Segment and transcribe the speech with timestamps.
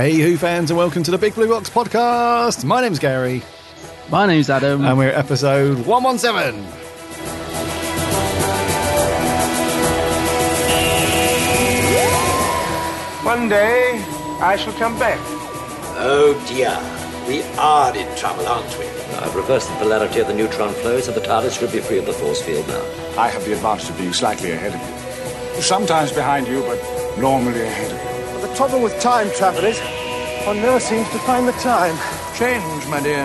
[0.00, 2.64] Hey, Who fans, and welcome to the Big Blue Box podcast.
[2.64, 3.42] My name's Gary,
[4.08, 4.82] My name's Adam.
[4.82, 6.64] and we're at episode 117.
[13.26, 14.02] One day,
[14.40, 15.18] I shall come back.
[15.98, 16.72] Oh dear,
[17.28, 18.86] we are in trouble, aren't we?
[19.18, 22.06] I've reversed the polarity of the neutron flow, so the TARDIS should be free of
[22.06, 22.82] the force field now.
[23.18, 25.60] I have the advantage of being slightly ahead of you.
[25.60, 26.80] Sometimes behind you, but
[27.18, 28.09] normally ahead of you.
[28.60, 29.80] The trouble with time travel is,
[30.44, 31.96] one never seems to find the time.
[32.36, 33.24] Change, my dear.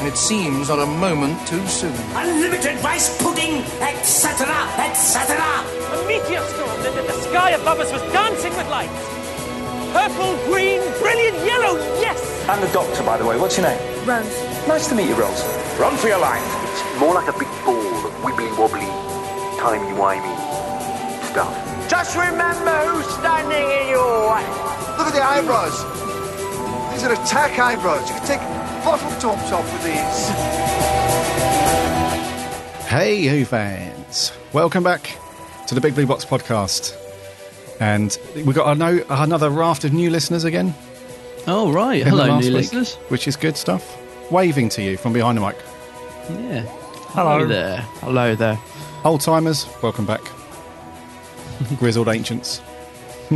[0.00, 1.92] And it seems not a moment too soon.
[2.16, 4.48] Unlimited rice pudding, etc.,
[4.80, 5.36] etc.
[5.36, 8.96] A meteor storm that the sky above us was dancing with lights.
[9.92, 12.48] Purple, green, brilliant yellow, yes!
[12.48, 13.38] I'm the doctor, by the way.
[13.38, 13.78] What's your name?
[14.08, 14.66] Rose.
[14.66, 15.44] Nice to meet you, Rose.
[15.78, 16.40] Run for your life.
[16.72, 18.88] It's more like a big ball of wibbly wobbly,
[19.60, 20.32] timey wimey
[21.28, 21.71] stuff.
[21.92, 24.42] Just remember who's standing in your way.
[24.96, 25.76] Look at the eyebrows.
[26.90, 28.08] These are attack eyebrows.
[28.08, 28.40] You can take
[28.82, 30.28] bottle tops off with these.
[32.88, 35.18] Hey, Who fans, welcome back
[35.66, 36.96] to the Big Blue Box podcast.
[37.78, 40.74] And we've got ano- another raft of new listeners again.
[41.46, 42.02] oh, right.
[42.06, 42.94] Hello, new week, listeners.
[43.08, 43.98] Which is good stuff.
[44.32, 45.56] Waving to you from behind the mic.
[46.30, 46.62] Yeah.
[47.10, 47.82] Hello there.
[48.00, 48.58] Hello there.
[49.04, 50.22] Old timers, welcome back.
[51.78, 52.58] Grizzled ancients.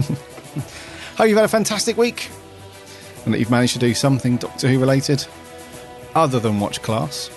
[1.17, 2.29] Hope you've had a fantastic week
[3.25, 5.27] and that you've managed to do something Doctor Who related
[6.15, 7.31] other than watch class.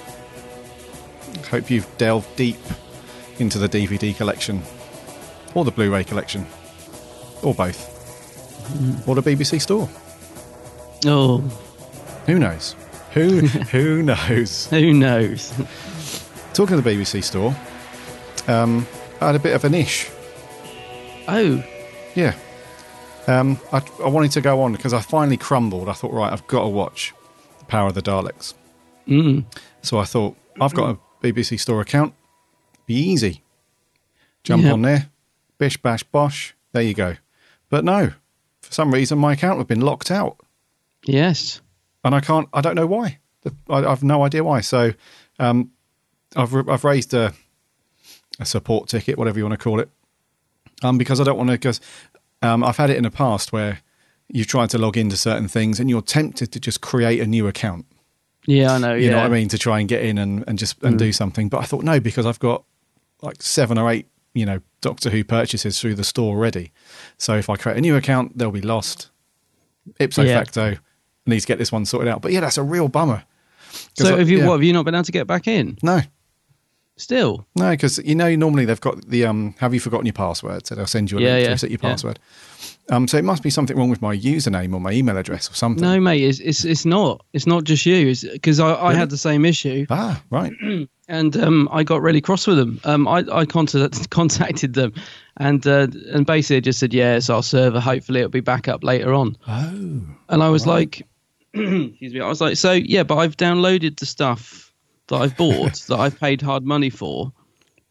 [1.50, 2.58] Hope you've delved deep
[3.40, 4.62] into the DVD collection
[5.56, 6.46] or the Blu ray collection
[7.42, 7.96] or both
[9.08, 9.90] or the BBC store.
[11.06, 11.40] Oh,
[12.26, 12.76] Who knows?
[13.14, 13.40] Who,
[13.72, 14.68] who knows?
[14.68, 15.52] who knows?
[16.54, 17.56] Talking of the BBC store,
[18.48, 18.86] um,
[19.22, 20.10] I had a bit of an ish.
[21.32, 21.64] Oh,
[22.16, 22.36] Yeah.
[23.28, 25.88] Um, I, I wanted to go on because I finally crumbled.
[25.88, 27.14] I thought, right, I've got to watch
[27.60, 28.56] The Power of the Daleks.
[29.08, 29.46] mm.
[29.84, 32.14] So I thought, I've got a BBC Store account.
[32.88, 33.44] Be easy.
[34.44, 34.74] Jump Yeah.
[34.74, 35.10] on there.
[35.60, 36.56] Bish, bash, bosh.
[36.72, 37.18] There you go.
[37.70, 38.14] But no,
[38.62, 40.38] for some reason, my account had been locked out.
[41.06, 41.62] yes.
[42.04, 43.20] And I can't, I don't know why.
[43.70, 44.62] I, I've no idea why.
[44.62, 44.94] So
[45.38, 45.72] um,
[46.36, 47.34] I've, I've raised a,
[48.40, 49.90] a support ticket, whatever you want to call it,
[50.84, 51.82] um, because I don't want to, because
[52.42, 53.80] um, I've had it in the past where
[54.28, 57.48] you've tried to log into certain things and you're tempted to just create a new
[57.48, 57.86] account.
[58.46, 58.94] Yeah, I know.
[58.94, 59.12] You yeah.
[59.12, 59.50] know what I mean?
[59.50, 61.50] To try and get in and, and just and do something.
[61.50, 62.64] But I thought no, because I've got
[63.22, 66.72] like seven or eight, you know, Doctor Who purchases through the store already.
[67.18, 69.10] So if I create a new account, they'll be lost.
[70.00, 70.40] Ipso Yeah.
[70.40, 70.78] facto, I
[71.30, 72.22] need to get this one sorted out.
[72.22, 73.24] But yeah, that's a real bummer.
[73.96, 74.40] So I- have you?
[74.40, 74.48] yeah.
[74.48, 75.78] What have you not been able to get back in?
[75.84, 76.02] No,
[77.00, 77.48] Still?
[77.56, 79.56] no, because you know normally they've got the um.
[79.60, 80.68] Have you forgotten your password?
[80.68, 81.90] So they'll send you a Yeah, link yeah, to reset your yeah.
[81.90, 82.20] password.
[82.92, 85.54] Um, so it must be something wrong with my username or my email address or
[85.54, 85.82] something.
[85.82, 86.24] No, mate.
[86.24, 87.24] It's it's it's not.
[87.34, 88.14] It's not just you.
[88.34, 90.52] Because I, I had the same issue, Ah, right.
[91.08, 92.82] and um, I got really cross with them.
[92.84, 94.94] Um, I I contact, contacted them,
[95.38, 97.80] and uh, and basically just said, yeah, it's our server.
[97.80, 99.38] Hopefully it'll be back up later on.
[99.48, 101.06] Oh, And I was like,
[101.54, 104.69] excuse me, I was like, so yeah, but I've downloaded the stuff
[105.10, 107.32] that I've bought that I've paid hard money for.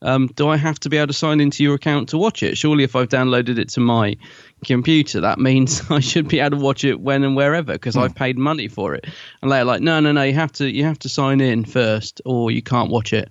[0.01, 2.57] Um, do I have to be able to sign into your account to watch it?
[2.57, 4.15] Surely, if I've downloaded it to my
[4.63, 8.15] computer, that means I should be able to watch it when and wherever because I've
[8.15, 9.05] paid money for it.
[9.41, 12.21] And they're like, no, no, no, you have to, you have to sign in first,
[12.25, 13.29] or you can't watch it.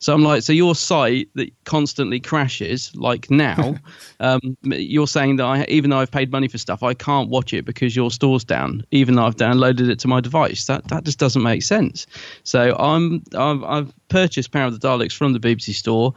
[0.00, 3.76] So I'm like, so your site that constantly crashes, like now,
[4.20, 7.52] um, you're saying that I, even though I've paid money for stuff, I can't watch
[7.52, 10.64] it because your store's down, even though I've downloaded it to my device.
[10.64, 12.06] That that just doesn't make sense.
[12.44, 16.14] So I'm I've, I've purchased Power of the Daleks from the BBC store,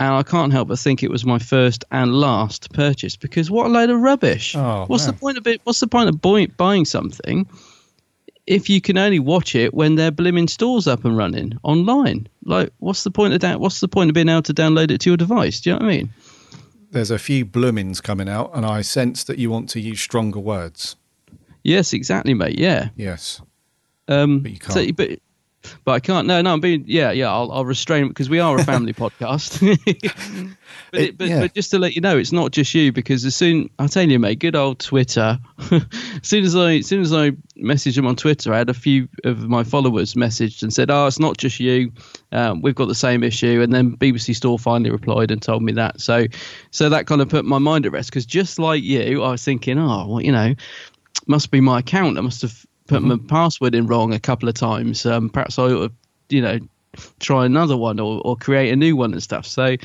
[0.00, 3.66] and I can't help but think it was my first and last purchase because what
[3.66, 4.56] a load of rubbish!
[4.56, 5.14] Oh, what's man.
[5.14, 5.60] the point of it?
[5.62, 7.48] What's the point of buy, buying something?
[8.50, 12.28] If you can only watch it when their blimmin' store's up and running online.
[12.44, 13.60] Like, what's the point of that?
[13.60, 15.60] What's the point of being able to download it to your device?
[15.60, 16.10] Do you know what I mean?
[16.92, 20.40] there's a few bloomings coming out, and I sense that you want to use stronger
[20.40, 20.96] words.
[21.62, 22.58] Yes, exactly, mate.
[22.58, 22.88] Yeah.
[22.96, 23.40] Yes.
[24.08, 24.96] Um, But you can't.
[24.96, 25.10] but,
[25.84, 26.26] but I can't.
[26.26, 26.84] No, no, I'm being.
[26.86, 27.30] Yeah, yeah.
[27.30, 29.60] I'll, I'll restrain because we are a family podcast.
[30.92, 31.40] but, It- but, yeah.
[31.40, 34.08] but just to let you know, it's not just you because as soon I'll tell
[34.08, 34.38] you, mate.
[34.38, 35.38] Good old Twitter.
[35.70, 35.82] as
[36.22, 39.08] soon as I, as soon as I messaged him on Twitter, I had a few
[39.24, 41.92] of my followers messaged and said, "Oh, it's not just you.
[42.32, 45.72] Um, we've got the same issue." And then BBC Store finally replied and told me
[45.72, 46.00] that.
[46.00, 46.26] So,
[46.70, 49.44] so that kind of put my mind at rest because just like you, I was
[49.44, 50.54] thinking, "Oh, well, you know."
[51.26, 52.16] must be my account.
[52.16, 55.06] I must have put my password in wrong a couple of times.
[55.06, 55.92] Um, perhaps I ought to,
[56.28, 56.58] you know,
[57.20, 59.46] try another one or, or create a new one and stuff.
[59.46, 59.76] So,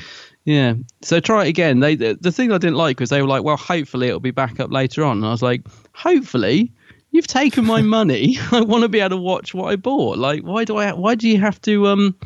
[0.44, 0.74] yeah.
[1.02, 1.80] So try it again.
[1.80, 4.32] They the, the thing I didn't like was they were like, well, hopefully it'll be
[4.32, 5.18] back up later on.
[5.18, 5.62] And I was like,
[5.92, 6.72] hopefully.
[7.12, 8.38] you've taken my money.
[8.52, 10.18] I want to be able to watch what I bought.
[10.18, 10.92] Like, why do I?
[10.92, 11.86] Why do you have to?
[11.86, 12.16] Um,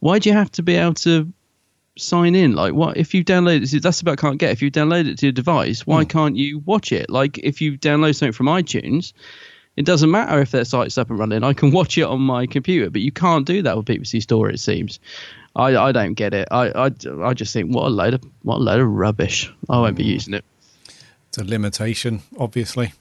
[0.00, 1.32] why do you have to be able to
[1.96, 2.54] sign in?
[2.54, 3.82] Like, what if you download it?
[3.82, 4.50] That's about can't get.
[4.50, 7.08] If you download it to your device, why can't you watch it?
[7.08, 9.12] Like, if you download something from iTunes,
[9.80, 11.42] it doesn't matter if their site's up and running.
[11.42, 14.50] I can watch it on my computer, but you can't do that with BBC Store.
[14.50, 15.00] It seems.
[15.56, 16.46] I, I don't get it.
[16.50, 16.90] I, I,
[17.22, 19.50] I just think what a load of what a load of rubbish.
[19.68, 20.44] I won't be using it.
[21.28, 22.92] It's a limitation, obviously.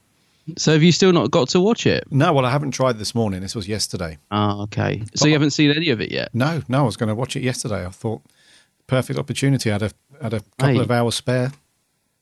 [0.57, 2.05] So have you still not got to watch it?
[2.11, 3.41] No, well, I haven't tried this morning.
[3.41, 4.17] This was yesterday.
[4.31, 5.03] Oh, okay.
[5.15, 6.33] So you haven't seen any of it yet?
[6.33, 7.85] No, no, I was going to watch it yesterday.
[7.85, 8.21] I thought
[8.87, 9.69] perfect opportunity.
[9.69, 9.91] I had a
[10.21, 10.79] had a couple Hey.
[10.79, 11.51] of hours spare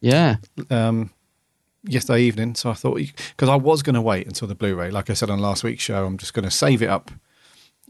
[0.02, 0.38] Yeah.
[0.70, 1.12] um,
[1.84, 4.92] yesterday evening, so I thought because I was going to wait until the Blu-ray.
[4.92, 7.12] Like I said on last week's show, I'm just going to save it up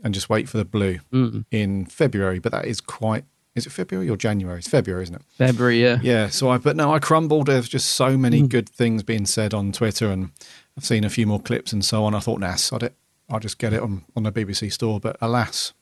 [0.04, 1.46] and just wait for the blue Mm.
[1.52, 2.40] in February.
[2.40, 3.24] But that is quite.
[3.56, 4.60] Is it February or January?
[4.60, 5.22] It's February, isn't it?
[5.36, 5.98] February, yeah.
[6.04, 6.30] Yeah.
[6.30, 7.48] So I, but no, I crumbled.
[7.48, 8.50] There's just so many Mm.
[8.50, 10.30] good things being said on Twitter, and
[10.78, 12.14] I've seen a few more clips and so on.
[12.14, 12.94] I thought, nah, sod it.
[13.30, 15.00] I'll just get it on on the BBC store.
[15.00, 15.74] But alas,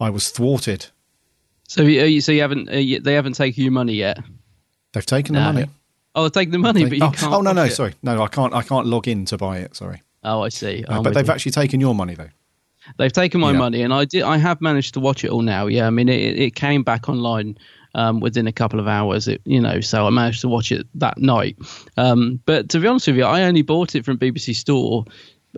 [0.00, 0.86] I was thwarted.
[1.68, 4.18] So you, so you haven't uh, you, they haven't taken your money yet?
[4.92, 5.52] They've taken the No.
[5.52, 5.66] money.
[6.16, 7.32] Oh, taken the money, They- but you oh, can't.
[7.34, 7.72] oh, no, no, it.
[7.72, 8.52] sorry, no, I can't.
[8.54, 9.76] I can't log in to buy it.
[9.76, 10.84] Sorry, Oh, I see.
[10.88, 11.32] But they've you.
[11.32, 12.30] actually taken your money though.
[12.98, 13.58] They've taken my Yeah.
[13.58, 14.22] money, and I did.
[14.22, 15.66] I have managed to watch it all now.
[15.66, 17.58] Yeah, I mean, it, it came back online
[17.94, 19.26] um, within a couple of hours.
[19.28, 21.56] It, you know, so I managed to watch it that night.
[21.96, 25.04] Um, but to be honest with you, I only bought it from BBC Store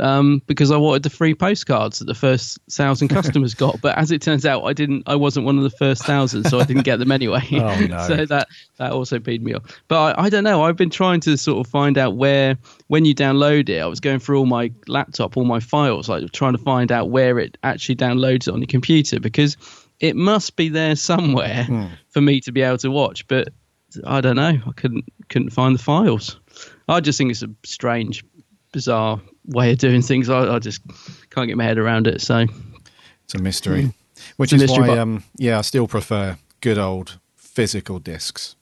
[0.00, 3.80] um, because I wanted the free postcards that the first thousand customers got.
[3.80, 5.04] But as it turns out, I didn't.
[5.06, 7.40] I wasn't one of the first thousand, so I didn't get them anyway.
[7.58, 7.98] Oh, no.
[8.06, 9.82] so that that also peed me off.
[9.88, 10.62] But I, I don't know.
[10.62, 12.56] I've been trying to sort of find out where
[12.86, 13.80] when you download it.
[13.80, 17.10] I was going through all my laptop, all my files, like trying to find out
[17.10, 19.56] where it actually downloads it on your computer because
[20.00, 21.66] it must be there somewhere
[22.10, 23.26] for me to be able to watch.
[23.26, 23.48] But
[24.06, 24.58] I don't know.
[24.66, 26.38] I couldn't couldn't find the files.
[26.88, 28.24] I just think it's a strange,
[28.72, 30.28] bizarre way of doing things.
[30.28, 30.80] I, I just
[31.30, 32.20] can't get my head around it.
[32.20, 32.46] So
[33.24, 33.92] It's a mystery,
[34.36, 37.98] which It's a is mystery, why, but- um, yeah, I still prefer good old physical
[37.98, 38.54] discs.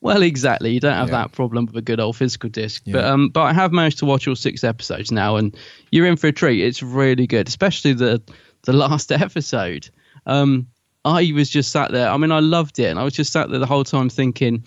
[0.00, 0.70] Well, exactly.
[0.72, 1.22] You don't have Yeah.
[1.22, 2.82] that problem with a good old physical disc.
[2.84, 2.92] Yeah.
[2.92, 5.56] But um, but I have managed to watch all six episodes now, and
[5.92, 6.62] you're in for a treat.
[6.62, 8.20] It's really good, especially the
[8.64, 9.88] the last episode.
[10.26, 10.66] Um,
[11.06, 12.10] I was just sat there.
[12.10, 14.64] I mean, I loved it, and I was just sat there the whole time thinking,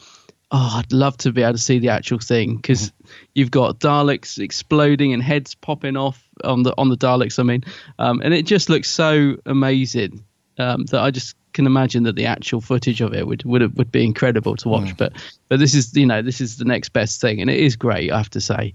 [0.51, 2.91] "Oh, I'd love to be able to see the actual thing because
[3.35, 7.39] you've got Daleks exploding and heads popping off on the on the Daleks.
[7.39, 7.63] I mean,
[7.99, 10.23] um, and it just looks so amazing
[10.57, 13.91] um, that I just can imagine that the actual footage of it would would would
[13.91, 14.95] be incredible to watch.
[14.95, 15.13] But
[15.49, 18.11] but this is you know this is the next best thing, and it is great.
[18.11, 18.73] I have to say,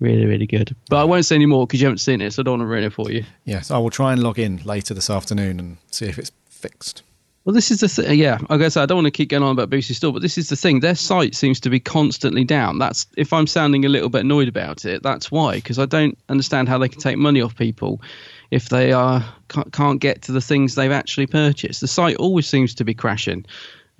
[0.00, 0.74] really really good.
[0.90, 2.62] But I won't say any more because you haven't seen it, so I don't want
[2.62, 3.24] to ruin it for you.
[3.44, 7.02] Yes, I will try and log in later this afternoon and see if it's fixed.
[7.46, 8.38] Well, this is the th- yeah.
[8.50, 10.48] I guess I don't want to keep going on about BBC Store, but this is
[10.48, 10.80] the thing.
[10.80, 12.80] Their site seems to be constantly down.
[12.80, 15.04] That's if I'm sounding a little bit annoyed about it.
[15.04, 18.02] That's why, because I don't understand how they can take money off people
[18.50, 21.80] if they are can't, can't get to the things they've actually purchased.
[21.80, 23.46] The site always seems to be crashing,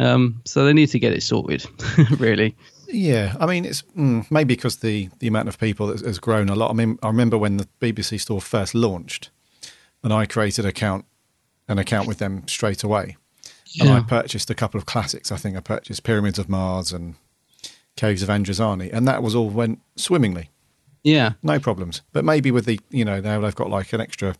[0.00, 1.64] um, so they need to get it sorted.
[2.18, 2.56] really.
[2.88, 6.48] Yeah, I mean, it's mm, maybe because the the amount of people has, has grown
[6.48, 6.72] a lot.
[6.72, 9.30] I mean, I remember when the BBC store first launched,
[10.02, 11.04] and I created account
[11.68, 13.16] an account with them straight away,
[13.80, 15.30] and I purchased a couple of classics.
[15.32, 17.14] I think I purchased Pyramids of Mars and
[17.96, 20.50] Caves of Androzani, and that was all went swimmingly,
[21.02, 21.32] Yeah.
[21.42, 22.02] no problems.
[22.12, 24.34] But maybe with the you know now they've got like an extra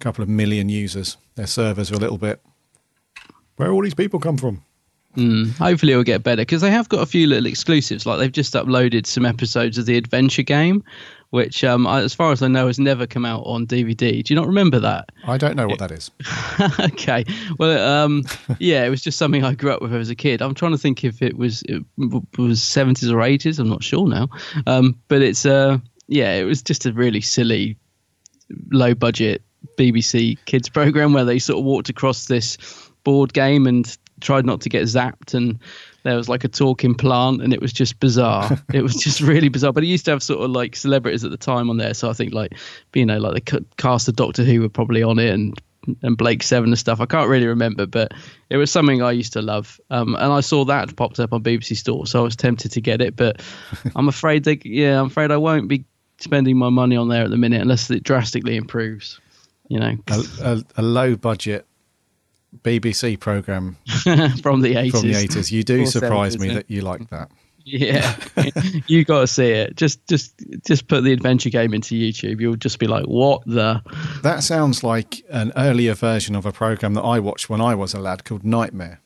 [0.00, 2.40] couple of million users, their servers are a little bit.
[3.56, 4.62] Where all these people come from?
[5.16, 8.04] Mm, hopefully it'll get better because they have got a few little exclusives.
[8.04, 10.82] Like they've just uploaded some episodes of the Adventure Game,
[11.34, 14.22] which, um, I, as far as I know, has never come out on DVD.
[14.22, 15.10] Do you not remember that?
[15.26, 16.12] I don't know what that is.
[16.80, 17.24] okay.
[17.58, 18.22] Well, um,
[18.60, 20.40] yeah, it was just something I grew up with as a kid.
[20.40, 23.58] I'm trying to think if it was it was 70s or 80s.
[23.58, 24.28] I'm not sure now.
[24.68, 27.76] Um, but it's uh, yeah, it was just a really silly,
[28.70, 29.42] low budget
[29.76, 32.58] BBC kids program where they sort of walked across this
[33.02, 35.58] board game and tried not to get zapped and
[36.04, 38.58] there was like a talking plant and it was just bizarre.
[38.74, 39.72] It was just really bizarre.
[39.72, 41.94] But it used to have sort of like celebrities at the time on there.
[41.94, 42.54] So i think like
[42.94, 45.60] you know like the cast of doctor who were probably on it and
[46.02, 47.00] and blake seven and stuff.
[47.00, 48.12] I can't really remember but
[48.50, 49.80] it was something i used to love.
[49.90, 52.80] Um, and i saw that popped up on bbc store so i was tempted to
[52.80, 53.16] get it.
[53.16, 53.42] But
[53.96, 55.84] i'm afraid they yeah i'm afraid i won't be
[56.18, 59.20] spending my money on there at the minute unless it drastically improves
[59.68, 59.96] you know.
[60.08, 61.66] A, a, a low budget
[62.62, 63.76] BBC program
[64.42, 65.52] from the 80s from the eighties.
[65.52, 67.30] You do surprise 70s, me that you like that.
[67.64, 68.14] Yeah,
[68.86, 69.76] you got to see it.
[69.76, 70.34] Just, just,
[70.66, 72.40] just put the adventure game into YouTube.
[72.40, 73.80] You'll just be like, "What the?"
[74.22, 77.94] That sounds like an earlier version of a program that I watched when I was
[77.94, 79.00] a lad called Knightmare.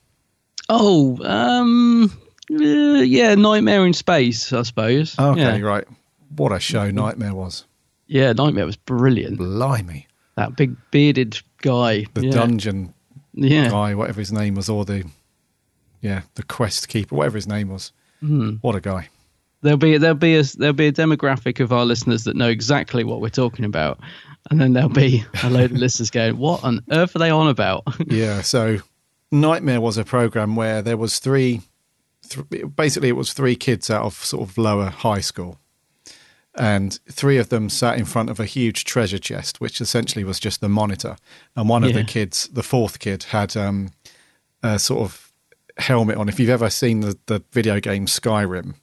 [0.68, 2.12] Oh, um,
[2.50, 5.16] uh, yeah, Nightmare in Space, I suppose.
[5.16, 5.60] Okay, yeah.
[5.60, 5.84] right.
[6.36, 7.64] What a show Knightmare was.
[8.08, 9.38] Yeah, Knightmare was brilliant.
[9.38, 10.08] Blimey.
[10.34, 12.06] That big bearded guy.
[12.14, 12.32] The yeah.
[12.32, 12.94] dungeon
[13.46, 13.70] Yeah.
[13.70, 15.04] guy, whatever his name was, or the
[16.00, 17.92] yeah, the quest keeper, whatever his name was.
[18.20, 18.56] Hmm.
[18.60, 19.08] What a guy.
[19.62, 23.02] There'll be there'll be a there'll be a demographic of our listeners that know exactly
[23.04, 23.98] what we're talking about,
[24.50, 27.48] and then there'll be a load of listeners going, "What on earth are they on
[27.48, 28.78] about?" yeah, so
[29.32, 31.62] Knightmare was a program where there was three,
[32.28, 35.58] th- basically it was three kids out of sort of lower high school,
[36.58, 40.40] and three of them sat in front of a huge treasure chest, which essentially was
[40.40, 41.16] just the monitor,
[41.56, 43.90] and one of the kids, the fourth kid, had um,
[44.62, 45.32] a sort of
[45.78, 46.28] helmet on.
[46.28, 48.74] If you've ever seen the, the video game Skyrim,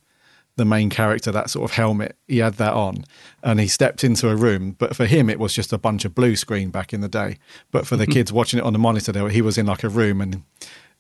[0.56, 3.04] the main character, that sort of helmet, he had that on
[3.44, 4.76] and he stepped into a room.
[4.78, 7.38] But for him, it was just a bunch of blue screen back in the day.
[7.72, 9.84] But for the kids watching it on the monitor, they were, he was in like
[9.84, 10.44] a room and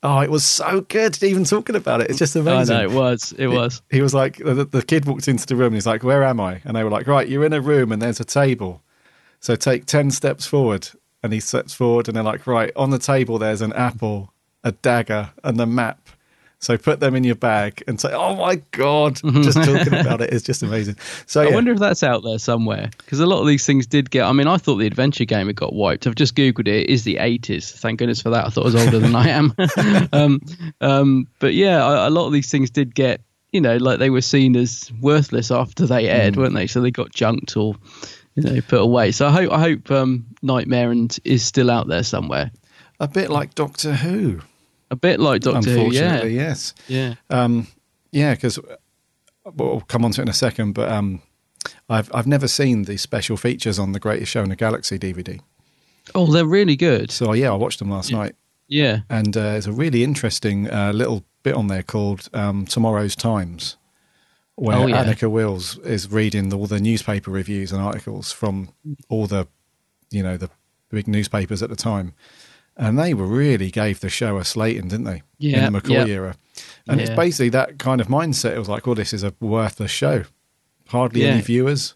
[0.03, 2.09] oh, it was so good even talking about it.
[2.09, 2.75] It's just amazing.
[2.75, 3.33] I know it was.
[3.37, 3.81] It was.
[3.89, 6.39] He was like, the, the kid walked into the room and he's like, Where am
[6.39, 6.61] I?
[6.63, 8.81] And they were like, Right, you're in a room and there's a table.
[9.39, 10.89] So take 10 steps forward.
[11.23, 14.31] And he steps forward and they're like, Right, on the table, there's an apple,
[14.63, 16.04] a dagger, and a map.
[16.59, 20.33] So put them in your bag and say, "Oh my god!" Just talking about it
[20.33, 20.95] is just amazing.
[21.27, 21.53] So I yeah.
[21.53, 24.24] wonder if that's out there somewhere because a lot of these things did get.
[24.24, 26.07] I mean, I thought the adventure game had got wiped.
[26.07, 26.83] I've just googled it.
[26.83, 27.71] It is the eighties.
[27.71, 28.45] Thank goodness for that.
[28.45, 29.53] I thought I was older than I am.
[30.13, 30.41] um,
[30.81, 33.21] um, but yeah, a, a lot of these things did get.
[33.51, 36.38] You know, like they were seen as worthless after they aired, Mm.
[36.38, 36.67] weren't they?
[36.67, 37.75] So they got junked or
[38.35, 39.12] you know put away.
[39.12, 42.51] So I hope I hope um, Knightmare and is still out there somewhere.
[43.00, 44.41] a bit like Doctor Who.
[44.91, 45.91] A bit like Doctor Who.
[45.93, 46.23] Yeah.
[46.23, 46.73] Yes.
[46.87, 47.15] Yeah.
[47.29, 47.67] Um,
[48.11, 48.59] yeah, because
[49.55, 51.21] we'll come on to it in a second, but um,
[51.89, 55.39] I've I've never seen the special features on the Greatest Show in the Galaxy DVD.
[56.13, 57.11] Oh, they're really good.
[57.11, 58.35] So yeah, I watched them last night,
[58.67, 58.99] Yeah.
[59.09, 63.77] and uh, there's a really interesting uh, little bit on there called um, Tomorrow's Times,
[64.55, 65.03] where Oh, yeah.
[65.03, 68.69] Annika Wills is reading all the newspaper reviews and articles from
[69.09, 69.47] all the,
[70.11, 70.51] you know, the
[70.91, 72.13] big newspapers at the time.
[72.77, 75.24] And they were really gave the show a slating, didn't they?
[75.38, 76.13] Yeah, In the McCoy yeah.
[76.13, 76.36] era.
[76.88, 78.53] And it's basically that kind of mindset.
[78.55, 80.24] It was like, well, this is a worthless show.
[80.89, 81.29] Hardly Yeah.
[81.29, 81.96] any viewers.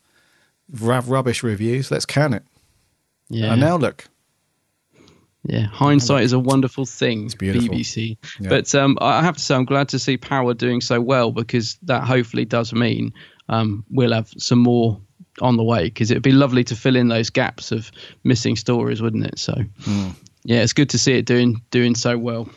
[0.80, 1.92] Rav rubbish reviews.
[1.92, 2.44] Let's can it.
[3.30, 3.52] Yeah.
[3.52, 4.06] And now look.
[5.44, 7.26] Yeah, hindsight is a wonderful thing.
[7.26, 7.70] It's beautiful.
[7.76, 8.50] BBC, Yeah.
[8.50, 11.78] but um, I have to say I'm glad to see Power doing so well because
[11.84, 13.14] that hopefully does mean
[13.48, 15.00] um, we'll have some more
[15.42, 17.90] on the way because it'd be lovely to fill in those gaps of
[18.26, 19.40] missing stories, wouldn't it?
[19.40, 20.10] So, Hmm.
[20.44, 22.50] Yeah, it's good to see it doing doing so well.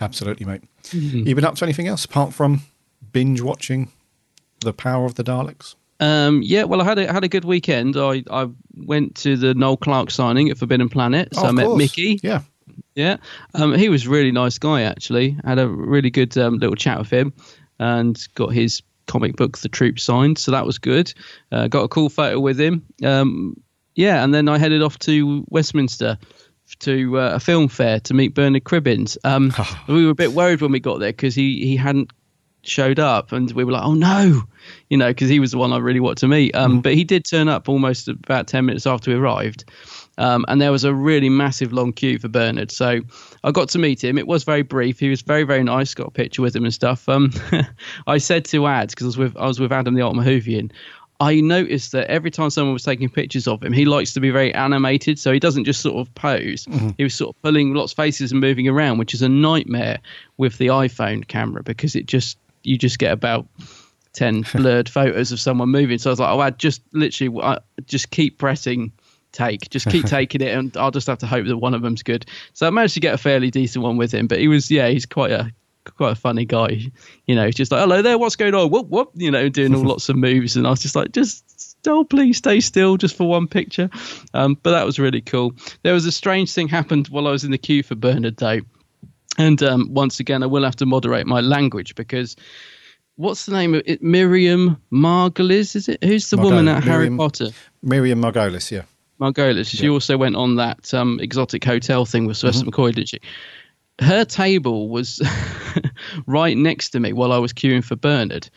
[0.00, 0.62] Absolutely, mate.
[0.84, 1.26] Mhm.
[1.26, 2.62] You been up to anything else apart from
[3.12, 3.88] binge watching
[4.60, 5.74] The Power of the Daleks?
[6.00, 7.96] Um, yeah, well, I had a had a good weekend.
[7.96, 11.66] I I went to the Noel Clarke signing at Forbidden Planet, so Oh, I met
[11.66, 11.78] course.
[11.78, 12.20] Mickey.
[12.22, 12.42] Yeah.
[12.94, 13.16] Yeah,
[13.54, 14.82] um, he was a really nice guy.
[14.82, 17.32] Actually, had a really good um, little chat with him,
[17.78, 20.36] and got his comic book, The Troop, signed.
[20.38, 21.12] So that was good.
[21.52, 22.84] Uh, got a cool photo with him.
[23.04, 23.56] Um,
[23.94, 26.18] yeah, and then I headed off to Westminster
[26.80, 29.16] to uh, a film fair to meet Bernard Cribbins.
[29.24, 29.52] Um,
[29.88, 32.12] we were a bit worried when we got there because he he hadn't
[32.62, 34.42] showed up, and we were like, oh no,
[34.88, 36.54] you know, because he was the one I really wanted to meet.
[36.54, 39.64] Um, But he did turn up almost about ten minutes after we arrived.
[40.18, 42.72] Um, and there was a really massive long queue for Bernard.
[42.72, 43.00] So
[43.44, 44.18] I got to meet him.
[44.18, 44.98] It was very brief.
[44.98, 45.94] He was very, very nice.
[45.94, 47.08] Got a picture with him and stuff.
[47.08, 47.30] Um,
[48.08, 50.72] I said to Ads because I was with I was with Adam the Ultimate Whovian.
[51.20, 54.30] I noticed that every time someone was taking pictures of him, he likes to be
[54.30, 55.18] very animated.
[55.18, 56.66] So he doesn't just sort of pose.
[56.66, 56.90] Mm-hmm.
[56.96, 59.98] He was sort of pulling lots of faces and moving around, which is a nightmare
[60.36, 63.46] with the iPhone camera because it just you just get about
[64.12, 65.98] 10 blurred photos of someone moving.
[65.98, 68.92] So I was like, oh, I just literally I, just keep pressing
[69.32, 72.04] take, just keep taking it, and I'll just have to hope that one of them's
[72.04, 72.26] good.
[72.52, 74.88] So I managed to get a fairly decent one with him, but he was, yeah,
[74.88, 75.52] he's quite a
[75.96, 76.90] quite a funny guy.
[77.26, 78.70] You know, he's just like, hello there, what's going on?
[78.70, 80.56] Whoop, whoop, you know, doing all lots of moves.
[80.56, 83.90] And I was just like, just still, please stay still just for one picture.
[84.34, 85.54] Um, but that was really cool.
[85.82, 88.60] There was a strange thing happened while I was in the queue for Bernard, though.
[89.38, 92.36] And um, once again, I will have to moderate my language because
[93.16, 94.02] what's the name of it?
[94.02, 96.02] Miriam Margolyes, is it?
[96.02, 97.50] Who's the woman at Harry Potter?
[97.82, 98.82] Miriam Margolyes, yeah.
[99.20, 99.68] Margolyes.
[99.68, 103.20] She also went on that um, exotic hotel thing with Sylvester McCoy, didn't she?
[104.00, 105.20] Her table was
[106.26, 108.48] right next to me while I was queuing for Bernard,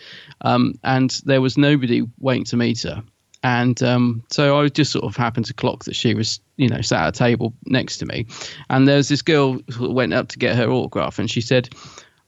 [0.41, 3.03] um, and there was nobody waiting to meet her.
[3.43, 6.81] And um, so I just sort of happened to clock that she was, you know,
[6.81, 8.27] sat at a table next to me.
[8.69, 11.69] And there was this girl who went up to get her autograph, and she said,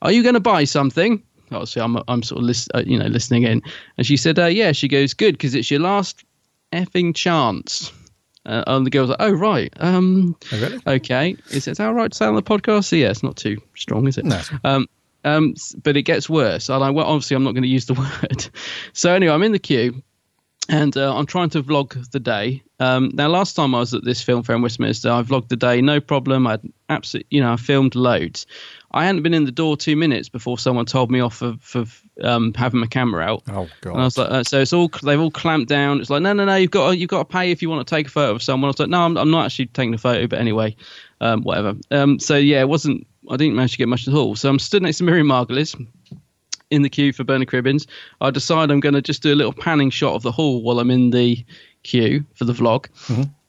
[0.02, 3.06] "Are you going to buy something?" Obviously, I'm I'm sort of list, uh, you know
[3.06, 3.62] listening in,
[3.98, 6.24] and she said, uh, "Yeah." She goes, "Good, because it's your last
[6.72, 7.92] effing chance."
[8.46, 10.36] Uh, and the girl's like, "Oh right, um,
[10.86, 11.38] okay.
[11.50, 12.86] Is it all right to say on the podcast?
[12.86, 14.26] So, yeah, it's not too strong, is it?
[14.26, 14.42] No.
[14.64, 14.88] Um,
[15.24, 16.70] um, but it gets worse.
[16.70, 18.50] I well, obviously I'm not going to use the word.
[18.92, 20.04] So anyway, I'm in the queue,
[20.70, 22.64] and uh, I'm trying to vlog the day.
[22.80, 25.56] Um, now, last time I was at this film fair in Westminster, I vlogged the
[25.56, 26.48] day, no problem.
[26.48, 26.60] I
[26.90, 28.46] absolutely, you know, I filmed loads.
[28.94, 31.86] I hadn't been in the door two minutes before someone told me off for, for
[32.22, 33.44] um, having my camera out.
[33.50, 33.94] Oh god!
[33.94, 36.00] And I was like, uh, so it's all they've all clamped down.
[36.00, 37.88] It's like, no, no, no, you've got to, you've got to pay if you want
[37.88, 38.68] to take a photo of someone.
[38.68, 40.76] I was like, no, I'm, I'm not actually taking a photo, but anyway,
[41.22, 41.76] um, whatever.
[41.92, 43.08] Um, so yeah, it wasn't.
[43.32, 44.36] I didn't manage to get much at all.
[44.36, 45.76] So I'm stood next to Miriam Margolyes
[46.70, 47.88] in the queue for Bernard Cribbins.
[48.20, 50.80] I decide I'm going to just do a little panning shot of the hall while
[50.80, 51.44] I'm in the
[51.84, 52.88] queue for the vlog.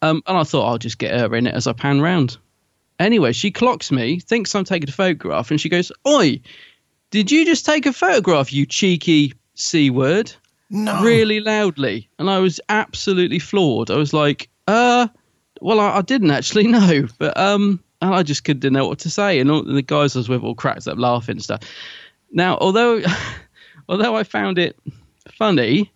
[0.02, 2.36] Um, and I thought I'll just get her in it as I pan round.
[2.98, 6.40] Anyway, she clocks me, thinks I'm taking a photograph, and she goes, Oi,
[7.10, 10.32] did you just take a photograph, you cheeky C word?
[10.70, 11.02] No.
[11.02, 12.08] Really loudly.
[12.18, 13.90] And I was absolutely floored.
[13.90, 15.08] I was like, uh,
[15.60, 19.10] well, I, I didn't actually know, but um, and I just couldn't know what to
[19.10, 19.38] say.
[19.38, 21.62] And all, the guys I was with all cracked up laughing and stuff.
[22.32, 23.02] Now, although
[23.88, 24.76] although I found it
[25.30, 25.92] funny,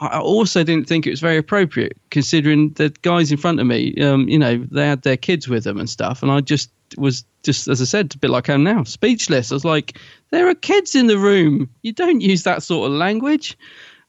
[0.00, 3.96] I also didn't think it was very appropriate considering the guys in front of me,
[4.00, 6.22] um, you know, they had their kids with them and stuff.
[6.22, 9.50] And I just was just, as I said, a bit like I am now, speechless.
[9.50, 9.98] I was like,
[10.30, 11.68] there are kids in the room.
[11.82, 13.58] You don't use that sort of language.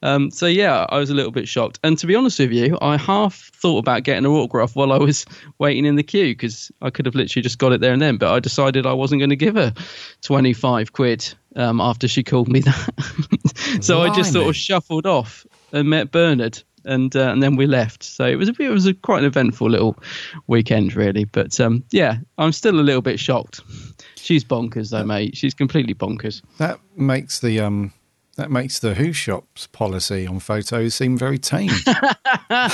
[0.02, 1.80] Um, so yeah, I was a little bit shocked.
[1.84, 4.98] And to be honest with you, I half thought about getting an autograph while I
[4.98, 5.26] was
[5.58, 8.18] waiting in the queue because I could have literally just got it there and then.
[8.18, 9.74] But I decided I wasn't going to give her
[10.22, 13.80] twenty five quid um, after she called me that.
[13.82, 16.62] so I just sort of shuffled off and met Bernard.
[16.86, 18.04] And uh, and then we left.
[18.04, 19.98] So it was a it was a quite an eventful little
[20.48, 21.26] weekend, really.
[21.26, 23.60] But um, yeah, I'm still a little bit shocked.
[24.16, 25.36] She's bonkers, though, mate.
[25.36, 26.42] She's completely bonkers.
[26.58, 27.92] That makes the um
[28.40, 31.70] that makes the Who Shop's policy on photos seem very tame.
[31.86, 32.70] yeah,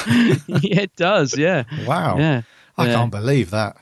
[0.45, 1.35] it does.
[1.35, 1.63] Yeah.
[1.87, 2.17] wow.
[2.19, 2.43] Yeah.
[2.77, 2.93] I yeah.
[2.93, 3.75] can't believe that.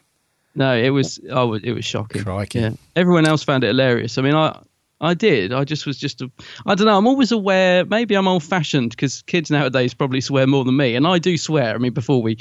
[0.56, 1.20] No, it was.
[1.30, 1.56] Oh.
[1.56, 2.24] It was shocking.
[2.24, 2.60] Crikey.
[2.60, 2.72] Yeah.
[2.96, 4.18] Everyone else found it hilarious.
[4.18, 4.62] I mean, I.
[5.04, 5.52] I did.
[5.52, 6.32] I just was just a.
[6.66, 6.98] I don't know.
[6.98, 7.86] I'm always aware.
[7.86, 11.38] Maybe I'm old fashioned because kids nowadays probably swear more than me, and I do
[11.38, 11.76] swear.
[11.76, 12.38] I mean, before we.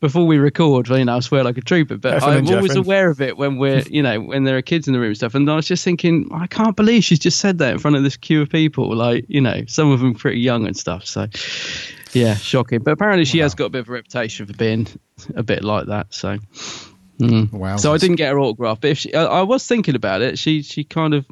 [0.00, 3.20] Before we record, you know, I swear like a trooper, but I'm always aware of
[3.20, 5.36] it when we're, you know, when there are kids in the room and stuff.
[5.36, 8.02] And I was just thinking, I can't believe she's just said that in front of
[8.02, 8.96] this queue of people.
[8.96, 11.06] Like, you know, some of them pretty young and stuff.
[11.06, 11.28] So,
[12.14, 12.80] yeah, shocking.
[12.80, 14.88] But apparently, she has got a bit of a reputation for being
[15.36, 16.12] a bit like that.
[16.12, 16.38] So,
[17.20, 17.52] mm.
[17.52, 17.76] Wow.
[17.76, 20.36] So I didn't get her autograph, but if she, I, I was thinking about it.
[20.36, 21.26] She she kind of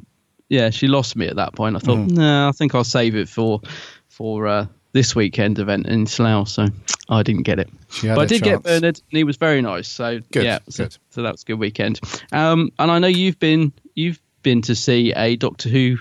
[0.51, 1.75] yeah she lost me at that point.
[1.75, 2.15] I thought Mm-hmm.
[2.17, 3.61] no, I think I'll save it for
[4.09, 6.47] for uh, this weekend event in Slough.
[6.49, 6.67] So
[7.09, 7.69] I didn't get it,
[8.03, 8.61] but I did get.
[8.63, 9.87] Bernard, and he was very nice.
[9.87, 10.97] So Good, yeah, so, good.
[11.09, 11.99] so that was a good weekend.
[12.31, 15.97] Um, and I know you've been you've been to see a Doctor Who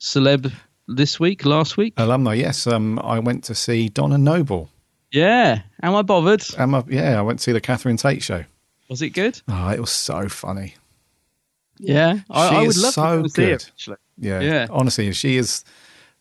[0.00, 0.52] celeb
[0.88, 1.94] this week, last week.
[1.96, 2.66] Alumni, yes.
[2.66, 4.68] Um, I went to see Donna Noble.
[5.10, 6.42] Yeah, am I bothered?
[6.58, 8.44] Am I- yeah, I went to see the Catherine Tate show.
[8.88, 9.40] Was it good?
[9.48, 10.74] Oh, it was so funny.
[11.84, 13.50] Yeah, I, She I would is love so to see good.
[13.54, 13.70] it.
[13.72, 13.96] Actually.
[14.18, 14.66] Yeah, Yeah.
[14.70, 15.64] Honestly, she is.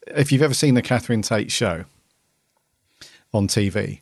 [0.07, 1.85] If you've ever seen the Catherine Tate show
[3.33, 4.01] on TV,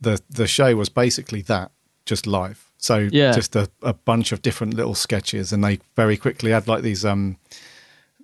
[0.00, 1.70] the the show was basically that,
[2.06, 2.72] just live.
[2.78, 3.32] So Yeah.
[3.32, 7.04] just a, a bunch of different little sketches, and they very quickly had like these
[7.04, 7.36] um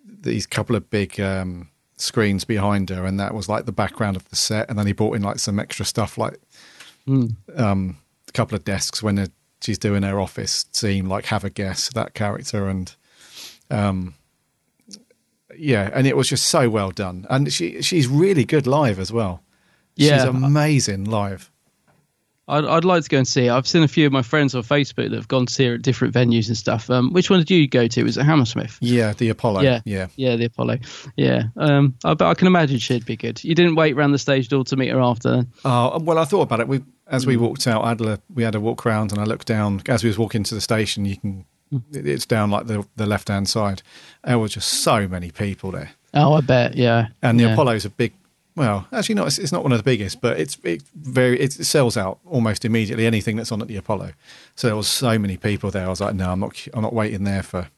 [0.04, 4.28] these couple of big um screens behind her, and that was like the background of
[4.30, 4.68] the set.
[4.70, 6.38] And then he brought in like some extra stuff, like
[7.56, 9.28] um a couple of desks when they're-
[9.62, 12.94] she's doing her office scene, like have a guess that character and
[13.70, 14.14] um,
[15.56, 17.26] yeah, and it was just so well done.
[17.30, 19.42] And she she's really good live as well.
[19.96, 20.18] Yeah.
[20.18, 21.50] she's amazing live.
[22.48, 23.50] I'd, I'd like to go and see it.
[23.50, 25.74] I've seen a few of my friends on Facebook that have gone to see her
[25.74, 26.90] at different venues and stuff.
[26.90, 28.02] Um, which one did you go to?
[28.02, 28.78] Was it Hammersmith?
[28.80, 29.62] Yeah, the Apollo.
[29.62, 30.08] yeah, yeah.
[30.16, 30.78] yeah, the Apollo.
[31.16, 33.42] Yeah, um, I, but I can imagine she'd be good.
[33.44, 35.46] You didn't wait round the stage door to meet her after.
[35.64, 36.68] Oh well, I thought about it.
[36.68, 39.82] We as we walked out, Adler, we had a walk around, and I looked down
[39.88, 41.04] as we was walking to the station.
[41.04, 41.82] You can, Mm.
[41.96, 43.82] it- it's down like the the left hand side.
[44.24, 46.74] There were just so many people there, Oh, I bet.
[46.76, 47.52] Yeah, and the yeah.
[47.54, 48.12] Apollo's a big.
[48.54, 49.28] Well, actually, not.
[49.28, 52.66] It's, it's not one of the biggest, but it's it very it sells out almost
[52.66, 54.12] immediately anything that's on at the Apollo.
[54.54, 55.86] So there was so many people there.
[55.86, 56.66] I was like, no, I'm not.
[56.74, 57.68] I'm not waiting there for,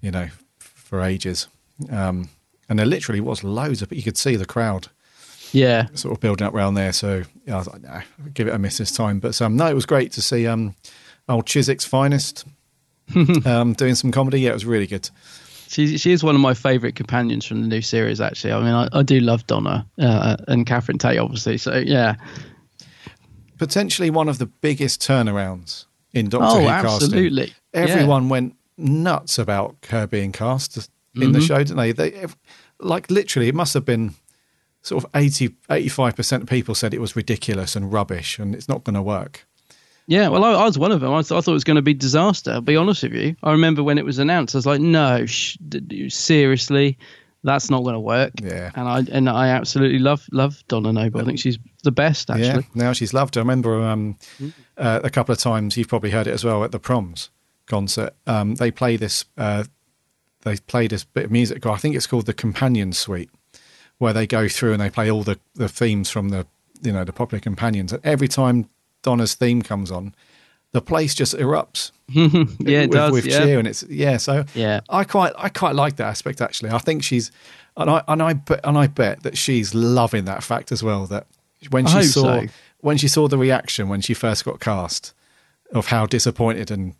[0.00, 1.46] you know, for ages.
[1.90, 2.30] Um,
[2.68, 3.88] and there literally was loads of.
[3.90, 4.88] But you could see the crowd
[5.54, 6.92] Yeah, sort of building up around there.
[6.92, 8.02] So yeah, I was like, nah,
[8.34, 9.20] give it a miss this time.
[9.20, 10.74] But um, no, it was great to see um,
[11.28, 12.44] old Chiswick's finest
[13.46, 14.40] um, doing some comedy.
[14.40, 15.08] Yeah, it was really good.
[15.68, 18.20] she she is one of my favourite companions from the new series.
[18.20, 21.56] Actually, I mean, I, I do love Donna uh, and Catherine Tate, obviously.
[21.58, 22.16] So yeah,
[23.56, 27.46] Potentially one of the biggest turnarounds in Doctor Oh, Who absolutely.
[27.46, 27.54] casting.
[27.72, 27.80] Yeah.
[27.94, 31.46] Everyone went nuts about her being cast in the Mhm.
[31.46, 31.92] show, didn't they?
[31.92, 32.26] They
[32.80, 34.14] like literally, it must have been
[34.84, 38.68] sort of 80, 85 percent of people said it was ridiculous and rubbish, and it's
[38.68, 39.44] not going to work.
[40.06, 41.12] Yeah, well, I, I was one of them.
[41.12, 42.52] I, th- I thought it was going to be disaster.
[42.52, 43.34] I'll be honest with you.
[43.42, 45.56] I remember when it was announced, I was like, no, sh-
[46.08, 46.98] seriously.
[47.42, 48.32] That's not going to work.
[48.42, 48.70] Yeah.
[48.74, 51.20] And I and I absolutely love love Donna Noble.
[51.20, 52.46] I think she's the best actually.
[52.74, 53.36] Yeah, now she's loved.
[53.36, 54.48] I remember um, Hmm.
[54.78, 55.76] uh, a couple of times.
[55.76, 57.28] You've probably heard it as well at the proms
[57.66, 58.14] concert.
[58.26, 59.26] Um, they play this.
[59.36, 59.64] Uh,
[60.40, 61.66] they play this bit of music.
[61.66, 63.30] I think it's called the Companion Suite,
[64.04, 66.46] where they go through and they play all the, the themes from the
[66.82, 67.92] you know the popular companions.
[67.92, 68.68] And every time
[69.02, 70.14] Donna's theme comes on,
[70.72, 71.90] the place just erupts.
[72.08, 73.12] yeah, it with, does.
[73.12, 73.38] with yeah.
[73.44, 74.18] cheer, and it's yeah.
[74.18, 74.80] So Yeah.
[74.90, 76.70] I quite I quite like that aspect actually.
[76.70, 77.32] I think she's
[77.76, 81.06] and I and I bet and I bet that she's loving that fact as well.
[81.06, 81.26] That
[81.70, 82.46] when she saw so.
[82.80, 85.14] when she saw the reaction when she first got cast
[85.72, 86.94] of how disappointed and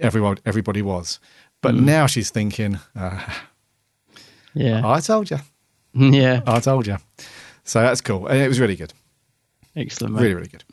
[0.00, 1.20] everyone everybody was,
[1.62, 1.84] but Mm.
[1.84, 3.20] now she's thinking, uh,
[4.54, 4.82] Yeah.
[4.84, 5.38] I told you,
[5.94, 6.40] yeah.
[6.46, 6.96] I told you.
[7.64, 8.92] So that's cool, and it was really good.
[9.76, 10.14] Excellent.
[10.14, 10.22] Mate.
[10.22, 10.64] Really, really good.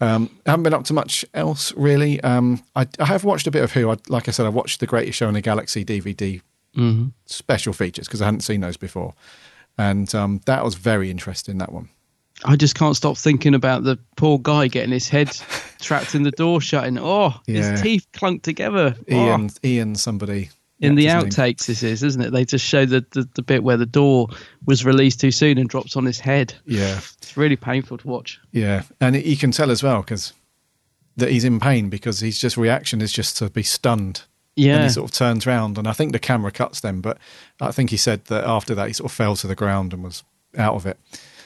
[0.00, 2.20] Um, I haven't been up to much else really.
[2.22, 3.90] Um, I, I have watched a bit of Who.
[3.90, 6.40] I, like I said, I watched the Greatest Show in the Galaxy DVD
[6.74, 7.08] Mm-hmm.
[7.26, 9.12] special features because I hadn't seen those before,
[9.76, 11.58] and um, that was very interesting.
[11.58, 11.90] That one.
[12.46, 15.28] I just can't stop thinking about the poor guy getting his head
[15.80, 16.98] trapped in the door shutting.
[16.98, 17.70] Oh, Yeah.
[17.72, 18.96] his teeth clunked together.
[19.10, 19.14] Oh.
[19.14, 20.48] Ian, Ian, somebody
[20.82, 21.24] In the his name.
[21.24, 22.30] outtakes, this is, isn't it?
[22.32, 24.28] They just show the, the, the bit where the door
[24.66, 26.54] was released too soon and drops on his head.
[26.66, 28.40] Yeah, It's really painful to watch.
[28.50, 30.32] yeah, and you can tell as well because
[31.16, 34.22] that he's in pain because his just reaction is just to be stunned.
[34.56, 37.18] yeah And he sort of turns round, and I think the camera cuts them, but
[37.60, 40.02] I think he said that after that he sort of fell to the ground and
[40.02, 40.24] was
[40.58, 40.98] out of it.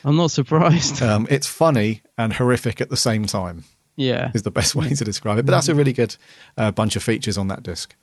[0.05, 1.03] I'm not surprised.
[1.03, 3.65] Um, it's funny and horrific at the same time.
[3.97, 4.31] yeah.
[4.35, 5.47] is the best way to describe it.
[5.47, 6.17] But that's a really good
[6.57, 7.95] uh, bunch of features on that disc.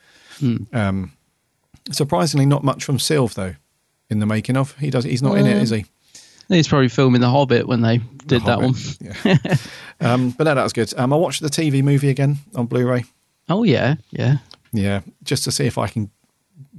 [0.74, 1.13] Um,
[1.91, 3.56] surprisingly, not much from Sylve though
[4.10, 4.78] in the making of.
[4.78, 5.04] He does.
[5.04, 5.86] He's not in it, is he?
[6.50, 8.74] He's probably filming The Hobbit when they did The that one.
[9.00, 9.56] Yeah.
[10.02, 10.93] um, but no, that was good.
[10.98, 13.06] Um, I watched the TV movie again on Blu-ray.
[13.50, 13.96] Oh, yeah.
[14.12, 14.38] Yeah.
[14.74, 16.10] Yeah, just to see if I can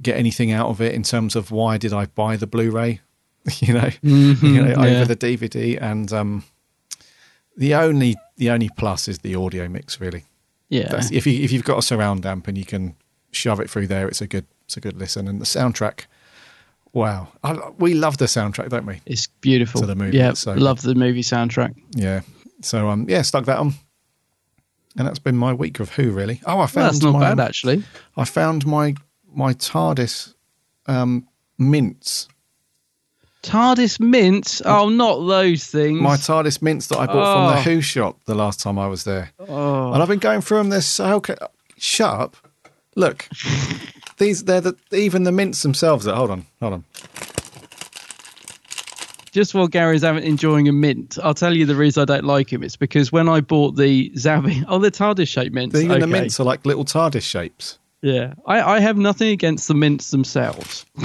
[0.01, 2.99] get anything out of it in terms of why did I buy the Blu-ray,
[3.59, 5.01] you know, you know yeah.
[5.01, 5.81] over the DVD.
[5.81, 6.43] And um,
[7.55, 10.25] the only the only plus is the audio mix, really.
[10.67, 10.89] Yeah.
[10.89, 12.95] That's, if you if you've got a surround amp and you can
[13.31, 15.27] shove it through there, it's a good it's a good listen.
[15.27, 16.05] And the soundtrack,
[16.93, 19.01] wow, I, we love the soundtrack, don't we?
[19.05, 19.81] It's beautiful.
[19.81, 20.33] To the movie, Yeah.
[20.33, 21.75] so love the movie soundtrack.
[21.95, 22.21] Yeah.
[22.61, 23.73] So um, yeah, stuck that on,
[24.97, 26.41] and that's been my week of Who really.
[26.45, 27.83] Oh, I found Well, that's not my, bad, actually.
[28.17, 28.95] I found my
[29.33, 30.33] my TARDIS
[30.87, 32.27] um, mints.
[33.43, 34.61] TARDIS mints.
[34.65, 36.01] Oh, not those things.
[36.01, 37.75] My TARDIS mints that I bought from the Oh.
[37.75, 39.93] Who shop the last time I was there, oh.
[39.93, 40.69] and I've been going through them.
[40.69, 41.35] They're so ca-
[41.77, 42.37] shut up.
[42.95, 43.27] Look,
[44.17, 46.05] these they're the even the mints themselves.
[46.05, 46.83] That hold on, hold on.
[49.31, 52.53] Just while Gary's having, enjoying a mint, I'll tell you the reason I don't like
[52.53, 52.63] him.
[52.63, 55.75] It's because when I bought the Zavvi, oh, the TARDIS shaped mints.
[55.75, 57.77] Even the mints are like little TARDIS shapes.
[58.01, 60.85] Yeah, I, I have nothing against the mints themselves.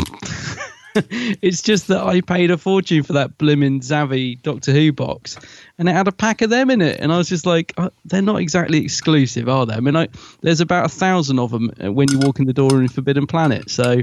[1.43, 5.39] it's just that I paid a fortune for that blimmin' Zavvi Doctor Who box,
[5.79, 7.91] and it had a pack of them in it, and I was just like, uh,
[8.05, 9.75] they're not exactly exclusive, are they?
[9.75, 10.09] I mean, I,
[10.43, 13.27] there's about a thousand of them uh, when you walk in the door in Forbidden
[13.27, 14.03] Planet, so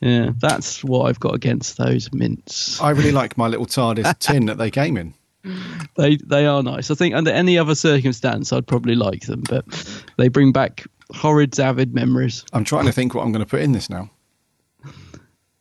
[0.00, 2.80] yeah, that's what I've got against those mints.
[2.80, 5.14] I really like my little TARDIS tin that they came in.
[5.96, 6.90] They they are nice.
[6.90, 9.64] I think under any other circumstance, I'd probably like them, but
[10.16, 12.44] they bring back horrid Zavid memories.
[12.52, 14.10] I'm trying to think what I'm going to put in this now.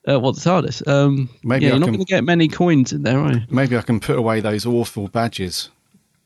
[0.07, 0.87] Uh, what the TARDIS?
[0.87, 3.33] Um, Maybe yeah, I you're not can- going to get many coins in there, are
[3.33, 3.41] you?
[3.49, 5.69] Maybe I can put away those awful badges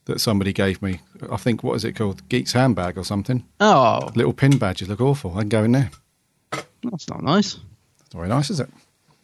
[0.05, 1.01] that somebody gave me.
[1.31, 2.27] I think what is it called?
[2.29, 3.43] Geek's handbag or something.
[3.59, 5.35] Oh, Little pin badges look awful.
[5.35, 5.89] I can go in there.
[6.83, 7.55] that's not nice.
[8.05, 8.69] It's not very nice, is it?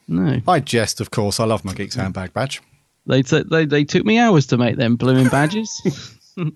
[0.08, 1.40] No, I jest, of course.
[1.40, 2.62] I love my Geek's handbag badge.
[3.06, 6.18] they t- they they took me hours to make them blooming badges.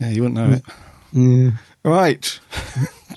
[0.00, 0.62] Yeah, you wouldn't know it.
[1.12, 1.50] yeah.
[1.84, 2.40] Right.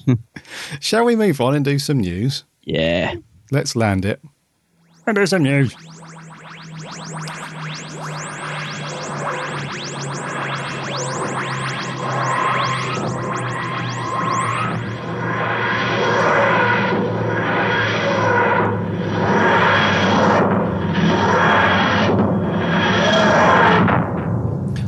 [0.79, 2.43] Shall we move on and do some news?
[2.63, 3.15] yeah.
[3.51, 4.21] Let's land it.
[5.05, 5.75] And there's some news.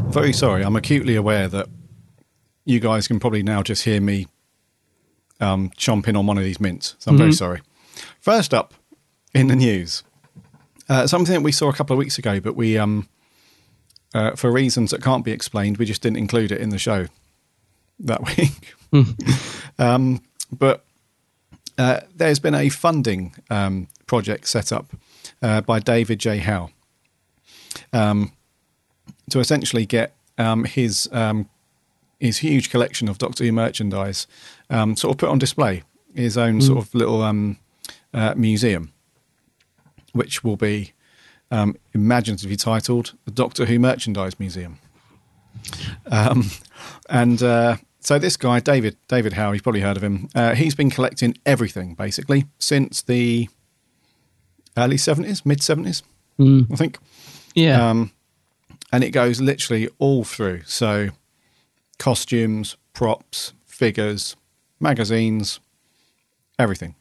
[0.09, 0.63] Very sorry.
[0.63, 1.67] I'm acutely aware that
[2.65, 4.27] you guys can probably now just hear me
[5.39, 6.95] um, chomping on one of these mints.
[6.99, 7.61] So I'm very sorry.
[8.19, 8.73] First up
[9.33, 10.03] in the news,
[10.87, 13.07] uh, something that we saw a couple of weeks ago, but we, um,
[14.13, 17.07] uh, for reasons that can't be explained, we just didn't include it in the show
[17.99, 18.75] that week.
[19.77, 20.83] um, but
[21.77, 24.87] uh, there's been a funding um, project set up
[25.41, 26.39] uh, by David J.
[26.39, 26.71] Howe
[27.93, 28.31] um,
[29.29, 31.47] to essentially get um, his um,
[32.19, 34.27] his huge collection of Doctor Who merchandise
[34.69, 35.83] um, sort of put on display,
[36.13, 37.57] his own sort of little um,
[38.13, 38.93] uh, museum.
[40.13, 40.93] which will be
[41.51, 44.79] um, imaginatively titled the Doctor Who Merchandise Museum.
[46.11, 46.49] Um,
[47.09, 50.29] and uh, so this guy, David David Howe, you've probably heard of him.
[50.35, 53.49] Uh, he's been collecting everything basically since the
[54.77, 56.03] early seventies, mid seventies,
[56.71, 56.97] I think.
[57.55, 57.89] Yeah.
[57.89, 58.11] Um,
[58.91, 60.61] and it goes literally all through.
[60.65, 61.09] So
[61.97, 64.35] costumes, props, figures,
[64.79, 65.59] magazines,
[66.57, 66.95] everything.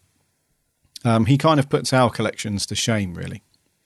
[1.04, 3.42] Um, he kind of puts our collections to shame, really.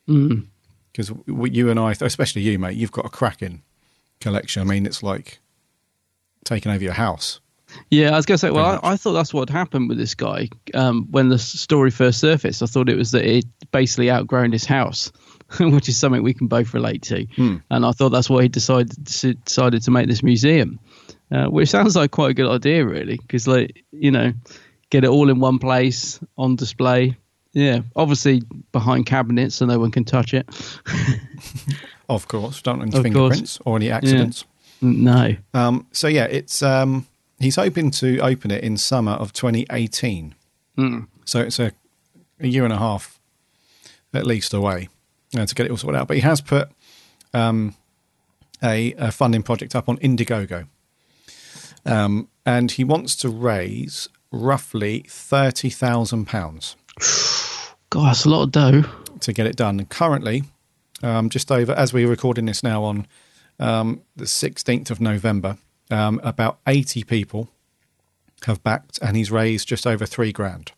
[0.06, 3.62] Because you and I, especially you, mate, you've got a cracking
[4.20, 4.62] collection.
[4.62, 5.40] I mean, it's like
[6.44, 7.40] taking over your house.
[7.90, 10.14] Yeah, I was going to say, well, I, I thought that's what happened with this
[10.14, 12.62] guy um, when the story first surfaced.
[12.62, 15.10] I thought it was that it basically outgrown his house,
[15.60, 17.24] which is something we can both relate to.
[17.36, 17.56] Hmm.
[17.70, 20.80] And I thought that's why he decided to, decided to make this museum,
[21.30, 24.32] uh, which sounds like quite a good idea, really, because like you know,
[24.92, 27.16] get it all in one place on display.
[27.54, 30.48] Yeah, obviously behind cabinets so no one can touch it.
[32.08, 34.44] Of course, don't want any fingerprints or any accidents.
[34.82, 35.34] no.
[35.54, 37.06] Um, so yeah, it's um,
[37.38, 40.34] he's hoping to open it in summer of 2018.
[41.24, 41.72] So it's a,
[42.38, 43.18] a year and a half
[44.12, 44.88] at least away
[45.34, 46.08] uh, to get it all sorted out.
[46.08, 46.68] But he has put
[47.32, 47.76] um,
[48.62, 50.66] a, a funding project up on Indiegogo,
[51.86, 56.76] um, and he wants to raise roughly thirty thousand pounds
[57.90, 58.84] God, that's a lot of dough.
[59.20, 59.78] to get it done.
[59.78, 60.44] And currently,
[61.02, 63.06] um, just over as we're recording this now on
[63.60, 65.58] um, the 16th of November,
[65.90, 67.50] um, about 80 people
[68.46, 70.72] have backed, and he's raised just over three grand.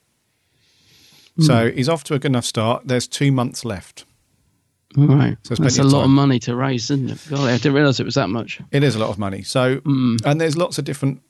[1.41, 2.83] So he's off to a good enough start.
[2.85, 4.05] There's two months left.
[4.97, 5.37] All right.
[5.43, 7.27] So it's That's a lot of money to raise, isn't it?
[7.29, 8.61] God, I didn't realise it was that much.
[8.71, 9.43] It is a lot of money.
[9.43, 11.23] So, and there's lots of different,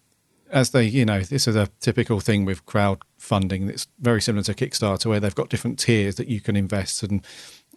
[0.50, 3.68] as they, you know, this is a typical thing with crowdfunding.
[3.68, 7.24] It's very similar to Kickstarter, where they've got different tiers that you can invest and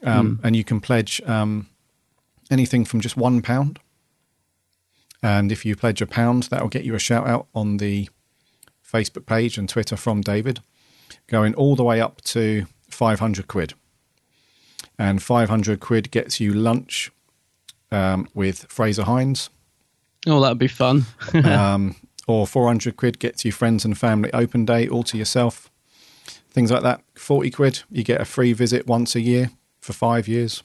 [0.04, 1.68] um, and you can pledge um,
[2.52, 3.80] anything from just one pound.
[5.24, 8.08] And if you pledge a pound, that will get you a shout out on the
[8.88, 10.62] Facebook page and Twitter from David,
[11.26, 13.74] going all the way up to 500 quid.
[15.00, 17.12] And 500 quid gets you lunch
[17.92, 19.50] um, with Frazer Hines
[20.28, 21.06] Oh, that'd be fun.
[21.46, 21.96] um,
[22.28, 25.72] or 400 quid gets you friends and family open day all to yourself.
[26.52, 27.02] Things like that.
[27.16, 30.62] 40 quid, you get a free visit once a year for five years.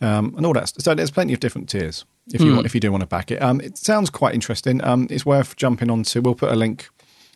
[0.00, 0.72] Um, and all that.
[0.82, 3.30] So there's plenty of different tiers if you want, if you do want to back
[3.30, 3.42] it.
[3.42, 4.82] Um, it sounds quite interesting.
[4.84, 6.20] Um, it's worth jumping onto.
[6.20, 6.88] We'll put a link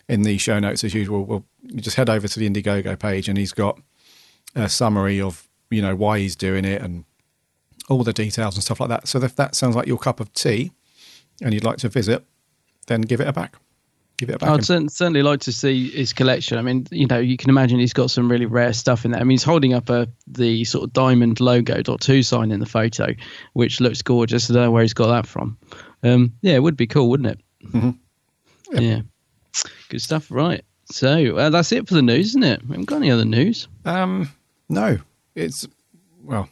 [0.09, 1.25] in the show notes as usual.
[1.25, 3.81] We'll you just head over to the Indiegogo page and he's got
[4.55, 7.05] a summary of you know why he's doing it and
[7.89, 9.09] all the details and stuff like that.
[9.09, 10.73] So if that sounds like your cup of tea
[11.43, 12.25] and you'd like to visit,
[12.87, 13.57] then give it a back.
[14.17, 14.51] Give it a back.
[14.51, 16.57] I'd cer- certainly like to see his collection.
[16.59, 19.21] I mean, you know, you can imagine he's got some really rare stuff in there.
[19.21, 22.61] I mean, he's holding up a the sort of diamond logo dot two sign in
[22.61, 23.09] the photo,
[23.55, 24.51] which looks gorgeous.
[24.51, 25.59] I don't know where he's got that from.
[26.03, 27.41] Um, yeah, it would be cool, wouldn't it?
[27.67, 28.81] Mm-hmm.
[28.81, 29.01] Yeah,
[29.89, 30.31] good stuff.
[30.31, 30.65] Right.
[30.87, 32.63] So uh, that's it for the news, isn't it?
[32.63, 33.69] We haven't got any other news.
[33.85, 34.31] Um,
[34.69, 34.99] no,
[35.35, 35.67] it's
[36.23, 36.49] well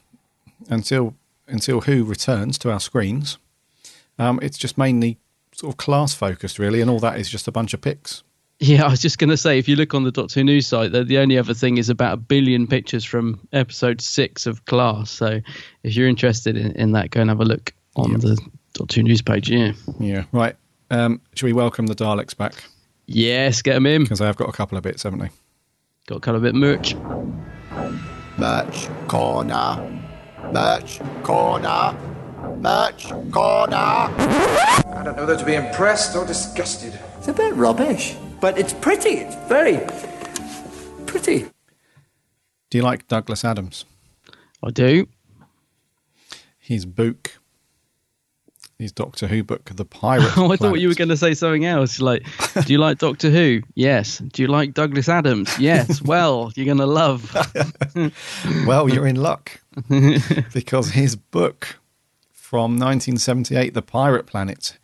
[0.68, 1.14] until
[1.46, 3.38] until Who returns to our screens.
[4.18, 5.18] Um, it's just mainly
[5.52, 8.22] sort of class focused, really, and all that is just a bunch of pics.
[8.60, 10.92] Yeah, I was just going to say, if you look on the Doctor News site,
[10.92, 15.10] the, the only other thing is about a billion pictures from episode six of Class.
[15.10, 15.40] So
[15.82, 18.38] if you're interested in, in that, go and have a look on the
[18.74, 19.50] Doctor News page.
[19.50, 19.72] Yeah.
[19.98, 20.54] Yeah, right.
[20.92, 22.54] Um, should we welcome the Daleks back
[23.06, 24.02] Yes, get them in.
[24.04, 25.30] because they have got a couple of bits, haven't they?
[26.06, 26.94] Got a couple of bit merch.
[28.38, 30.02] Merch corner.
[30.52, 31.96] Merch corner.
[32.62, 33.74] Merch corner.
[33.76, 36.96] I don't know whether to be impressed or disgusted.
[37.18, 39.10] It's a bit rubbish, but it's pretty.
[39.18, 39.80] It's very
[41.06, 41.46] pretty.
[42.70, 43.84] Do you like Douglas Adams?
[44.62, 45.08] I do.
[46.60, 47.32] His book,
[48.78, 50.30] his Doctor Who book, The Pirate.
[50.36, 52.00] Oh, I thought you were going to say something else.
[52.00, 52.24] Like,
[52.64, 53.62] do you like Doctor Who?
[53.74, 54.18] Yes.
[54.18, 55.58] Do you like Douglas Adams?
[55.58, 56.00] Yes.
[56.12, 57.36] Well, you're going to love.
[58.68, 59.60] Well, you're in luck
[60.54, 61.80] because his book
[62.52, 64.76] from 1978, The Pirate Planet,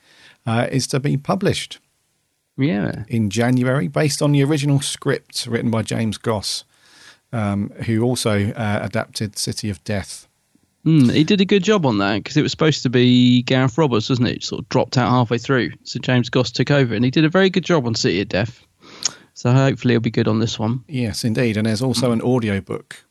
[0.46, 1.80] uh, is to be published
[2.56, 3.04] Yeah.
[3.08, 6.64] in January based on the original script written by James Goss,
[7.30, 10.26] um, who also uh, adapted City of Death.
[10.86, 13.76] Mm, he did a good job on that because it was supposed to be Gareth
[13.76, 14.36] Roberts, wasn't it?
[14.36, 17.26] It Sort of dropped out halfway through, so James Goss took over, and he did
[17.26, 18.64] a very good job on City of Death.
[19.34, 20.84] So hopefully he'll be good on this one.
[20.88, 21.58] Yes, indeed.
[21.58, 23.04] And there's also an audiobook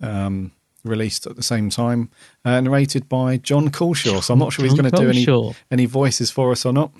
[0.00, 0.52] um,
[0.84, 2.10] released at the same time,
[2.44, 4.22] uh, narrated by Jon Culshaw.
[4.22, 6.92] So I'm not sure he's going to do any, any voices for us or not.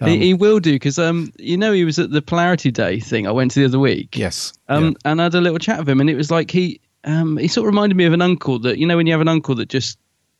[0.00, 3.00] Um, he, he will do because um, you know he was at the Polarity Day
[3.00, 4.16] thing I went to the other week.
[4.16, 4.52] yes.
[4.68, 4.90] Um, yeah.
[5.04, 7.48] and I had a little chat with him, and it was like he um, he
[7.48, 9.54] sort of reminded me of an uncle that you know when you have an uncle
[9.56, 9.98] that just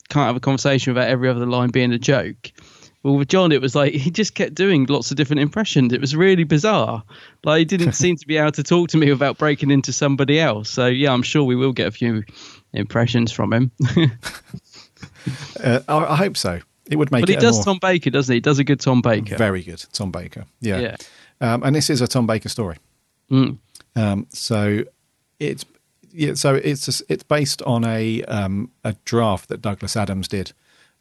[0.08, 2.52] can't have a conversation without every other line being a joke.
[3.02, 5.92] Well, with John, it was like he just kept doing lots of different impressions.
[5.92, 7.02] It was really bizarre.
[7.44, 10.38] Like he didn't seem to be able to talk to me without breaking into somebody
[10.38, 10.68] else.
[10.68, 12.24] So yeah, I'm sure we will get a few
[12.72, 13.70] impressions from him.
[15.62, 16.60] Uh, I, I hope so.
[16.90, 18.36] It would make but he does more- Tom Baker, doesn't he?
[18.36, 19.36] He does a good Tom Baker.
[19.36, 20.44] Very good, Tom Baker.
[20.60, 20.96] Yeah, Yeah.
[21.40, 22.76] Um, and this is a Tom Baker story.
[23.30, 23.58] Mm.
[23.96, 24.84] Um, so
[25.38, 25.64] it's
[26.12, 30.52] yeah, so it's it's based on a um, a draft that Douglas Adams did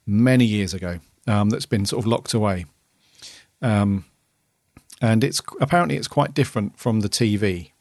[0.05, 0.99] many years ago.
[1.27, 2.65] Um, that's been sort of locked away.
[3.61, 4.05] Um,
[5.01, 7.71] and it's apparently it's quite different from the TV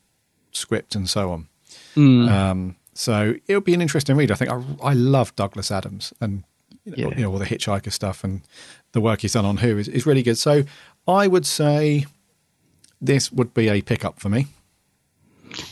[0.52, 1.48] script and so on.
[1.96, 2.28] Mm.
[2.28, 4.32] Um, so it'll be an interesting read.
[4.32, 6.42] I think I, I love Douglas Adams and
[6.84, 7.16] you know, Yeah.
[7.16, 8.42] you know all the Hitchhiker stuff and
[8.92, 10.36] the work he's done on Who is, is really good.
[10.36, 10.64] So
[11.06, 12.06] I would say
[13.00, 14.46] this would be a pickup for me.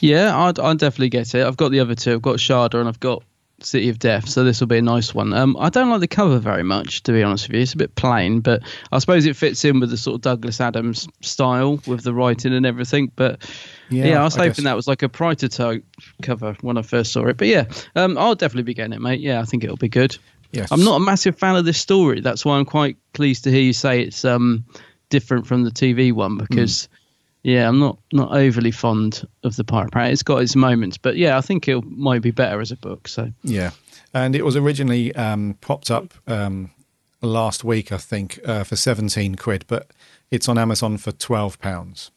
[0.00, 1.44] Yeah, I'd, I'd definitely get it.
[1.44, 2.12] I've got the other two.
[2.12, 3.22] I've got Shada and I've got
[3.60, 5.32] City of Death, so this will be a nice one.
[5.32, 7.62] Um, I don't like the cover very much, to be honest with you.
[7.62, 8.62] It's a bit plain, but
[8.92, 12.54] I suppose it fits in with the sort of Douglas Adams style with the writing
[12.54, 13.10] and everything.
[13.16, 13.42] But
[13.88, 14.64] Yeah, yeah, I was I hoping guess.
[14.64, 15.85] that was like a prototype
[16.22, 17.37] cover when I first saw it.
[17.37, 19.20] But yeah, um, I'll definitely be getting it, mate.
[19.20, 20.16] Yeah, I think it'll be good.
[20.53, 20.70] Yes.
[20.72, 22.20] I'm not a massive fan of this story.
[22.20, 24.64] That's why I'm quite pleased to hear you say it's um,
[25.11, 26.88] different from the TV one because.
[27.42, 30.12] Yeah, I'm not not overly fond of the Pirate Planet.
[30.12, 33.07] It's got its moments, but yeah, I think it might be better as a book.
[33.07, 33.70] So Yeah,
[34.12, 36.72] and it was originally um, popped up um,
[37.22, 39.92] last week, I think, uh, for seventeen quid, but
[40.29, 42.11] it's on Amazon for twelve pounds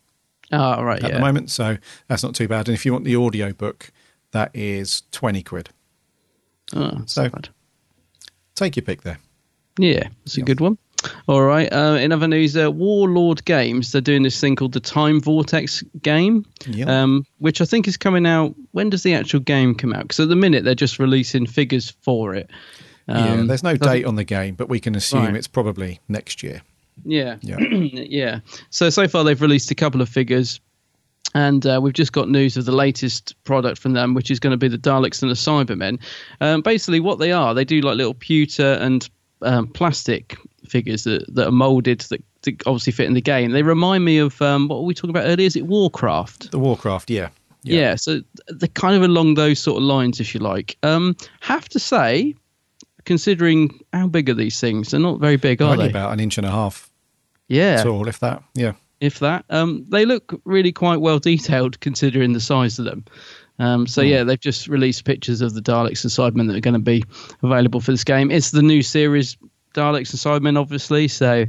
[0.52, 1.50] oh, right, at yeah, the moment.
[1.52, 2.68] So that's not too bad.
[2.68, 3.92] And if you want the audio book,
[4.32, 5.70] that is twenty quid.
[6.76, 7.50] Oh, So- bad.
[8.56, 9.20] Take your pick there.
[9.78, 10.78] yeah, it's a good one.
[11.28, 11.72] All right.
[11.72, 15.82] Uh, in other news, uh, Warlord Games they're doing this thing called the Time Vortex
[16.02, 17.04] game, Yeah.
[17.04, 18.54] um, which I think is coming out.
[18.72, 20.02] When does the actual game come out?
[20.02, 22.50] Because at the minute they're just releasing figures for it.
[23.08, 25.36] yeah, Um, there's no date on the game, but we can assume Right.
[25.38, 26.62] it's probably next year.
[27.04, 27.38] Yeah.
[27.42, 27.58] Yeah.
[27.60, 28.40] yeah.
[28.70, 30.60] So so far they've released a couple of figures,
[31.36, 34.52] and uh, we've just got news of the latest product from them, which is going
[34.52, 36.00] to be the Daleks and the Cybermen.
[36.42, 39.10] Um, basically, what they are, they do like little pewter and
[39.42, 40.36] um, plastic
[40.68, 43.52] figures that that are molded that, that obviously fit in the game.
[43.52, 45.46] They remind me of um, what were we talking about earlier?
[45.48, 46.52] Is it Warcraft?
[46.52, 47.30] The Warcraft, yeah.
[47.64, 47.96] Yeah.
[47.96, 50.78] so they're kind of along those sort of lines, if you like.
[50.84, 52.36] Um, have to say,
[53.06, 55.90] considering how big are these things, they're not very big, are Only they?
[55.90, 56.89] about an inch and a half
[57.50, 58.42] yeah tall, if that.
[58.54, 58.74] Yeah.
[59.02, 59.44] if that.
[59.50, 63.04] Um, they look really quite well detailed considering the size of them.
[63.60, 66.76] Um, so yeah, they've just released pictures of the Daleks and Cybermen that are going
[66.76, 67.04] to be
[67.44, 68.32] available for this game.
[68.32, 69.36] It's the new series
[69.74, 71.10] Daleks and Cybermen, obviously.
[71.10, 71.46] So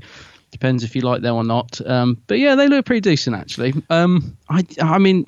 [0.51, 1.81] depends if you like them or not.
[1.87, 3.75] Um, but yeah, they look pretty decent actually.
[3.91, 5.25] Um, I, I mean,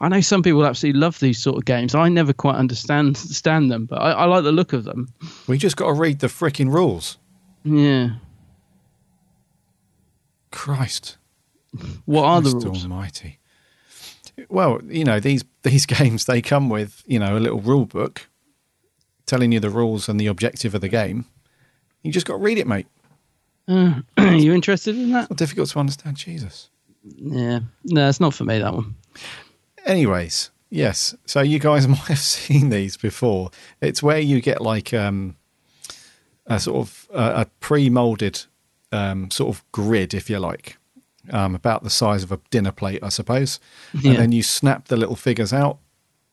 [0.00, 1.94] I know some people absolutely love these sort of games.
[1.94, 5.08] I never quite understand understand them, but I, I like the look of them.
[5.46, 7.18] We just got to read the freaking rules.
[7.64, 8.10] Yeah.
[10.54, 11.18] Christ.
[12.04, 12.84] What are the rules?
[12.84, 13.40] Almighty.
[14.48, 18.28] Well, you know these these games they come with you know a little rule book
[19.26, 21.26] telling you the rules and the objective of the game.
[22.02, 22.86] You just got to read it, mate.
[23.66, 25.30] Uh, are you interested in that?
[25.30, 26.16] Not difficult to understand.
[26.16, 26.70] Jesus.
[27.02, 27.60] Yeah.
[27.84, 28.94] No, it's not for me that one.
[29.86, 31.14] Anyways, yes.
[31.26, 33.50] So you guys might have seen these before.
[33.80, 35.36] It's where you get like um,
[36.46, 38.44] a sort of uh, a pre-molded
[38.94, 40.78] um, sort of grid, if you like,
[41.30, 43.58] um, about the size of a dinner plate, I suppose.
[43.92, 44.12] Yeah.
[44.12, 45.78] And then you snap the little figures out.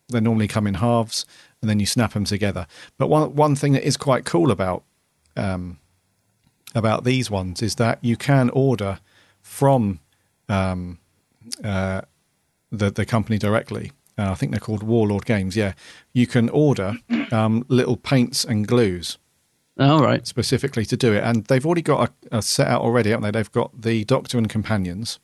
[0.09, 1.25] They normally come in halves,
[1.61, 2.67] and then you snap them together.
[2.97, 4.83] But one one thing that is quite cool about
[5.35, 5.79] um,
[6.75, 8.99] about these ones is that you can order
[9.41, 9.99] from
[10.49, 10.99] um,
[11.63, 12.01] uh,
[12.71, 13.91] the the company directly.
[14.17, 15.55] Uh, I think they're called Warlord Games.
[15.55, 15.73] Yeah,
[16.13, 16.97] you can order
[17.31, 19.17] um, little paints and glues
[19.81, 20.25] All right.
[20.27, 23.31] specifically to do it, and they've already got a, a set out already, haven't they?
[23.31, 25.19] They've got the Doctor and companions,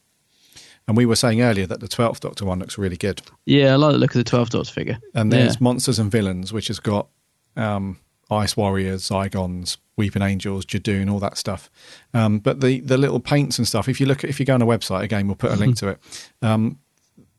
[0.88, 3.22] and we were saying earlier that the Twelfth Doctor one looks really good.
[3.45, 4.99] Yeah, I like the look of the 12th Doctor figure.
[5.14, 5.60] And there's yeah.
[5.62, 7.08] Monsters and Villains, which has got
[7.55, 7.99] um,
[8.32, 11.70] Ice Warriors, Zygons, Weeping Angels, Judoon, all that stuff.
[12.14, 13.89] Um, but the the little paints and stuff.
[13.89, 15.76] If you look, at, if you go on a website again, we'll put a link
[15.78, 15.99] to it.
[16.41, 16.80] Um,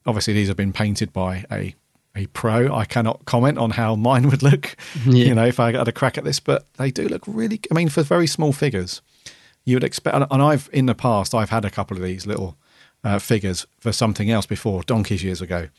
[0.05, 1.75] obviously, these have been painted by a
[2.19, 2.73] a pro.
[2.73, 4.75] I cannot comment on how mine would look.
[5.05, 5.25] Yeah.
[5.25, 7.59] You know, if I had a crack at this, but they do look really.
[7.71, 9.01] I mean, for very small figures,
[9.65, 10.15] you would expect.
[10.31, 12.57] And I've in the past, I've had a couple of these little
[13.03, 15.69] uh, figures for something else before, donkeys years ago,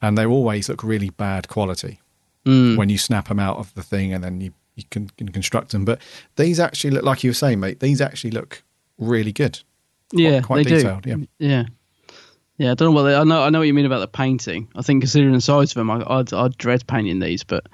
[0.00, 2.00] and they always look really bad quality
[2.46, 2.76] Mm.
[2.76, 5.70] when you snap them out of the thing and then you, you can, can construct
[5.70, 5.86] them.
[5.86, 5.98] But
[6.36, 7.80] these actually look like you were saying, mate.
[7.80, 8.62] These actually look
[8.98, 9.60] really good.
[10.12, 11.26] yeah, quite they detailed, do.
[11.38, 11.48] yeah.
[11.48, 11.64] Yeah.
[12.56, 13.42] Yeah, I don't know what they, I know.
[13.42, 14.68] I know what you mean about the painting.
[14.76, 17.42] I think considering the size of them, I, I'd, I'd dread painting these.
[17.42, 17.66] But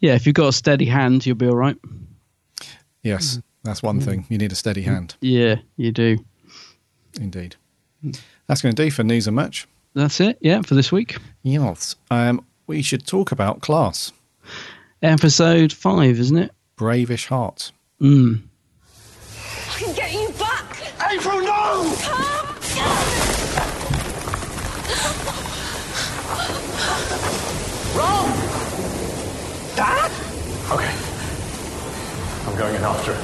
[0.00, 1.76] yeah, if you've got a steady hand, you'll be all right.
[3.02, 4.26] Yes, that's one thing.
[4.28, 5.16] You need a steady hand.
[5.20, 6.18] Yeah, you do.
[7.18, 7.56] Indeed.
[8.46, 9.66] That's going to do for news and match.
[9.94, 10.36] That's it.
[10.42, 11.16] Yeah, for this week.
[11.42, 11.96] Yes.
[12.10, 14.12] Um, we should talk about class.
[15.02, 16.52] Episode five, isn't it?
[16.76, 17.72] Brave-ish Heart.
[18.02, 18.42] Mm.
[19.70, 21.10] I can get you back!
[21.10, 21.94] April, no!
[27.96, 28.28] Ron!
[29.74, 30.10] Dad?
[30.70, 30.94] Okay.
[32.46, 33.20] I'm going in after it.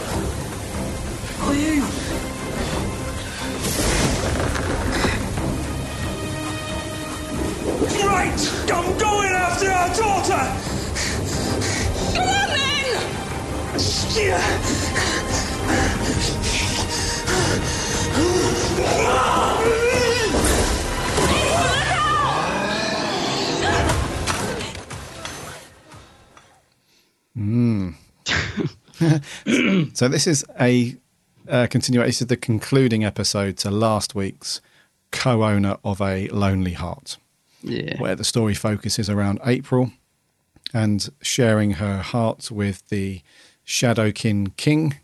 [1.42, 1.82] Are you?
[8.06, 8.42] Right!
[8.72, 10.42] I'm going after our daughter!
[12.14, 12.62] Come on then!
[19.64, 19.91] Mm.
[29.94, 30.96] so this is a
[31.48, 32.08] uh, continuation.
[32.08, 34.60] This is the concluding episode to last week's
[35.10, 37.16] co-owner of a lonely heart.
[37.62, 38.00] Yeah.
[38.00, 39.92] Where the story focuses around April
[40.74, 43.22] and sharing her heart with the
[43.66, 44.98] Shadowkin King.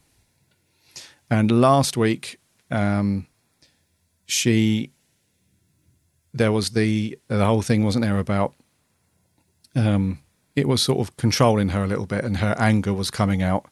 [1.30, 2.40] And last week,
[2.70, 3.26] um,
[4.26, 4.90] she
[6.34, 8.54] there was the the whole thing wasn't there about
[9.74, 10.18] um,
[10.56, 13.66] it was sort of controlling her a little bit, and her anger was coming out.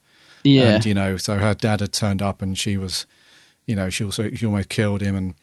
[0.46, 0.76] Yeah.
[0.76, 3.06] and you know, so her dad had turned up, and she was,
[3.66, 5.34] you know, she also she almost killed him, and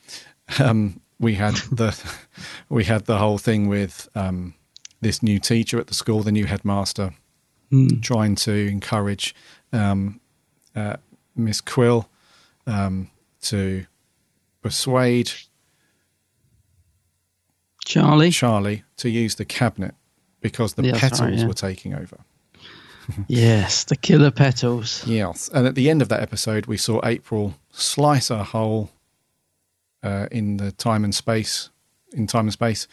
[0.60, 1.95] um, we had the
[2.70, 4.54] we had the whole thing with um,
[5.01, 7.14] this new teacher at the school, the new headmaster,
[7.72, 8.04] Mm.
[8.04, 9.34] trying to encourage
[9.72, 10.20] um,
[10.76, 10.97] uh,
[11.36, 12.08] Miss Quill
[12.68, 13.10] um,
[13.41, 13.88] to
[14.62, 15.32] persuade
[17.86, 19.95] Charlie Charlie to use the cabinet
[20.41, 21.47] because the Yeah, petals right, yeah.
[21.47, 22.18] were taking over.
[23.28, 25.06] Yes, the killer petals.
[25.08, 28.89] Yes, and at the end of that episode, we saw April slice a hole
[30.04, 31.70] uh, in the time and space.
[32.14, 32.88] In time and space,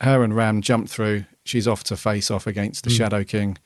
[0.00, 1.24] her and Ram jump through.
[1.44, 2.96] She's off to face off against the Mm.
[2.96, 3.58] Shadow King.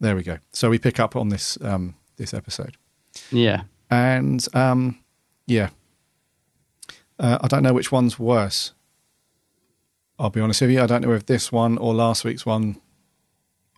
[0.00, 0.38] There we go.
[0.52, 2.76] So we pick up on this um, this episode,
[3.30, 3.62] Yeah.
[3.90, 4.98] and um,
[5.46, 5.70] yeah,
[7.18, 8.72] uh, I don't know which one's worse.
[10.18, 10.82] I'll be honest with you.
[10.82, 12.80] I don't know if this one or last week's one.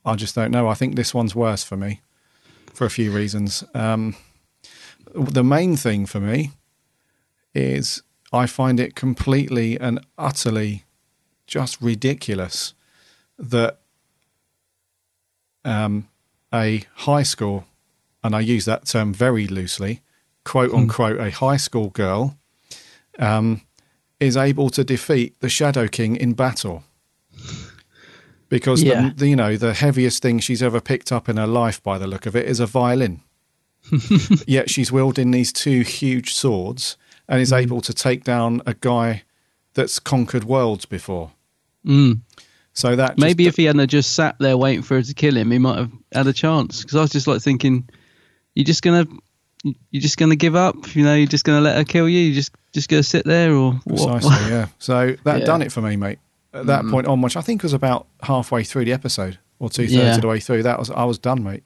[0.05, 0.69] I just don't know.
[0.69, 2.01] I think this one's worse for me
[2.73, 3.65] for a few reasons.
[3.75, 4.17] Um,
[5.15, 6.53] the main thing for me
[7.55, 10.85] is I find it completely and utterly
[11.47, 12.75] just ridiculous
[13.39, 13.81] that
[15.65, 16.09] um,
[16.55, 17.65] a high school,
[18.23, 20.01] and I use that term very loosely,
[20.45, 22.39] quote unquote, a high school girl,
[23.19, 23.63] um,
[24.21, 26.85] is able to defeat the Shadow King in battle.
[28.51, 29.09] Because Yeah.
[29.09, 31.97] the, the, you know the heaviest thing she's ever picked up in her life, by
[31.97, 33.23] the look of it, is a violin.
[34.47, 36.97] Yet she's wielding these two huge swords
[37.29, 39.23] and is able to take down a guy
[39.75, 41.31] that's conquered worlds before.
[41.87, 42.21] Mm.
[42.73, 45.37] So that just- Maybe if he hadn't just sat there waiting for her to kill
[45.37, 46.83] him, he might have had a chance.
[46.83, 47.89] Because I was just like thinking,
[48.55, 49.07] you're just gonna,
[49.91, 50.95] you're just gonna give up.
[50.95, 52.19] You know, you're just gonna let her kill you.
[52.21, 54.21] You just, just gonna sit there or what?
[54.21, 54.67] Precisely, yeah.
[54.79, 55.45] So that Yeah.
[55.47, 56.19] done it for me, mate.
[56.53, 56.91] At that Mm.
[56.91, 60.15] point on, which I think was about halfway through the episode or two thirds Yeah.
[60.17, 61.63] of the way through, that was I was done, mate.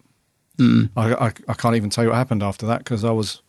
[0.59, 0.91] Mm.
[0.97, 3.41] I, I I can't even tell you what happened after that because I was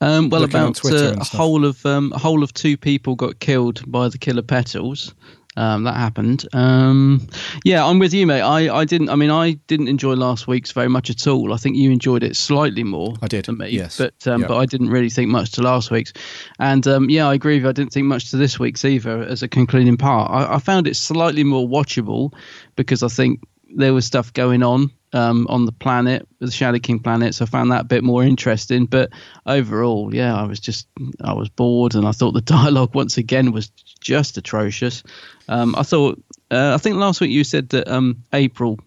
[0.00, 3.80] Um, well, about uh, a whole of um, a whole of two people got killed
[3.90, 5.14] by the killer petals.
[5.56, 6.46] Um, that happened.
[6.52, 7.28] Um,
[7.64, 8.40] yeah, I'm with you, mate.
[8.40, 9.08] I, I didn't.
[9.08, 11.52] I mean, I didn't enjoy last week's very much at all.
[11.52, 13.14] I think you enjoyed it slightly more.
[13.22, 13.68] I did, than me.
[13.68, 13.98] yes.
[13.98, 14.48] but um, Yeah.
[14.48, 16.12] but I didn't really think much to last week's.
[16.58, 17.56] And um, yeah, I agree.
[17.56, 17.68] With you.
[17.68, 20.30] I didn't think much to this week's either as a concluding part.
[20.30, 22.32] I, I found it slightly more watchable
[22.76, 23.40] because I think
[23.76, 27.34] there was stuff going on um, on the planet, the Shadow King planet.
[27.34, 28.86] So I found that a bit more interesting.
[28.86, 29.10] But
[29.46, 30.88] overall, yeah, I was just
[31.22, 35.02] I was bored, and I thought the dialogue once again was just atrocious.
[35.48, 38.78] Um, I thought uh, I think last week you said that um, April.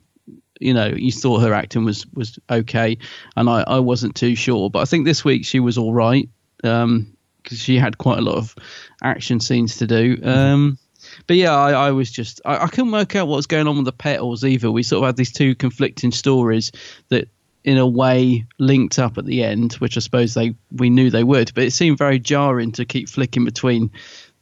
[0.60, 2.98] You know, you thought her acting was was okay,
[3.36, 4.72] and I, I wasn't too sure.
[4.72, 6.28] But I think this week she was all right
[6.62, 8.56] because she had quite a lot of
[9.04, 10.18] action scenes to do.
[10.24, 10.80] Um,
[11.28, 13.78] but yeah, I, I was just I, I couldn't work out what was going on
[13.78, 14.72] with the petals either.
[14.72, 16.72] We sort of had these two conflicting stories
[17.10, 17.30] that,
[17.64, 21.24] in a way, linked up at the end, which I suppose they we knew they
[21.24, 21.54] would.
[21.54, 23.92] But it seemed very jarring to keep flicking between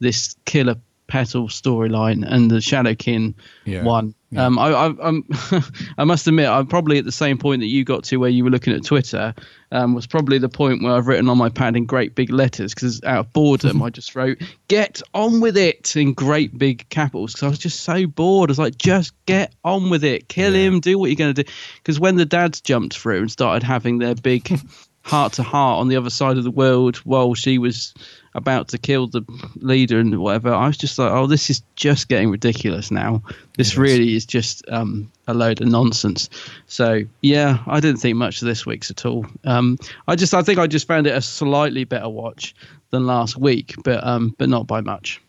[0.00, 0.76] this killer
[1.06, 3.34] petal storyline and the Shadow King
[3.64, 3.82] Yeah.
[3.84, 4.14] one.
[4.36, 5.24] Um, I, I, I'm,
[5.98, 8.42] I must admit, I'm probably at the same point that you got to where you
[8.44, 9.34] were looking at Twitter.
[9.70, 12.74] Um, was probably the point where I've written on my pad in great big letters
[12.74, 14.38] because out of boredom, I just wrote
[14.68, 18.50] "Get on with it" in great big capitals because I was just so bored.
[18.50, 21.44] I was like, just get on with it, kill him, do what you're going to
[21.44, 21.50] do.
[21.76, 24.48] Because when the dads jumped through and started having their big
[25.02, 27.94] heart to heart on the other side of the world while she was
[28.36, 29.22] about to kill the
[29.56, 30.52] leader and whatever.
[30.52, 33.22] I was just like, oh, this is just getting ridiculous now.
[33.56, 36.28] This really is just um, a load of nonsense.
[36.66, 39.26] So yeah, I didn't think much of this week's at all.
[39.44, 42.54] Um, I just, I think I just found it a slightly better watch
[42.90, 45.20] than last week, but um, but not by much.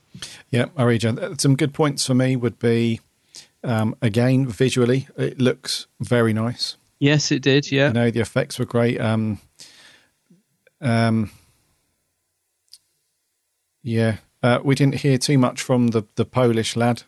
[0.49, 1.35] Yeah, I read you.
[1.37, 2.99] Some good points for me would be
[3.63, 6.77] um, again visually, it looks very nice.
[6.99, 7.71] Yes, it did.
[7.71, 8.99] Yeah, you know the effects were great.
[8.99, 9.39] Um,
[10.81, 11.31] um,
[13.87, 17.03] yeah, uh, we didn't hear too much from the the Polish lad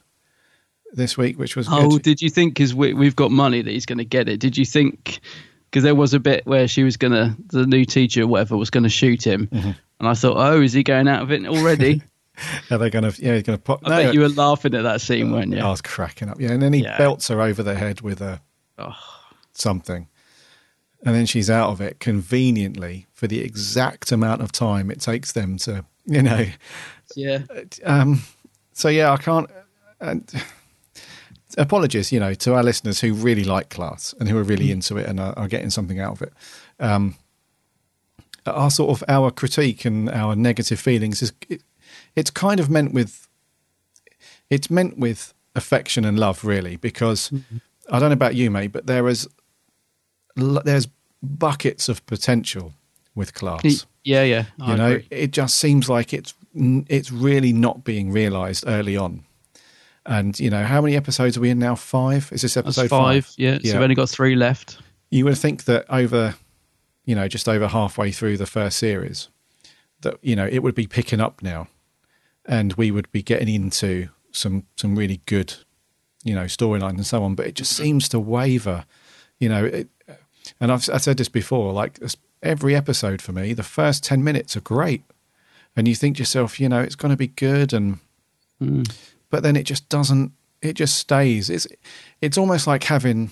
[0.94, 2.02] this week, which was oh, good.
[2.04, 4.40] did you think because we, we've got money that he's going to get it?
[4.40, 5.20] Did you think
[5.70, 8.58] because there was a bit where she was going to the new teacher, or whatever,
[8.58, 9.76] was going to shoot him, Mhm.
[10.00, 12.02] and I thought, oh, is he going out of it already?
[12.72, 13.22] Are they going to?
[13.24, 13.82] Yeah, he's going to pop.
[13.86, 15.60] I bet you were laughing at that scene, weren't you?
[15.60, 16.40] I was cracking up.
[16.40, 16.98] Yeah, and then he Yeah.
[16.98, 18.40] belts her over the head with a
[18.78, 18.96] Oh.
[19.52, 20.08] something,
[21.06, 25.34] and then she's out of it conveniently for the exact amount of time it takes
[25.34, 26.46] them to, you know.
[27.16, 27.40] Yeah.
[27.84, 28.22] Um,
[28.74, 29.50] so yeah, I can't.
[30.00, 30.32] And
[31.58, 34.98] apologies, you know, to our listeners who really like class and who are really into
[34.98, 36.34] it and are, are getting something out of it.
[36.80, 37.16] Um,
[38.46, 41.62] our sort of our critique and our negative feelings is it,
[42.16, 43.28] it's kind of meant with
[44.50, 47.32] it's meant with affection and love, really, because
[47.92, 49.28] I don't know about you, mate, but there is
[50.36, 50.88] there's
[51.22, 52.74] buckets of potential
[53.14, 54.46] with class Yeah, yeah.
[54.62, 55.08] I you know agree.
[55.12, 59.24] it just seems like it's it's really not being realized early on
[60.06, 63.32] and you know how many episodes are we in now five is this episode five.
[63.38, 64.80] Yeah, so we've only got three left.
[65.10, 66.36] you would think that over
[67.06, 69.30] you know just over halfway through the first series
[70.02, 71.68] that you know it would be picking up now
[72.46, 75.54] and we would be getting into some some really good
[76.24, 77.84] you know storylines and so on but it just mm-hmm.
[77.84, 78.86] seems to waver
[79.40, 79.90] you know it,
[80.60, 82.00] and I've, I've said this before like
[82.42, 85.04] every episode for me the first 10 minutes are great
[85.76, 88.00] and you think to yourself you know it's going to be good and
[88.60, 88.84] hmm.
[89.30, 90.32] but then it just doesn't
[90.62, 91.68] it just stays it's
[92.22, 93.32] it's almost like having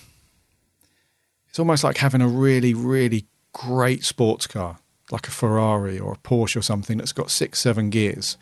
[1.48, 4.78] it's almost like having a really really great sports car
[5.10, 8.36] like a ferrari or a porsche or something that's got six seven gears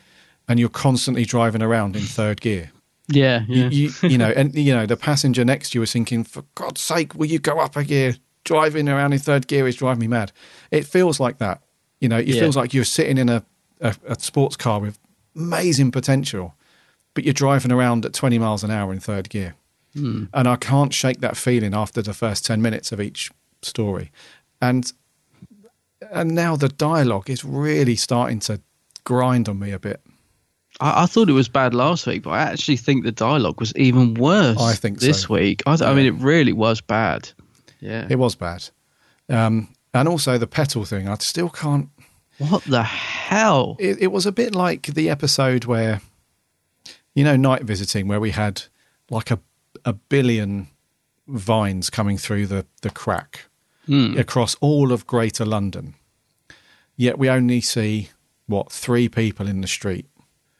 [0.48, 2.70] and you're constantly driving around in third gear
[3.08, 3.68] Yeah, yeah.
[3.68, 6.44] you, you, you know, and you know, the passenger next to you was thinking, "For
[6.54, 8.16] God's sake, will you go up a gear?
[8.46, 10.32] Driving around in third gear is driving me mad."
[10.70, 11.60] It feels like that.
[12.00, 12.40] You know, it Yeah.
[12.40, 13.42] feels like you're sitting in a,
[13.80, 14.98] a, a sports car with
[15.34, 16.54] amazing potential,
[17.14, 19.54] but you're driving around at 20 miles an hour in third gear.
[19.94, 20.24] Hmm.
[20.34, 23.30] And I can't shake that feeling after the first 10 minutes of each
[23.62, 24.10] story.
[24.60, 24.92] And
[26.12, 28.60] and now the dialogue is really starting to
[29.04, 30.00] grind on me a bit.
[30.80, 33.74] I, I thought it was bad last week, but I actually think the dialogue was
[33.76, 34.60] even worse.
[34.60, 35.34] I think this so.
[35.34, 35.62] week.
[35.66, 37.30] I, th- I mean, it really was bad.
[37.86, 38.06] Yeah.
[38.10, 38.68] It was bad.
[39.28, 41.88] Um, and also the petal thing, I still can't.
[42.38, 43.76] What the hell?
[43.78, 46.00] It, it was a bit like the episode where,
[47.14, 48.62] you know, night visiting, where we had
[49.10, 49.38] like a,
[49.84, 50.68] a billion
[51.28, 53.46] vines coming through the, the crack
[53.86, 54.18] Hmm.
[54.18, 55.94] across all of Greater London.
[56.96, 58.10] Yet we only see,
[58.48, 60.06] what, three people in the street.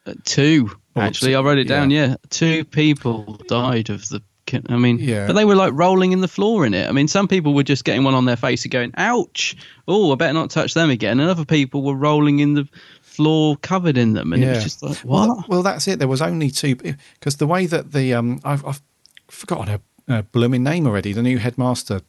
[0.07, 1.33] Uh, two, actually.
[1.33, 1.91] two, I wrote it down.
[1.91, 2.07] yeah.
[2.11, 2.17] Yeah.
[2.31, 4.23] Two people died of the.
[4.69, 5.27] I mean, Yeah.
[5.27, 6.89] but they were like rolling in the floor in it.
[6.89, 9.57] I mean, some people were just getting one on their face and going, ouch.
[9.89, 11.21] Oh, I better not touch them again.
[11.21, 12.69] And other people were rolling in the
[13.03, 14.33] floor covered in them.
[14.33, 15.29] And it was just like, what?
[15.29, 15.99] Well, well, that's it.
[15.99, 18.83] There was only two because the way that the um, I've, I've
[19.29, 21.13] forgotten her, her blooming name already.
[21.13, 22.03] The new headmaster.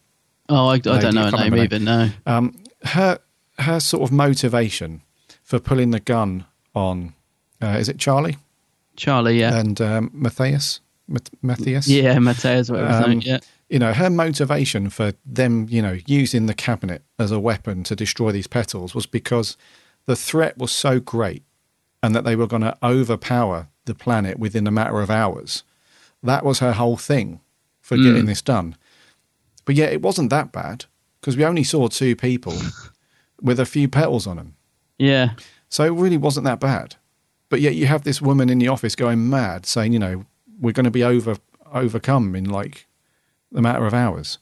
[0.48, 1.78] Oh, I, I don't know her name either.
[1.78, 2.10] No.
[2.26, 3.18] Um, her
[3.58, 5.02] her sort of motivation
[5.42, 7.14] for pulling the gun on
[7.60, 8.36] uh, is it Charlie?
[8.96, 9.58] Charlie, yeah.
[9.58, 10.80] and um, Matthias.
[11.08, 11.88] Mat- Matthias.
[11.88, 13.38] Yeah, Matthias, whatever Um, yeah.
[13.70, 17.96] You know, her motivation for them, you know, using the cabinet as a weapon to
[17.96, 19.56] destroy these petals was because
[20.06, 21.42] the threat was so great
[22.02, 25.64] and that they were going to overpower the planet within a matter of hours.
[26.22, 27.40] That was her whole thing
[27.80, 28.02] for Mm.
[28.04, 28.76] getting this done.
[29.64, 30.86] But yet it wasn't that bad
[31.20, 32.54] because we only saw two people
[33.42, 34.54] with a few petals on them.
[34.98, 35.30] Yeah.
[35.68, 36.96] So it really wasn't that bad.
[37.50, 40.24] But yet you have this woman in the office going mad saying, you know,
[40.60, 41.36] we're going to be over
[41.72, 42.86] overcome in like
[43.54, 44.38] a matter of hours.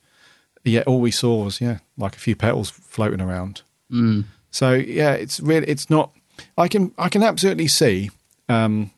[0.65, 3.63] Yet all we saw was, yeah, like a few petals floating around.
[3.91, 4.25] Mm.
[4.51, 6.11] So yeah, it's really it's not.
[6.59, 8.11] I can I can absolutely see
[8.49, 8.91] um,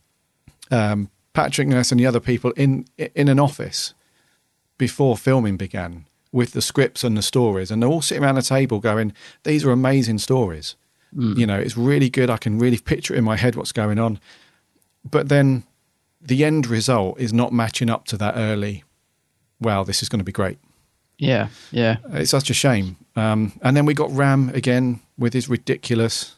[0.71, 3.95] um, Patrick Ness and the other people in in an office
[4.79, 8.43] before filming began with the scripts and the stories, and they're all sitting around the
[8.43, 9.13] table going,
[9.45, 10.77] "These are amazing stories."
[11.39, 12.29] You know, it's really good.
[12.31, 14.21] I can really picture it in my head what's going on,
[15.11, 15.65] but then
[16.21, 18.85] the end result is not matching up to that early.
[19.61, 20.59] Wow, this is going to be great.
[21.19, 21.97] Yeah, yeah.
[22.13, 22.97] It's such a shame.
[23.17, 26.37] Um, and then we got Ram again with his ridiculous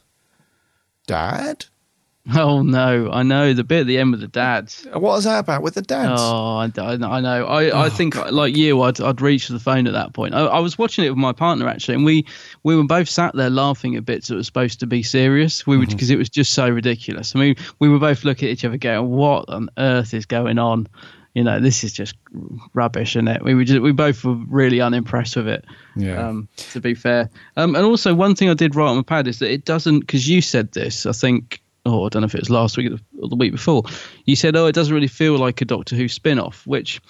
[1.05, 1.65] dad.
[2.35, 4.85] Oh no, I know the bit at the end with the dads.
[4.93, 6.21] What was that about with the dads?
[6.21, 7.47] Oh, I, I know.
[7.47, 10.35] I, I think like you, I'd I'd reach for the phone at that point.
[10.35, 12.25] I, I was watching it with my partner actually, and we
[12.61, 15.65] we were both sat there laughing at bits that were supposed to be serious.
[15.65, 17.35] We were because it was just so ridiculous.
[17.35, 20.59] I mean, we were both looking at each other going, "What on earth is going
[20.59, 20.87] on?"
[21.33, 22.15] You know, this is just
[22.73, 23.41] rubbish, isn't it?
[23.41, 25.63] We were just, we both were really unimpressed with it.
[25.95, 26.27] Yeah.
[26.27, 29.27] Um, to be fair, um, and also one thing I did write on my pad
[29.27, 31.05] is that it doesn't because you said this.
[31.05, 33.83] I think oh, I don't know if it was last week or the week before.
[34.25, 37.01] You said, oh, it doesn't really feel like a Doctor Who spin off, which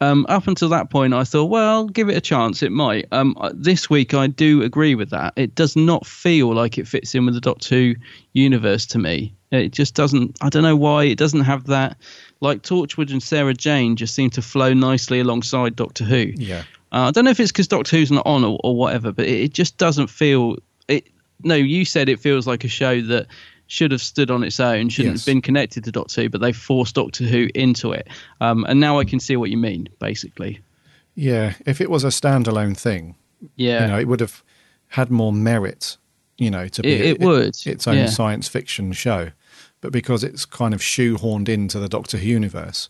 [0.00, 2.62] um, up until that point, I thought, well, give it a chance.
[2.62, 3.06] It might.
[3.12, 5.32] Um, uh, this week, I do agree with that.
[5.36, 7.94] It does not feel like it fits in with the Doctor Who
[8.34, 9.34] universe to me.
[9.50, 10.36] It just doesn't.
[10.42, 11.04] I don't know why.
[11.04, 11.96] It doesn't have that.
[12.40, 16.32] Like Torchwood and Sarah Jane just seem to flow nicely alongside Doctor Who.
[16.36, 16.64] Yeah.
[16.92, 19.24] Uh, I don't know if it's because Doctor Who's not on or, or whatever, but
[19.24, 20.56] it, it just doesn't feel.
[20.88, 21.06] It.
[21.42, 23.26] No, you said it feels like a show that
[23.68, 25.24] should have stood on its own, shouldn't Yes.
[25.26, 28.08] have been connected to Doctor Who, but they forced Doctor Who into it.
[28.40, 30.60] Um, and now I can see what you mean, basically.
[31.14, 33.16] Yeah, if it was a standalone thing,
[33.56, 33.82] Yeah.
[33.82, 34.42] you know, it would have
[34.88, 35.96] had more merit,
[36.38, 38.06] you know, to be It- it would, its own yeah.
[38.06, 39.30] science fiction show.
[39.80, 42.88] But because it's kind of shoehorned into the Doctor Who universe,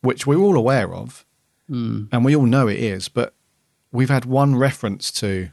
[0.00, 1.24] which we're all aware of,
[1.70, 2.08] Mm.
[2.10, 3.34] and we all know it is, but
[3.92, 5.50] we've had one reference to,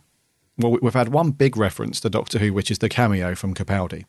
[0.57, 4.05] well, we've had one big reference to Doctor Who, which is the cameo from Capaldi.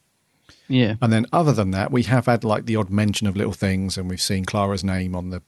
[0.71, 0.95] Yeah.
[1.03, 3.99] And then other than that, we have had like the odd mention of little things,
[3.99, 5.43] and we've seen Clara's name on the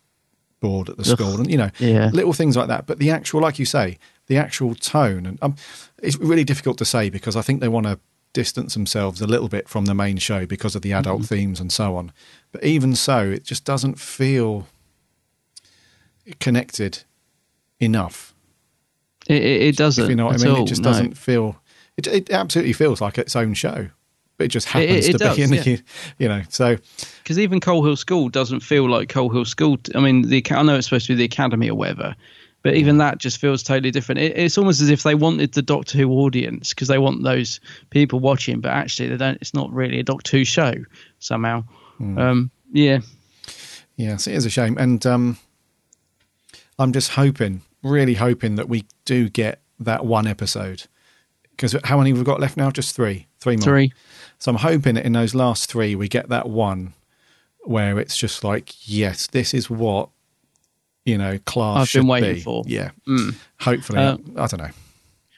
[0.61, 1.19] board at the Ugh.
[1.19, 2.11] school, and you know, Yeah.
[2.13, 2.87] little things like that.
[2.87, 5.57] But the actual, like you say, the actual tone, and um,
[6.03, 7.99] it's really difficult to say because I think they want to
[8.33, 11.35] distance themselves a little bit from the main show because of the adult Mm-hmm.
[11.35, 12.13] themes and so on.
[12.51, 14.67] But even so, it just doesn't feel
[16.41, 17.03] connected
[17.81, 18.35] enough.
[19.29, 20.05] It, it, it doesn't.
[20.05, 20.91] If you know what at I mean, all, it just no.
[20.91, 21.61] doesn't feel.
[21.97, 23.91] It, it absolutely feels like its own show,
[24.43, 25.77] but it just It- it- happens it to does, be in the, yeah.
[26.19, 26.43] you know.
[26.49, 26.77] So
[27.23, 29.79] because even Coal Hill School doesn't feel like Coal Hill School.
[29.95, 32.17] I mean, the I know it's supposed to be the academy or whatever,
[32.63, 34.21] but even that just feels totally different.
[34.21, 37.61] It, it's almost as if they wanted the Doctor Who audience because they want those
[37.91, 39.39] people watching, but actually they don't.
[39.41, 40.75] It's not really a Doctor Who show
[41.21, 41.63] somehow.
[41.99, 42.19] Hmm.
[42.19, 42.99] Um, yeah,
[43.97, 45.39] Yes, it is a shame, and um,
[46.79, 50.85] I'm just hoping, really hoping that we do get that one episode.
[51.63, 52.71] Because how many we've got left now?
[52.73, 53.63] Just three, three more.
[53.63, 53.93] Three.
[54.41, 56.93] So I'm hoping that in those last three we get that one
[57.61, 60.09] where it's just like, yes, this is what
[61.05, 62.41] you know class I've should been waiting be.
[62.41, 62.65] for.
[62.67, 63.37] Yeah, Mm.
[63.61, 63.99] hopefully.
[64.01, 64.71] Uh, I don't know.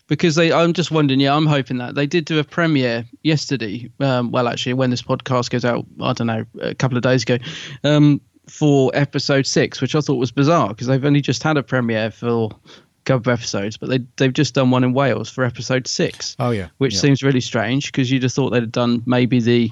[0.09, 3.91] because they i'm just wondering yeah i'm hoping that they did do a premiere yesterday
[4.01, 7.22] um, well actually when this podcast goes out i don't know a couple of days
[7.22, 7.39] ago
[7.85, 11.62] um, for episode six which i thought was bizarre because they've only just had a
[11.62, 12.51] premiere for
[13.11, 16.69] of episodes but they, they've just done one in wales for episode six Oh yeah,
[16.79, 17.01] which yeah.
[17.01, 19.71] seems really strange because you'd have thought they'd have done maybe the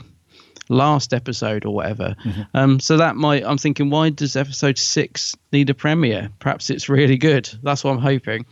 [0.69, 2.15] last episode or whatever.
[2.25, 2.43] Mm-hmm.
[2.55, 6.31] Um, so that might, I'm thinking, why does episode six need a premiere?
[6.39, 7.51] Perhaps it's really good.
[7.63, 8.47] That's what I'm hoping.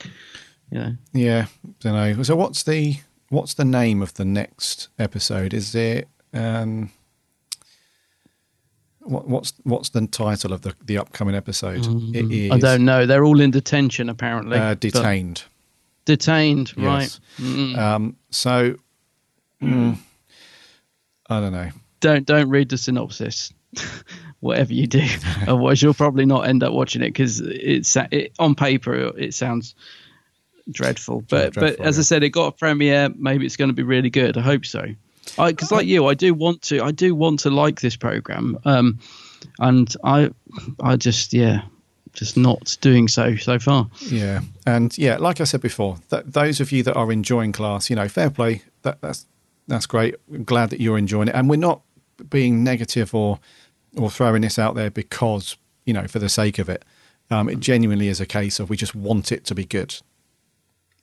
[0.71, 1.47] You know, Yeah,
[1.81, 2.23] don't know.
[2.23, 2.97] So what's the
[3.29, 5.55] what's the name of the next episode?
[5.55, 6.91] Is it um
[9.11, 11.79] what, what's what's the title of the the upcoming episode?
[12.15, 13.07] It is Mm, I don't know.
[13.07, 14.57] They're all in detention apparently.
[14.57, 15.45] uh, but- detained.
[16.07, 17.03] Detained, right?
[17.03, 17.21] Yes.
[17.39, 17.77] Mm.
[17.79, 18.77] Um, so
[19.63, 19.97] mm,
[21.29, 21.71] I don't know.
[22.01, 23.53] Don't don't read the synopsis.
[24.41, 25.07] Whatever you do,
[25.43, 29.75] otherwise you'll probably not end up watching it because it's it, on paper it sounds
[30.71, 31.21] dreadful.
[31.21, 33.11] But but dreadful, as I said, it got a premiere.
[33.17, 34.39] Maybe it's going to be really good.
[34.39, 34.87] I hope so.
[35.37, 36.83] Because like you, I do want to.
[36.83, 38.59] I do want to like this program.
[38.65, 38.99] Um,
[39.59, 40.31] and I
[40.81, 41.63] I just yeah,
[42.13, 43.89] just not doing so so far.
[44.07, 47.91] Yeah, and yeah, like I said before, that those of you that are enjoying class,
[47.91, 48.63] you know, fair play.
[48.83, 49.27] That that's
[49.69, 50.17] that's great.
[50.33, 51.83] I'm glad that you're enjoying it, and we're not
[52.29, 53.39] being negative or
[53.97, 56.85] or throwing this out there because you know for the sake of it.
[57.33, 59.91] Um, it genuinely is a case of we just want it to be good.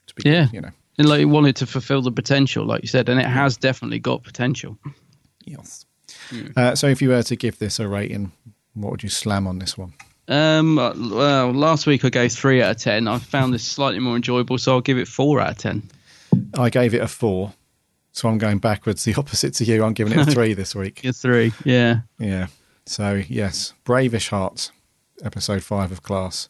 [0.08, 0.72] To be Yeah, good, you know.
[0.98, 4.00] And like you wanted to fulfill the potential, like you said, and it has definitely
[4.00, 4.78] got potential.
[5.46, 5.86] Yes.
[6.56, 8.32] Uh, so if you were to give this a rating,
[8.74, 9.94] what would you slam on this one?
[10.28, 13.08] Um, uh, well, last week I gave three out of ten.
[13.08, 15.84] I found this slightly more enjoyable, so I'll give it four out of ten.
[16.58, 17.54] I gave it a four,
[18.12, 19.84] so I'm going backwards, the opposite to you.
[19.84, 21.02] I'm giving it a three this week.
[21.06, 22.00] A three, yeah.
[22.20, 22.48] Yeah.
[22.86, 24.72] So yes, Brave-ish hearts,
[25.24, 26.50] episode five of Class.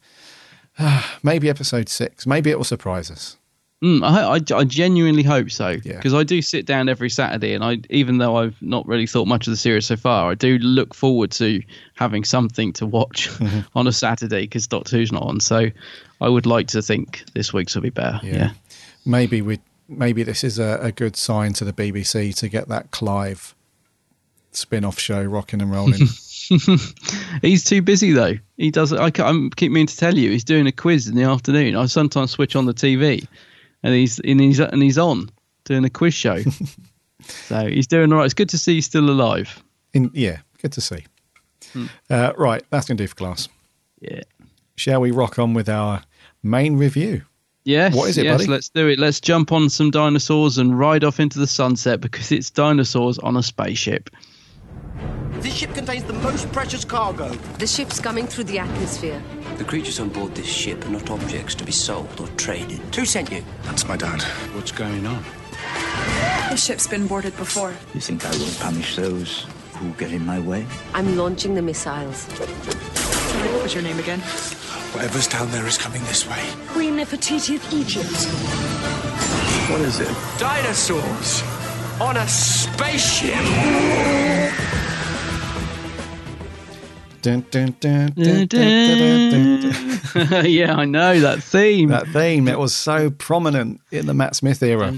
[1.23, 2.25] maybe episode six.
[2.25, 3.37] Maybe it will surprise us.
[3.84, 5.97] Mm, I, I, I genuinely hope so Yeah.
[5.97, 9.28] because I do sit down every Saturday, and I even though I've not really thought
[9.28, 11.61] much of the series so far, I do look forward to
[11.93, 13.59] having something to watch Mm-hmm.
[13.78, 15.39] on a Saturday because Doctor Who's not on.
[15.39, 15.67] So
[16.21, 18.19] I would like to think this week's will be better.
[18.23, 18.51] Yeah,
[19.05, 19.59] Maybe we.
[19.89, 23.55] Maybe this is a, a good sign to the BBC to get that Clive
[24.51, 26.01] spin-off show rocking and rolling.
[27.41, 28.34] he's too busy though.
[28.57, 28.91] He does.
[28.91, 31.75] I, I'm keep meaning to tell you, he's doing a quiz in the afternoon.
[31.75, 33.25] I sometimes switch on the TV,
[33.88, 35.29] and he's and he's and he's on
[35.63, 36.41] doing a quiz show.
[37.21, 38.25] so he's doing all right.
[38.25, 39.63] It's good to see he's still alive.
[39.93, 41.05] In, yeah, good to see.
[42.09, 43.47] Uh, right, that's going to do for class.
[44.01, 44.21] Yeah.
[44.75, 46.03] Shall we rock on with our
[46.43, 47.23] main review?
[47.63, 47.95] Yes.
[47.95, 48.51] What is it, yes, buddy?
[48.51, 48.99] let's do it.
[48.99, 53.38] Let's jump on some dinosaurs and ride off into the sunset because it's dinosaurs on
[53.38, 54.09] a spaceship.
[55.39, 57.29] This ship contains the most precious cargo.
[57.59, 59.21] The ship's coming through the atmosphere.
[59.57, 62.79] The creatures on board this ship are not objects to be sold or traded.
[62.93, 63.43] Who sent you?
[63.63, 64.21] That's my dad.
[64.53, 65.23] What's going on?
[66.51, 67.73] The ship's been boarded before.
[67.95, 70.67] You think I will punish those who get in my way?
[70.93, 72.17] I'm launching the missiles.
[72.17, 74.19] Sorry, what was your name again?
[74.93, 76.43] Whatever's down there is coming this way.
[76.67, 78.27] Queen Nefertiti of Egypt.
[79.71, 80.15] What is it?
[80.37, 81.41] Dinosaurs
[81.99, 83.33] on a spaceship.
[90.45, 91.89] Yeah, I know that theme.
[91.89, 94.93] That theme, it was so prominent in the Matt Smith era.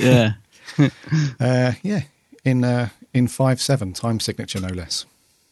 [0.00, 0.32] Yeah.
[1.38, 2.02] Uh, yeah,
[2.44, 5.06] in uh, in five seven time signature, no less.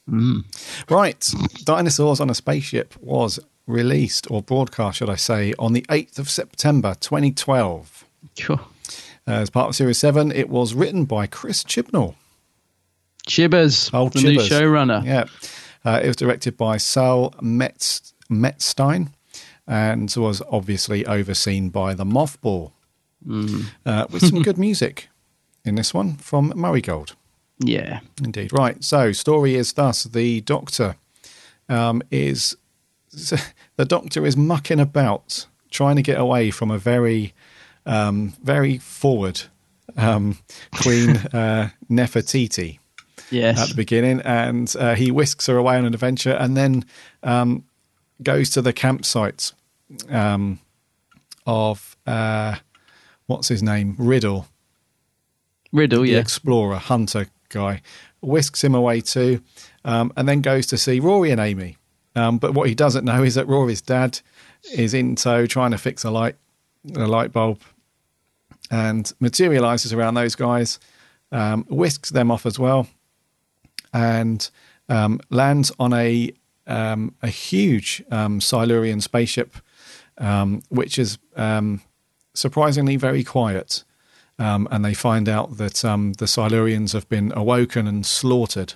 [0.09, 0.43] Mm.
[0.89, 6.19] Right, Dinosaurs on a Spaceship was released or broadcast, should I say, on the eighth
[6.19, 8.05] of September, twenty twelve.
[8.37, 8.59] Sure.
[9.27, 12.15] Uh, as part of Series seven, it was written by Chris Chibnall.
[13.27, 15.03] Chibbers, Old the new showrunner.
[15.05, 15.25] Yeah.
[15.83, 19.09] Uh, it was directed by Saul Metz, Metzstein
[19.67, 22.71] and was obviously overseen by the Mothball,
[23.25, 23.65] Mm.
[23.87, 25.09] uh, with some good music
[25.63, 27.15] in this one from Murray Gold.
[27.57, 28.01] Yeah.
[28.23, 28.51] Indeed.
[28.53, 28.83] Right.
[28.83, 30.95] So, story is thus the Doctor
[31.67, 32.55] um, is
[33.11, 37.33] the Doctor is mucking about trying to get away from a very,
[37.87, 39.41] um, very forward
[39.97, 40.37] um,
[40.83, 42.77] Queen uh, Nefertiti
[43.35, 43.59] Yes.
[43.59, 46.85] at the beginning, and uh, he whisks her away on an adventure, and then
[47.23, 47.65] um,
[48.23, 49.51] goes to the campsite
[50.09, 50.59] um,
[51.45, 52.55] of uh,
[53.27, 54.47] what's his name, Riddell,
[55.71, 56.19] Riddell, yeah.
[56.19, 57.81] explorer hunter guy,
[58.21, 59.41] whisks him away too,
[59.83, 61.77] um, and then goes to see Rory and Amy.
[62.15, 64.19] Um, but what he doesn't know is that Rory's dad
[64.73, 66.35] is in tow trying to fix a light,
[66.95, 67.59] a light bulb,
[68.71, 70.79] and materializes around those guys,
[71.31, 72.87] um, whisks them off as well,
[73.95, 74.49] and
[74.89, 76.31] um, lands on a
[76.67, 79.55] um, a huge um, Silurian spaceship,
[80.17, 81.81] um, which is um,
[82.33, 83.83] surprisingly very quiet.
[84.37, 88.73] Um, and they find out that um, the Silurians have been awoken and slaughtered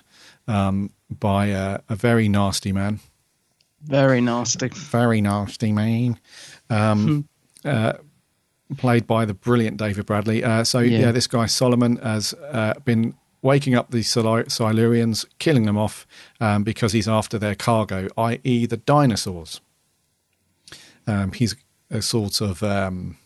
[0.48, 3.00] um, by a, a very nasty man.
[3.82, 4.68] Very nasty.
[4.68, 6.18] Very nasty man.
[6.70, 7.28] Um,
[7.62, 7.94] uh,
[8.78, 10.42] played by the brilliant David Bradley.
[10.42, 10.98] Uh, so, yeah.
[10.98, 11.12] Yeah.
[11.12, 16.06] this guy Solomon has uh, been waking up the Sil- Silurians, killing them off
[16.40, 19.60] um, because he's after their cargo, i.e., the dinosaurs.
[21.06, 21.56] Um, he's
[21.90, 22.62] a sort of.
[22.62, 23.16] Um,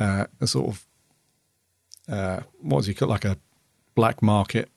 [0.00, 0.86] uh, a sort of
[2.12, 3.38] uh, what does he call like a
[3.94, 4.68] black market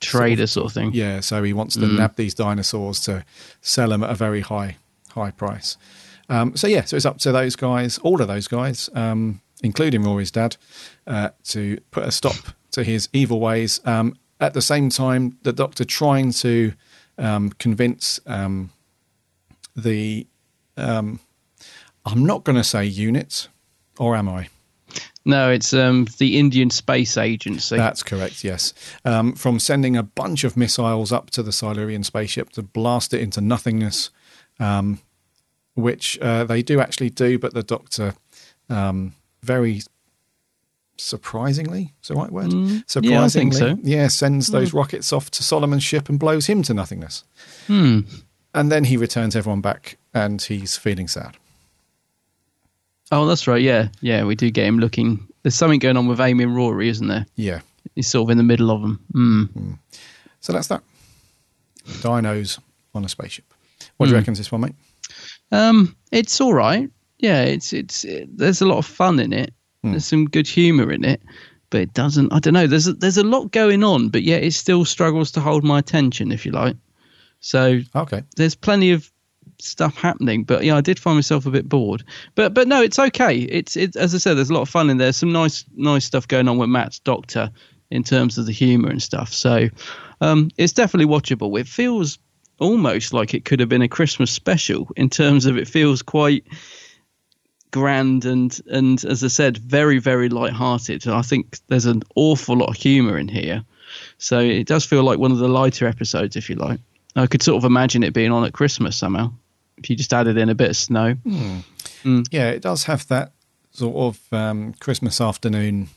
[0.00, 0.92] Trader sort of thing.
[0.94, 1.98] Yeah, so he wants to Mm.
[1.98, 3.24] nab these dinosaurs to
[3.60, 4.76] sell them at a very high
[5.10, 5.76] high price.
[6.28, 10.02] Um, so yeah, so it's up to those guys, all of those guys, um, including
[10.02, 10.56] Rory's dad,
[11.06, 12.36] uh, to put a stop
[12.72, 13.80] to his evil ways.
[13.84, 16.72] Um, at the same time, the Doctor trying to
[17.18, 18.70] um, convince um,
[19.74, 20.26] the
[20.76, 21.20] um,
[22.04, 23.48] I'm not going to say units,
[23.98, 24.48] or am I?
[25.24, 27.76] No, it's um, the Indian Space Agency.
[27.76, 28.72] That's correct, yes.
[29.04, 33.20] Um, from sending a bunch of missiles up to the Silurian spaceship to blast it
[33.20, 34.10] into nothingness,
[34.60, 35.00] um,
[35.74, 38.14] which uh, they do actually do, but the Doctor
[38.70, 39.14] um,
[39.46, 39.80] very
[40.98, 42.46] surprisingly, is the right word?
[42.50, 43.78] Mm, yeah, surprisingly, think so.
[43.82, 44.74] yeah, sends those Mm.
[44.74, 47.24] rockets off to Solomon's ship and blows him to nothingness.
[47.66, 48.00] Hmm.
[48.54, 51.36] And then he returns everyone back and he's feeling sad.
[53.12, 53.62] Oh, that's right.
[53.62, 55.26] Yeah, yeah, we do get him looking.
[55.42, 57.26] There's something going on with Amy and Rory, isn't there?
[57.36, 57.60] Yeah.
[57.94, 59.00] He's sort of in the middle of them.
[59.14, 59.78] Mm.
[60.40, 60.82] So that's that.
[61.86, 62.58] Dinos
[62.94, 63.44] on a spaceship.
[63.96, 64.74] What do you reckon this one, mate?
[65.52, 66.90] Um, it's all right.
[67.18, 69.54] Yeah, it's it's it, there's a lot of fun in it.
[69.82, 69.92] Hmm.
[69.92, 71.22] There's some good humour in it,
[71.70, 72.32] but it doesn't.
[72.32, 72.66] I don't know.
[72.66, 75.78] There's a, there's a lot going on, but yet it still struggles to hold my
[75.78, 76.76] attention, if you like.
[77.40, 79.10] So okay, there's plenty of
[79.58, 80.44] stuff happening.
[80.44, 82.04] But yeah, I did find myself a bit bored.
[82.34, 83.38] But but no, it's okay.
[83.38, 85.12] It's it as I said, there's a lot of fun in there.
[85.12, 87.50] Some nice nice stuff going on with Matt's doctor
[87.90, 89.32] in terms of the humour and stuff.
[89.32, 89.68] So
[90.20, 91.58] um, it's definitely watchable.
[91.58, 92.18] It feels
[92.58, 96.44] almost like it could have been a Christmas special in terms of it feels quite
[97.70, 101.06] grand and and as I said, very very light-hearted.
[101.08, 103.64] I think there's an awful lot of humour in here,
[104.18, 106.80] so it does feel like one of the lighter episodes, if you like.
[107.16, 109.32] I could sort of imagine it being on at Christmas somehow.
[109.78, 111.14] If you just added in a bit of snow.
[111.14, 111.58] Hmm.
[112.04, 112.26] Mm.
[112.30, 113.32] Yeah, it does have that
[113.72, 115.88] sort of um, Christmas afternoon,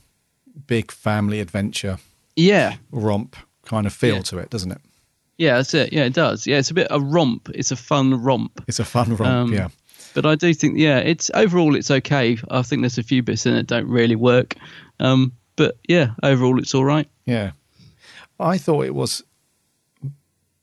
[0.68, 1.98] big family adventure,
[2.36, 4.22] Yeah, romp kind of feel Yeah.
[4.24, 4.82] to it, doesn't it?
[5.38, 5.94] yeah, that's it.
[5.94, 6.48] Yeah, it does.
[6.48, 7.50] Yeah, it's a bit a romp.
[7.54, 8.64] It's a fun romp.
[8.68, 9.70] It's a fun romp, Um, yeah.
[10.20, 12.38] But I do think, yeah, it's overall it's okay.
[12.52, 14.54] I think there's a few bits in it that don't really work.
[15.00, 17.08] Um, but yeah, overall it's all right.
[17.26, 17.52] Yeah.
[18.38, 19.24] I thought it was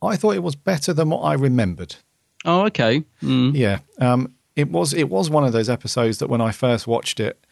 [0.03, 1.97] I thought it was better than what I remembered.
[2.45, 3.03] Oh, okay.
[3.23, 3.57] Mm.
[3.57, 3.79] Yeah.
[3.99, 7.43] Um it was it was one of those episodes that when I first watched it,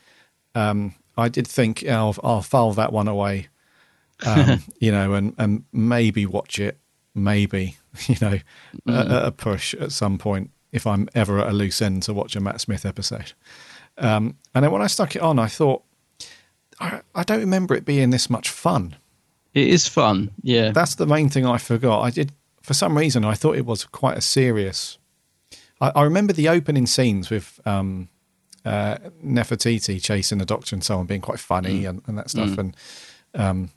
[0.55, 3.48] um, I did think, oh, I'll, I'll file that one away.
[4.26, 6.76] Um, you know, and, and maybe watch it,
[7.14, 7.78] maybe,
[8.09, 8.38] you know,
[8.88, 12.12] at, at a push at some point if I'm ever at a loose end to
[12.12, 13.33] watch a Matt Smith episode.
[13.97, 15.83] Um, and then when I stuck it on, I thought,
[16.81, 18.97] I, I don't remember it being this much fun.
[19.55, 20.33] It is fun.
[20.43, 20.72] Yeah.
[20.72, 22.01] That's the main thing I forgot.
[22.03, 24.99] I did, for some reason, I thought it was quite a serious.
[25.81, 28.09] I, I remember the opening scenes with um,
[28.64, 31.89] uh, Nefertiti chasing the doctor and so on being quite funny Mm.
[31.89, 32.51] and, and that stuff.
[32.51, 32.59] Mm.
[32.59, 32.77] And
[33.35, 33.70] um,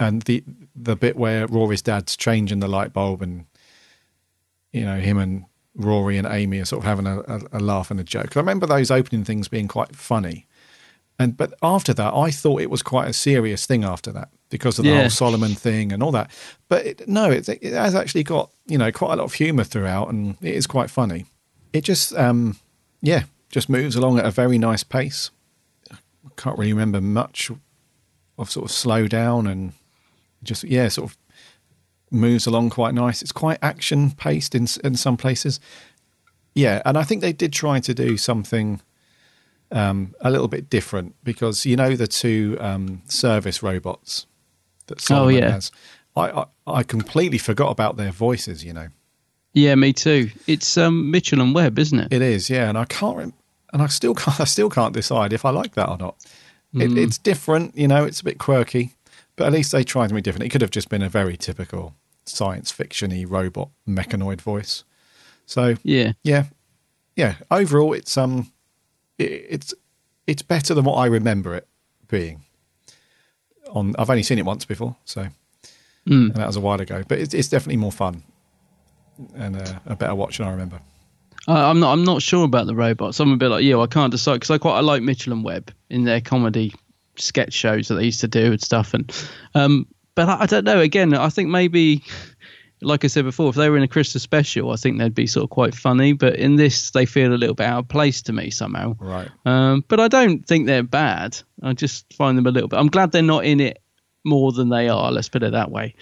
[0.00, 0.42] and the
[0.74, 3.46] the bit where Rory's dad's changing the light bulb and
[4.72, 7.90] you know him and Rory and Amy are sort of having a, a, a laugh
[7.90, 8.36] and a joke.
[8.36, 10.46] I remember those opening things being quite funny.
[11.18, 13.84] And but after that, I thought it was quite a serious thing.
[13.84, 15.00] After that, because of the Yeah.
[15.02, 16.30] whole Solomon thing and all that.
[16.68, 19.62] But it, no, it, it has actually got you know quite a lot of humour
[19.64, 21.26] throughout, and it is quite funny.
[21.72, 22.56] It just, um,
[23.00, 25.30] yeah, just moves along at a very nice pace.
[25.92, 25.96] I
[26.36, 27.50] can't really remember much
[28.38, 29.72] of sort of slow down and
[30.42, 31.16] just yeah, sort of
[32.14, 33.22] moves along quite nice.
[33.22, 35.60] It's quite action paced in in some places.
[36.54, 38.80] Yeah, and I think they did try to do something
[39.72, 44.26] um, a little bit different because you know the two um, service robots
[44.86, 45.50] that Solomon yeah.
[45.50, 45.70] has.
[46.16, 48.64] I, I I completely forgot about their voices.
[48.64, 48.88] You know,
[49.52, 50.30] Yeah, me too.
[50.46, 52.12] It's um, Mitchell and Webb, isn't it?
[52.12, 53.34] it is yeah, and I can't rem-
[53.72, 56.16] and I still can't I still can't decide if I like that or not.
[56.76, 56.98] It, Mm.
[56.98, 58.04] it's different, you know.
[58.04, 58.94] It's a bit quirky,
[59.36, 60.44] but at least they tried to be different.
[60.44, 61.94] It could have just been a very typical
[62.26, 64.84] science fictiony robot mechanoid voice.
[65.46, 66.12] So Yeah.
[66.22, 66.44] yeah,
[67.16, 67.36] yeah.
[67.50, 68.50] Overall, it's um,
[69.18, 69.74] it, it's
[70.26, 71.66] it's better than what I remember it
[72.08, 72.42] being.
[73.70, 75.28] On I've only seen it once before, so
[76.06, 76.26] Mm.
[76.26, 77.02] and that was a while ago.
[77.08, 78.22] But it's, it's definitely more fun
[79.34, 80.80] and uh, a better watch than I remember.
[81.48, 81.92] I, I'm not.
[81.92, 83.20] I'm not sure about the robots.
[83.20, 83.80] I'm a bit like you.
[83.80, 86.74] I can't decide because I quite I like Mitchell and Webb in their comedy
[87.16, 88.92] sketch shows that they used to do and stuff.
[88.92, 89.10] And
[89.54, 90.80] um, but I, I don't know.
[90.80, 92.02] Again, I think maybe,
[92.82, 95.26] like I said before, if they were in a Christmas special, I think they'd be
[95.26, 96.12] sort of quite funny.
[96.12, 98.96] But in this, they feel a little bit out of place to me somehow.
[98.98, 99.28] Right.
[99.46, 101.36] Um, but I don't think they're bad.
[101.62, 102.78] I just find them a little bit.
[102.78, 103.80] I'm glad they're not in it
[104.24, 105.10] more than they are.
[105.12, 105.94] Let's put it that way.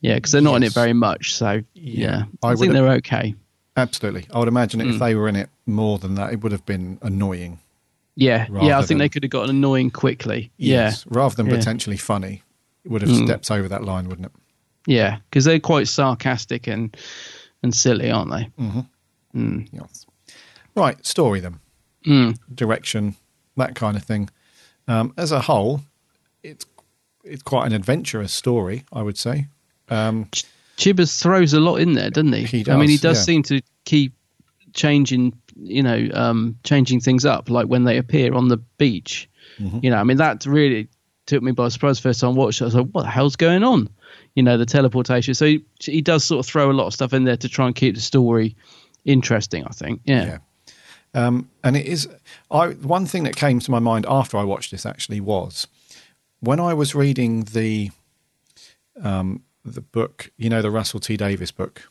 [0.00, 1.34] Yeah, because they're not in it very much.
[1.34, 3.34] So yeah, I I, think they're okay.
[3.76, 4.98] Absolutely, I would imagine if Mm.
[5.00, 7.58] they were in it more than that, it would have been annoying.
[8.14, 8.76] Yeah, yeah.
[8.76, 10.50] I think than- they could have gotten annoying quickly.
[10.56, 11.56] Yes, yeah, rather than Yeah.
[11.56, 12.42] potentially funny,
[12.88, 13.24] would have Mm.
[13.26, 14.32] stepped over that line, wouldn't it?
[14.86, 16.96] Yeah, because they're quite sarcastic and
[17.62, 18.48] and silly, aren't they?
[18.62, 18.80] Mm-hmm.
[19.34, 19.68] Mm.
[19.72, 20.06] Yes.
[20.76, 21.60] Right, story them,
[22.06, 22.38] Mm.
[22.54, 23.16] direction,
[23.56, 24.30] that kind of thing.
[24.86, 25.82] Um, as a whole,
[26.42, 26.64] it's
[27.24, 29.46] it's quite an adventurous story, I would say.
[29.90, 30.26] Um,
[30.78, 32.44] Chibbers throws a lot in there, doesn't he?
[32.44, 33.22] He does, I mean, he does, yeah.
[33.24, 34.12] seem to keep
[34.72, 39.28] changing, you know, um, changing things up, like when they appear on the beach.
[39.58, 39.82] Mhm.
[39.82, 40.88] You know, I mean, that really
[41.28, 42.64] took me by surprise first time I watched it.
[42.64, 43.88] I was like, what the hell's going on?
[44.34, 45.34] You know, the teleportation.
[45.34, 47.66] So he, he does sort of throw a lot of stuff in there to try
[47.66, 48.56] and keep the story
[49.04, 50.00] interesting, I think.
[50.04, 50.38] Yeah.
[51.14, 52.08] Um, and it is
[52.50, 55.66] I one thing that came to my mind after I watched this actually was
[56.40, 57.90] when I was reading the
[59.02, 61.88] um, the book, you know, the Russell T Davies book,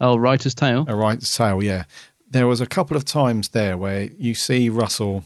[0.00, 0.84] Oh, Writer's Tale.
[0.88, 1.62] A Writer's Tale.
[1.62, 1.84] Yeah,
[2.28, 5.24] there was a couple of times there where you see Russell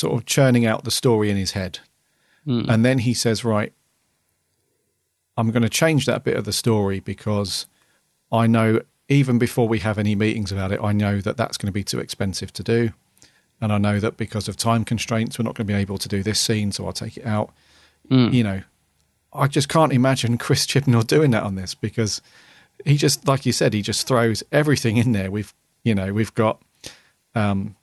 [0.00, 1.78] sort of churning out the story in his head,
[2.46, 2.68] Mm.
[2.68, 3.72] and then he says, "Right,
[5.36, 7.66] I'm going to change that bit of the story because
[8.32, 11.66] I know even before we have any meetings about it, I know that that's going
[11.66, 12.92] to be too expensive to do.
[13.60, 16.08] And I know that because of time constraints, we're not going to be able to
[16.08, 17.50] do this scene, so I'll take it out.
[18.10, 18.32] Mm.
[18.32, 18.62] You know,
[19.32, 22.22] I just can't imagine Chris Chibnall doing that on this because
[22.86, 25.30] he just like you said, he just throws everything in there.
[25.30, 25.52] We've
[25.84, 26.62] you know we've got
[27.34, 27.76] um,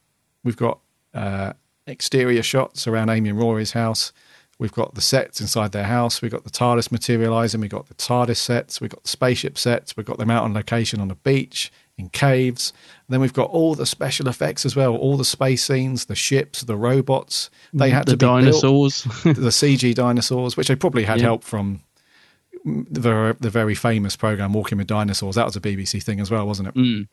[0.44, 0.80] we've got
[1.14, 1.54] uh,
[1.88, 4.12] exterior shots around Amy and Rory's house.
[4.60, 6.22] We've got the sets inside their house.
[6.22, 7.62] We've got the TARDIS materializing.
[7.62, 8.82] We've got the TARDIS sets.
[8.82, 9.96] We've got the spaceship sets.
[9.96, 12.74] We've got them out on location on the beach, in caves.
[13.08, 16.16] And then we've got all the special effects as well, all the space scenes, the
[16.16, 17.52] ships, the robots.
[17.72, 18.42] They had The to be built.
[18.42, 19.04] dinosaurs.
[19.24, 21.26] the CG dinosaurs, which they probably had Yeah.
[21.26, 21.82] help from
[22.66, 25.36] the very, the very famous program Walking with Dinosaurs.
[25.36, 26.74] That was a BBC thing as well, wasn't it?
[26.76, 27.08] Mm.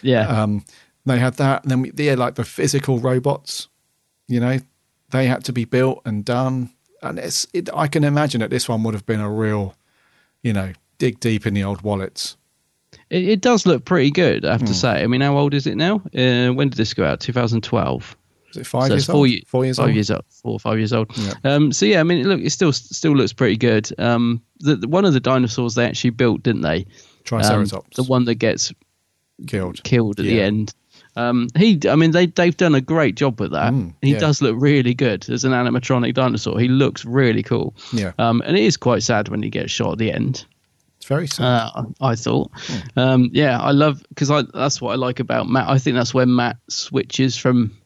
[0.00, 0.28] Yeah.
[0.28, 0.64] Um,
[1.06, 1.62] they had that.
[1.64, 3.68] And then we, yeah, like the physical robots,
[4.28, 4.58] you know,
[5.10, 6.70] they had to be built and done.
[7.02, 9.74] And it's, it, I can imagine that this one would have been a real,
[10.42, 12.36] you know, dig deep in the old wallets.
[13.10, 14.66] It, it does look pretty good, I have Hmm.
[14.68, 15.02] to say.
[15.02, 15.96] I mean, how old is it now?
[16.16, 17.20] Uh, when did this go out?
[17.20, 18.16] 2012.
[18.50, 19.30] Is it five So years four, old?
[19.46, 19.94] Four years five old?
[19.94, 21.10] years old, four or five years old.
[21.16, 21.32] Yeah.
[21.42, 23.90] Um, so yeah, I mean, look, it still still looks pretty good.
[23.98, 26.86] Um, the, the- one of the dinosaurs they actually built, didn't they?
[27.24, 27.72] Triceratops.
[27.98, 28.72] Um, the one that gets
[29.48, 29.82] Killed.
[29.82, 30.72] killed at the end.
[31.16, 33.72] Um, he, I mean, they they've done a great job with that.
[34.02, 34.18] he yeah.
[34.18, 36.58] does look really good as an animatronic dinosaur.
[36.58, 37.74] He looks really cool.
[37.92, 38.12] Yeah.
[38.18, 40.44] Um, and it is quite sad when he gets shot at the end.
[40.98, 41.44] It's very sad.
[41.44, 42.50] Uh, I thought,
[42.96, 45.68] um, yeah, I love because I that's what I like about Matt.
[45.68, 47.76] I think that's when Matt switches from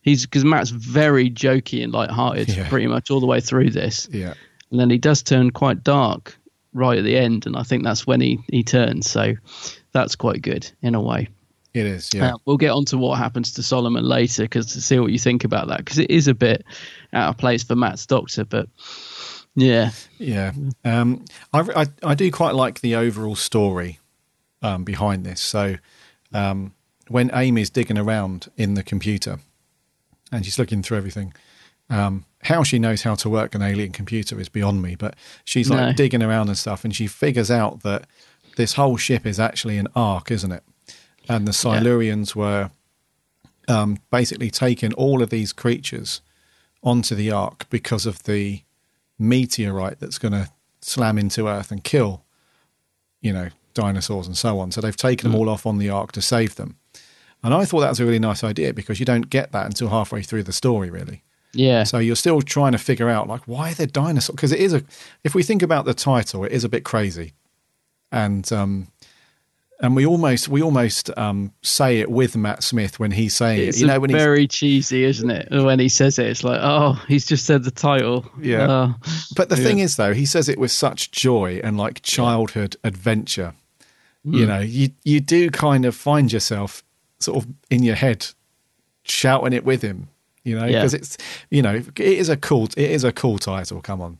[0.00, 2.68] he's because Matt's very jokey and light-hearted Yeah.
[2.68, 4.34] pretty much all the way through this, yeah.
[4.70, 6.36] and then he does turn quite dark
[6.72, 9.08] right at the end, and I think that's when he he turns.
[9.10, 9.34] So
[9.92, 11.28] that's quite good in a way.
[11.74, 12.34] It is, yeah.
[12.34, 15.18] Uh, we'll get on to what happens to Solomon later because to see what you
[15.18, 16.64] think about that because it is a bit
[17.14, 18.68] out of place for Matt's doctor, but
[19.54, 20.52] yeah, Yeah,
[20.84, 23.98] um, I, I I do quite like the overall story
[24.62, 25.40] um, behind this.
[25.40, 25.76] So
[26.32, 26.74] um,
[27.08, 29.38] when Amy's digging around in the computer
[30.30, 31.34] and she's looking through everything,
[31.90, 34.94] um, how she knows how to work an alien computer is beyond me.
[34.94, 35.92] But she's like No.
[35.92, 38.06] digging around and stuff, and she figures out that
[38.56, 40.62] this whole ship is actually an ark, isn't it?
[41.28, 42.70] And the Silurians were
[43.68, 46.20] um, basically taking all of these creatures
[46.82, 48.62] onto the ark because of the
[49.18, 50.50] meteorite that's going to
[50.80, 52.24] slam into Earth and kill,
[53.20, 54.72] you know, dinosaurs and so on.
[54.72, 56.76] So they've taken them all off on the ark to save them.
[57.42, 59.88] And I thought that was a really nice idea because you don't get that until
[59.88, 61.22] halfway through the story, really.
[61.52, 64.72] yeah, So you're still trying to figure out like why they're dinosaurs because it is
[64.72, 64.82] a.
[65.24, 67.32] If we think about the title, it is a bit crazy,
[68.12, 68.88] and um,
[69.82, 73.76] and we almost we almost um say it with Matt Smith when he's saying It's
[73.76, 73.80] it.
[73.80, 75.48] You know when he's very cheesy, isn't it?
[75.50, 78.24] When he says it, it's like, oh, he's just said the title.
[78.40, 78.70] Yeah.
[78.70, 78.92] Uh,
[79.36, 79.62] But the Yeah.
[79.64, 83.54] thing is, though, he says it with such joy and like childhood adventure.
[84.24, 84.48] You Mm.
[84.48, 86.84] know, you you do kind of find yourself
[87.18, 88.26] sort of in your head
[89.04, 90.08] shouting it with him.
[90.44, 90.78] You know, Yeah.
[90.80, 91.18] because it's
[91.50, 93.80] you know it is a cool it is a cool title.
[93.80, 94.18] Come on,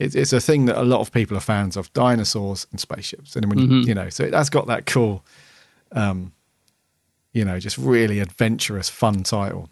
[0.00, 3.36] it's it's a thing that a lot of people are fans of: dinosaurs and spaceships.
[3.36, 3.86] And when you, Mhm.
[3.86, 5.24] you know, so that's got that cool,
[5.92, 6.32] um,
[7.32, 9.68] you know, just really adventurous, fun title.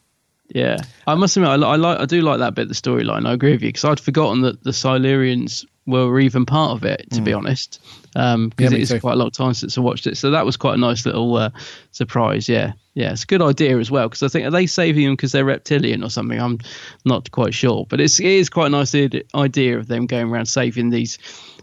[0.54, 3.26] yeah, I must admit, I, I like, I do like that bit of the storyline.
[3.26, 7.06] I agree with you because I'd forgotten that the Silurians were even part of it.
[7.12, 7.80] To be honest,
[8.12, 8.52] because Mm.
[8.60, 9.00] Yeah, it is too.
[9.00, 11.36] quite a long time since I watched it, so that was quite a nice little
[11.36, 11.50] uh,
[11.92, 12.48] surprise.
[12.48, 15.14] Yeah, yeah, it's a good idea as well because I think are they saving them
[15.14, 16.38] because they're reptilian or something?
[16.40, 16.58] I'm
[17.04, 20.46] not quite sure, but it's it is quite a nice idea of them going around
[20.46, 21.18] saving these,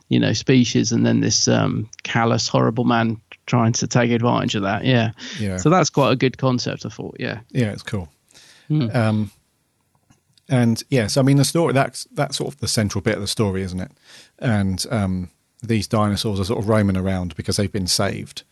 [0.10, 4.64] you know, species, and then this um, callous, horrible man trying to take advantage of
[4.64, 4.86] that.
[4.86, 5.58] Yeah, Yeah.
[5.58, 6.86] So that's quite a good concept.
[6.86, 7.18] I thought.
[7.20, 7.42] Yeah.
[7.52, 8.10] Yeah, it's cool.
[8.68, 8.90] Hmm.
[8.92, 9.32] Um,
[10.50, 13.28] and yes, I mean the story that's that's sort of the central bit of the
[13.28, 13.92] story, isn't it?
[14.40, 15.32] And um,
[15.64, 18.44] these dinosaurs are sort of roaming around because they've been saved,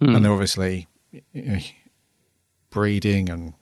[0.00, 0.14] Hmm.
[0.16, 0.86] and they're obviously
[1.32, 1.58] you know,
[2.70, 3.54] breeding and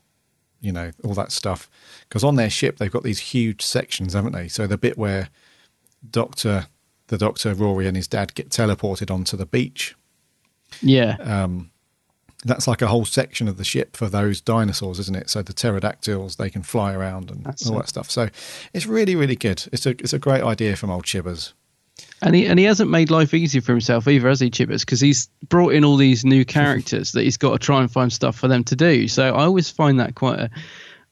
[0.61, 1.71] you know all that stuff.
[2.09, 4.49] Because on their ship they've got these huge sections, haven't they?
[4.49, 5.29] So the bit where
[6.09, 6.67] Doctor,
[7.09, 9.95] the Doctor Rory and his dad get teleported onto the beach
[10.83, 11.17] Yeah.
[11.21, 11.71] um,
[12.47, 15.31] that's like a whole section of the ship for those dinosaurs, isn't it?
[15.31, 17.83] So the pterodactyls they can fly around and That's all it.
[17.83, 18.11] that stuff.
[18.11, 18.29] So
[18.73, 19.67] it's really, really good.
[19.73, 21.53] It's a it's a great idea from old Chibbers.
[22.23, 24.81] And he and he hasn't made life easy for himself either, has he, Chibbers?
[24.81, 28.13] Because he's brought in all these new characters that he's got to try and find
[28.13, 29.09] stuff for them to do.
[29.09, 30.51] So I always find that quite a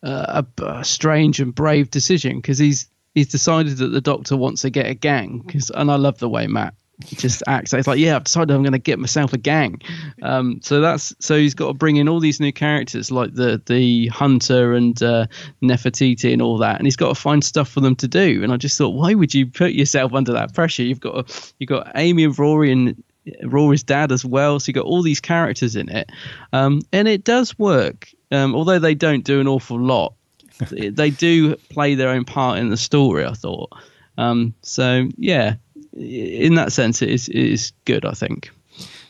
[0.02, 4.70] a, a strange and brave decision because he's he's decided that the Doctor wants to
[4.70, 5.42] get a gang.
[5.50, 6.74] Cause, and I love the way Matt
[7.10, 7.72] just acts.
[7.72, 9.80] It's like, yeah, I've decided I'm going to get myself a gang.
[10.22, 13.60] Um, so that's so he's got to bring in all these new characters like the
[13.66, 15.26] the hunter and uh,
[15.62, 18.42] Nefertiti and all that, and he's got to find stuff for them to do.
[18.42, 20.82] And I just thought, why would you put yourself under that pressure?
[20.82, 23.02] You've got you've got Amy and Rory and
[23.42, 26.10] Rory's dad as well, so you've got all these characters in it,
[26.52, 28.10] um, and it does work.
[28.30, 30.14] Um, although they don't do an awful lot,
[30.70, 33.24] they do play their own part in the story.
[33.24, 33.70] I thought.
[34.16, 35.56] Um, so yeah,
[35.96, 38.04] in that sense, it is, it is good.
[38.04, 38.50] I think.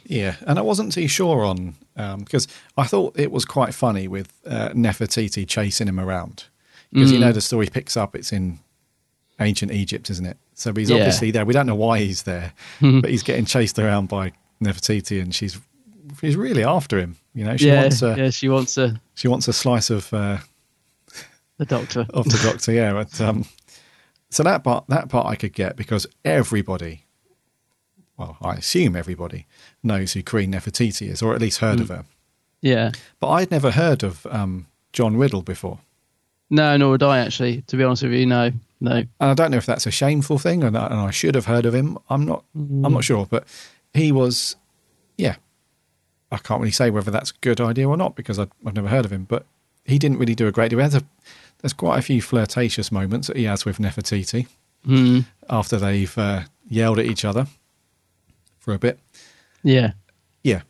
[0.07, 1.75] Yeah, and I wasn't too sure on
[2.19, 6.45] because I thought it was quite funny with uh, Nefertiti chasing him around
[6.93, 7.23] because you Mm.
[7.23, 8.15] know the story picks up.
[8.15, 8.59] It's in
[9.41, 10.37] ancient Egypt, isn't it?
[10.55, 10.97] So he's Yeah.
[10.97, 11.45] obviously there.
[11.47, 14.33] We don't know why he's there, but he's getting chased around by
[14.63, 15.59] Nefertiti, and she's
[16.21, 17.17] she's really after him.
[17.35, 20.13] You know, she yeah, wants a yeah, she wants a she wants a slice of
[20.13, 20.39] uh,
[21.59, 22.07] the doctor.
[22.11, 22.73] of the doctor.
[22.73, 23.47] Yeah, but um,
[24.35, 27.05] so that part that part I could get because everybody,
[28.17, 29.47] well, I assume everybody
[29.83, 32.05] knows who Queen Nefertiti is, or at least heard of her.
[32.61, 32.93] Yeah.
[33.21, 35.79] But I'd never heard of um, John Riddell before.
[36.51, 37.63] No, nor would I actually.
[37.63, 38.97] To be honest with you, no, no.
[38.97, 41.47] And I don't know if that's a shameful thing, and I, and I should have
[41.47, 41.99] heard of him.
[42.11, 42.45] I'm not.
[42.55, 43.47] I'm not sure, but
[43.93, 44.57] he was.
[45.17, 45.37] Yeah,
[46.33, 48.89] I can't really say whether that's a good idea or not because I, I've never
[48.89, 49.25] heard of him.
[49.25, 49.47] But
[49.85, 50.79] he didn't really do a great deal.
[50.79, 51.03] He has a,
[51.65, 54.47] there's quite a few flirtatious moments that he has with Nefertiti
[54.85, 55.21] Hmm.
[55.49, 57.47] after they've uh, yelled at each other
[58.59, 58.99] for a bit.
[59.63, 59.93] Yeah.
[60.43, 60.61] Yeah.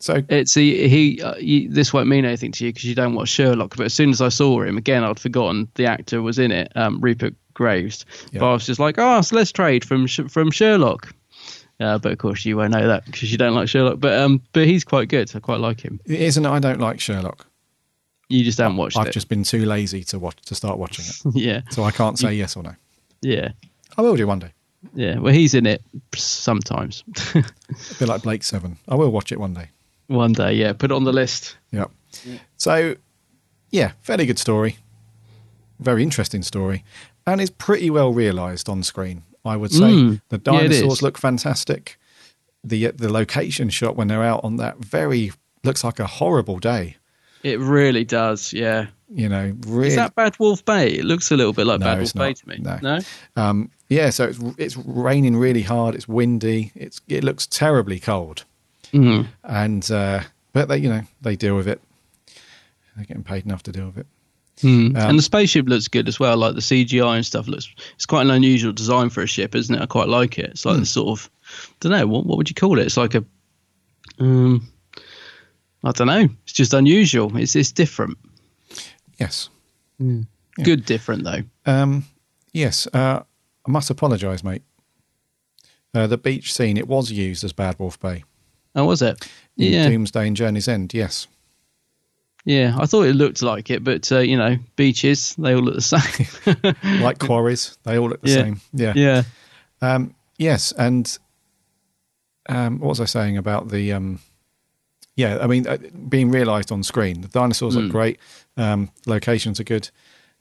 [0.00, 0.88] So it's he.
[0.88, 1.34] he uh,
[1.72, 3.76] this won't mean anything to you because you don't watch Sherlock.
[3.76, 6.72] But as soon as I saw him again, I'd forgotten the actor was in it,
[6.74, 8.04] um, Rupert Graves.
[8.32, 11.14] But I was just like, oh, it's Lestrade from Sh- from Sherlock.
[11.78, 14.00] Uh, but of course, you won't know that because you don't like Sherlock.
[14.00, 15.30] But um, but he's quite good.
[15.36, 16.00] I quite like him.
[16.04, 16.46] It isn't.
[16.46, 17.46] I don't like Sherlock.
[18.32, 19.00] You just haven't watched it.
[19.00, 21.20] I've just been too lazy to watch to start watching it.
[21.34, 21.60] yeah.
[21.70, 22.74] So I can't say yes or no.
[23.20, 23.52] Yeah.
[23.98, 24.52] I will do one day.
[24.94, 25.18] Yeah.
[25.18, 25.82] Well, he's in it
[26.14, 27.04] sometimes.
[27.34, 27.44] A
[27.98, 28.78] bit like Blake Seven.
[28.88, 29.68] I will watch it one day.
[30.06, 30.72] One day, yeah.
[30.72, 31.56] Put it on the list.
[31.72, 31.90] Yep.
[32.56, 32.96] So,
[33.70, 34.78] yeah, fairly good story.
[35.78, 36.84] Very interesting story.
[37.26, 39.92] And it's pretty well realised on screen, I would say.
[39.92, 40.22] Mm.
[40.30, 41.02] The dinosaurs is.
[41.02, 41.98] look fantastic.
[42.64, 45.32] The the location shot when they're out on that very
[45.64, 46.96] looks like a horrible day.
[47.42, 48.52] It really does.
[48.52, 48.86] Yeah.
[49.14, 49.88] You know, really.
[49.88, 50.88] Is that Bad Wolf Bay?
[50.92, 52.58] It looks a little bit like No, Bad Wolf Bay to me.
[52.60, 52.78] No.
[52.82, 52.98] No.
[53.36, 55.94] Um, yeah, so it's it's raining really hard.
[55.94, 56.72] It's windy.
[56.74, 58.44] It's it looks terribly cold.
[58.92, 59.26] Mhm.
[59.44, 60.22] And uh,
[60.52, 61.80] but they you know they deal with it.
[62.96, 64.06] They're getting paid enough to deal with it.
[64.62, 64.96] Hmm.
[64.96, 66.36] Um, and the spaceship looks good as well.
[66.36, 67.68] Like the CGI and stuff looks.
[67.96, 69.80] It's quite an unusual design for a ship, isn't it?
[69.82, 70.50] I quite like it.
[70.50, 70.80] It's like Hmm.
[70.80, 71.30] this sort of.
[71.68, 72.86] I don't know what what would you call it?
[72.86, 73.24] It's like a.
[74.18, 74.68] Um,
[75.84, 76.28] I don't know.
[76.44, 77.36] It's just unusual.
[77.36, 78.16] It's it's different.
[79.18, 79.48] Yes.
[80.62, 81.42] Good different though.
[81.66, 82.04] Um,
[82.52, 83.22] yes, uh,
[83.66, 84.62] I must apologise, mate.
[85.94, 88.24] Uh, the beach scene it was used as Bad Wolf Bay.
[88.74, 89.28] Oh, was it?
[89.58, 89.88] in Yeah.
[89.88, 90.94] Doomsday and Journey's End.
[90.94, 91.26] Yes.
[92.44, 95.74] Yeah, I thought it looked like it, but uh, you know, beaches they all look
[95.76, 95.80] the
[96.74, 96.74] same.
[97.02, 98.36] like quarries, they all look the Yeah.
[98.42, 98.60] same.
[98.72, 99.22] Yeah, Yeah.
[99.80, 101.16] Um, yes, and
[102.48, 103.92] um, what was I saying about the?
[105.14, 105.76] Yeah, I mean, uh,
[106.08, 107.82] being realised on screen, the dinosaurs Mm.
[107.82, 108.18] look great.
[108.56, 109.90] Um, locations are good,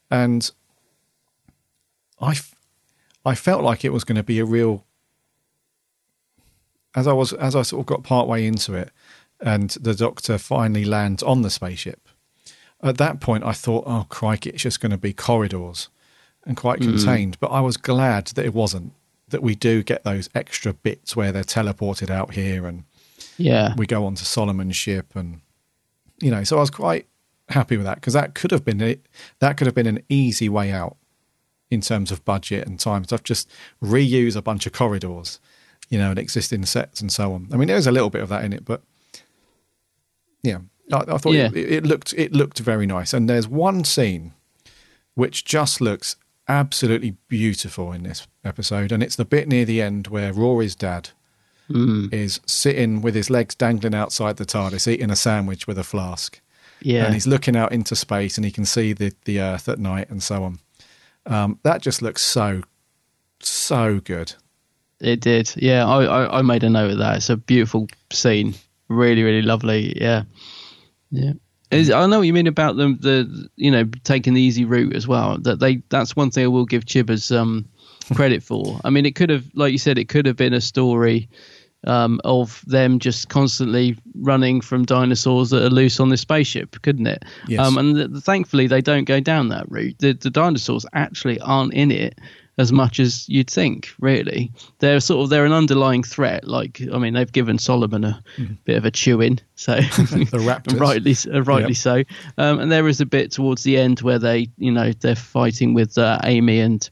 [0.09, 0.49] and
[2.21, 2.55] I, f-
[3.25, 4.85] I felt like it was going to be a real.
[6.95, 8.91] As I was, as I sort of got part way into it,
[9.39, 12.07] and the Doctor finally lands on the spaceship.
[12.83, 15.89] At that point, I thought, "Oh crikey, it's just going to be corridors
[16.45, 16.95] and quite Mm.
[16.97, 18.93] contained." But I was glad that it wasn't.
[19.29, 22.83] That we do get those extra bits where they're teleported out here, and
[23.37, 23.73] Yeah.
[23.77, 25.41] we go on to Solomon's ship, and
[26.21, 27.07] you know, so I was quite
[27.49, 29.05] happy with that because that could have been it.
[29.39, 30.97] That could have been an easy way out
[31.69, 33.23] in terms of budget and time stuff.
[33.23, 33.49] Just
[33.83, 35.39] reuse a bunch of corridors,
[35.89, 37.47] you know, and existing sets and so on.
[37.51, 38.81] I mean, there's a little bit of that in it, but
[40.43, 40.59] yeah,
[40.91, 41.47] I, I thought Yeah.
[41.53, 43.13] it, it looked it looked very nice.
[43.13, 44.33] And there's one scene
[45.15, 46.15] which just looks
[46.47, 51.09] absolutely beautiful in this episode, and it's the bit near the end where Rory's dad
[51.71, 52.13] Mm.
[52.13, 56.39] is sitting with his legs dangling outside the TARDIS, eating a sandwich with a flask.
[56.83, 57.05] Yeah.
[57.05, 60.09] and he's looking out into space, and he can see the the Earth at night,
[60.09, 60.59] and so on.
[61.27, 62.63] Um, that just looks so
[63.39, 64.33] so good.
[64.99, 65.51] It did.
[65.55, 67.17] Yeah, I, I, I made a note of that.
[67.17, 68.53] It's a beautiful scene.
[68.87, 69.99] Really, really lovely.
[69.99, 70.23] Yeah.
[71.11, 71.33] Yeah.
[71.71, 74.95] Is- I know what you mean about them, the you know taking the easy route
[74.95, 75.37] as well.
[75.39, 77.65] That they that's one thing I will give Chibbers um,
[78.13, 78.79] credit for.
[78.83, 81.29] I mean, it could have, like you said, it could have been a story
[81.85, 87.07] um, of them just constantly running from dinosaurs that are loose on this spaceship, couldn't
[87.07, 87.23] it?
[87.47, 87.59] Yes.
[87.65, 89.95] Um, and th- thankfully, they don't go down that route.
[89.99, 92.19] The, the dinosaurs actually aren't in it
[92.57, 93.89] as much as you'd think.
[93.99, 96.47] Really, they're sort of they're an underlying threat.
[96.47, 98.21] Like, I mean, they've given Solomon a
[98.65, 99.81] bit of a chewing, so the
[100.45, 100.79] raptors.
[100.79, 101.77] rightly uh, rightly Yep.
[101.77, 102.03] so.
[102.37, 105.73] Um, and there is a bit towards the end where they, you know, they're fighting
[105.73, 106.87] with uh, Amy and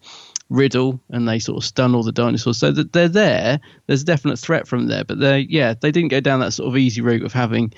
[0.50, 2.58] Riddell, and they sort of stun all the dinosaurs.
[2.58, 3.60] So that they're there.
[3.88, 6.68] There's a definite threat from there, but they, yeah, they didn't go down that sort
[6.68, 7.74] of easy route of having.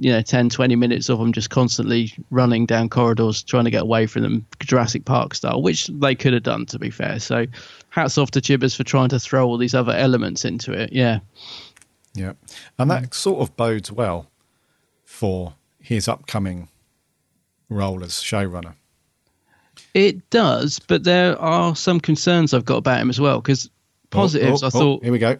[0.00, 3.82] You know, 10, 20 minutes of them just constantly running down corridors trying to get
[3.82, 7.18] away from them, Jurassic Park style, which they could have done, to be fair.
[7.18, 7.46] So,
[7.88, 10.92] hats off to Chibbers for trying to throw all these other elements into it.
[10.92, 11.18] Yeah.
[12.14, 12.34] Yeah.
[12.78, 14.30] And that sort of bodes well
[15.04, 16.68] for his upcoming
[17.68, 18.74] role as showrunner.
[19.94, 23.40] It does, but there are some concerns I've got about him as well.
[23.40, 23.70] Because
[24.10, 25.02] positives, Oh, oh, I oh, thought.
[25.02, 25.38] here we go.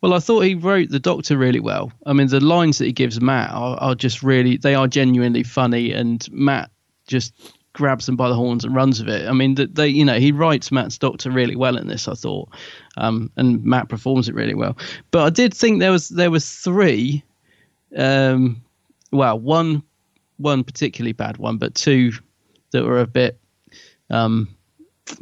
[0.00, 1.92] Well, I thought he wrote the Doctor really well.
[2.06, 5.42] I mean, the lines that he gives Matt are, are just really, they are genuinely
[5.44, 6.70] funny, and Matt
[7.06, 7.32] just
[7.74, 9.28] grabs them by the horns and runs with it.
[9.28, 12.08] I mean, that they, you know, he writes Matt's Doctor really well in this.
[12.08, 12.48] I thought,
[12.96, 14.76] um, and Matt performs it really well.
[15.12, 17.22] But I did think there was there was three,
[17.96, 18.60] um,
[19.12, 19.82] well, one
[20.38, 22.12] one particularly bad one, but two
[22.72, 23.38] that were a bit
[24.10, 24.48] um,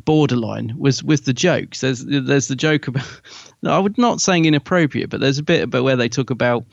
[0.04, 1.80] borderline was with the jokes.
[1.80, 3.20] There's there's the joke about
[3.64, 6.64] I would not saying inappropriate, but there's a bit about where they talk about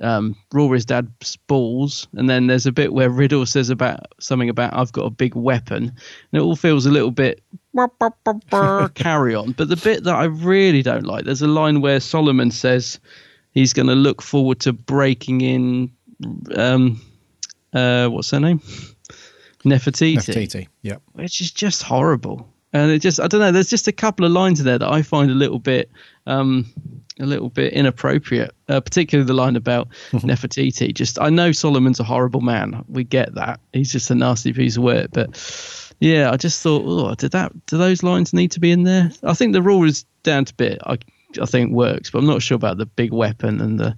[0.00, 4.74] um, Rory's dad's balls, and then there's a bit where Riddell says about something about
[4.74, 5.94] I've got a big weapon, and
[6.32, 7.42] it all feels a little bit
[8.94, 9.52] carry on.
[9.52, 13.00] But the bit that I really don't like, there's a line where Solomon says
[13.52, 15.92] he's going to look forward to breaking in.
[16.54, 17.00] Um,
[17.72, 18.60] uh, what's her name?
[19.68, 20.16] Nefertiti.
[20.16, 20.96] Nefertiti, yeah.
[21.12, 22.48] Which is just horrible.
[22.72, 24.90] And it just, I don't know, there's just a couple of lines in there that
[24.90, 25.90] I find a little bit,
[26.26, 26.66] um,
[27.18, 30.92] a little bit inappropriate, uh, particularly the line about Nefertiti.
[30.92, 32.84] Just, I know Solomon's a horrible man.
[32.88, 33.60] We get that.
[33.72, 35.10] He's just a nasty piece of work.
[35.12, 38.84] But yeah, I just thought, oh, did that, do those lines need to be in
[38.84, 39.10] there?
[39.22, 40.78] I think the rule is down to bit.
[40.84, 40.98] I,
[41.40, 43.96] I think works, but I'm not sure about the big weapon and the,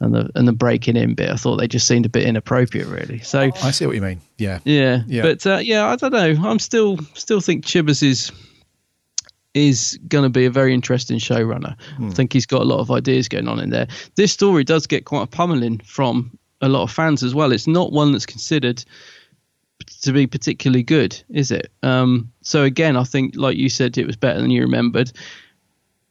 [0.00, 1.30] and the and the breaking in bit.
[1.30, 3.20] I thought they just seemed a bit inappropriate, really.
[3.20, 4.20] So I see what you mean.
[4.38, 5.22] Yeah, yeah, Yeah.
[5.22, 6.48] But uh, yeah, I don't know.
[6.48, 8.32] I'm still still think Chibbers is
[9.54, 11.80] is going to be a very interesting showrunner.
[11.96, 12.08] Hmm.
[12.08, 13.88] I think he's got a lot of ideas going on in there.
[14.14, 17.52] This story does get quite a pummeling from a lot of fans as well.
[17.52, 18.84] It's not one that's considered
[20.02, 21.70] to be particularly good, is it?
[21.82, 25.10] Um, so again, I think, like you said, it was better than you remembered.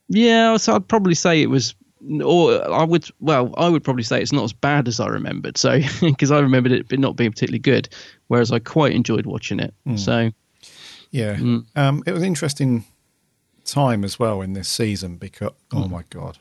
[0.08, 1.74] Yeah, so I'd probably say it was,
[2.22, 5.56] or I would, well, I would probably say it's not as bad as I remembered.
[5.58, 7.88] So because I remembered it not being particularly good,
[8.28, 9.74] whereas I quite enjoyed watching it.
[9.86, 9.98] Mm.
[9.98, 10.30] So
[11.10, 11.36] Yeah.
[11.36, 11.66] Mm.
[11.76, 12.84] Um, it was an interesting
[13.64, 15.84] time as well in this season because, Mm.
[15.84, 16.38] oh my God.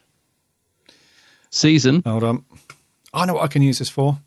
[1.49, 2.01] Season?
[2.05, 2.45] Hold on.
[3.13, 4.19] I know what I can use this for.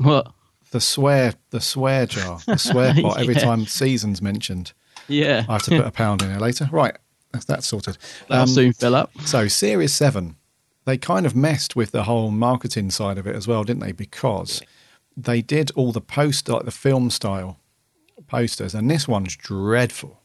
[0.00, 0.32] What?
[0.70, 3.20] The swear, the swear jar, the swear pot.
[3.20, 4.72] Every time season's mentioned,
[5.08, 5.44] Yeah.
[5.48, 6.68] I have to put a pound in there later.
[6.72, 6.96] Right,
[7.32, 7.98] that's, that's sorted.
[8.28, 9.10] That'll soon fill up.
[9.24, 10.36] So, Series 7,
[10.84, 13.92] they kind of messed with the whole marketing side of it as well, didn't they?
[13.92, 14.62] Because
[15.16, 17.58] they did all the post, like the film style
[18.26, 20.20] posters, and this one's dreadful.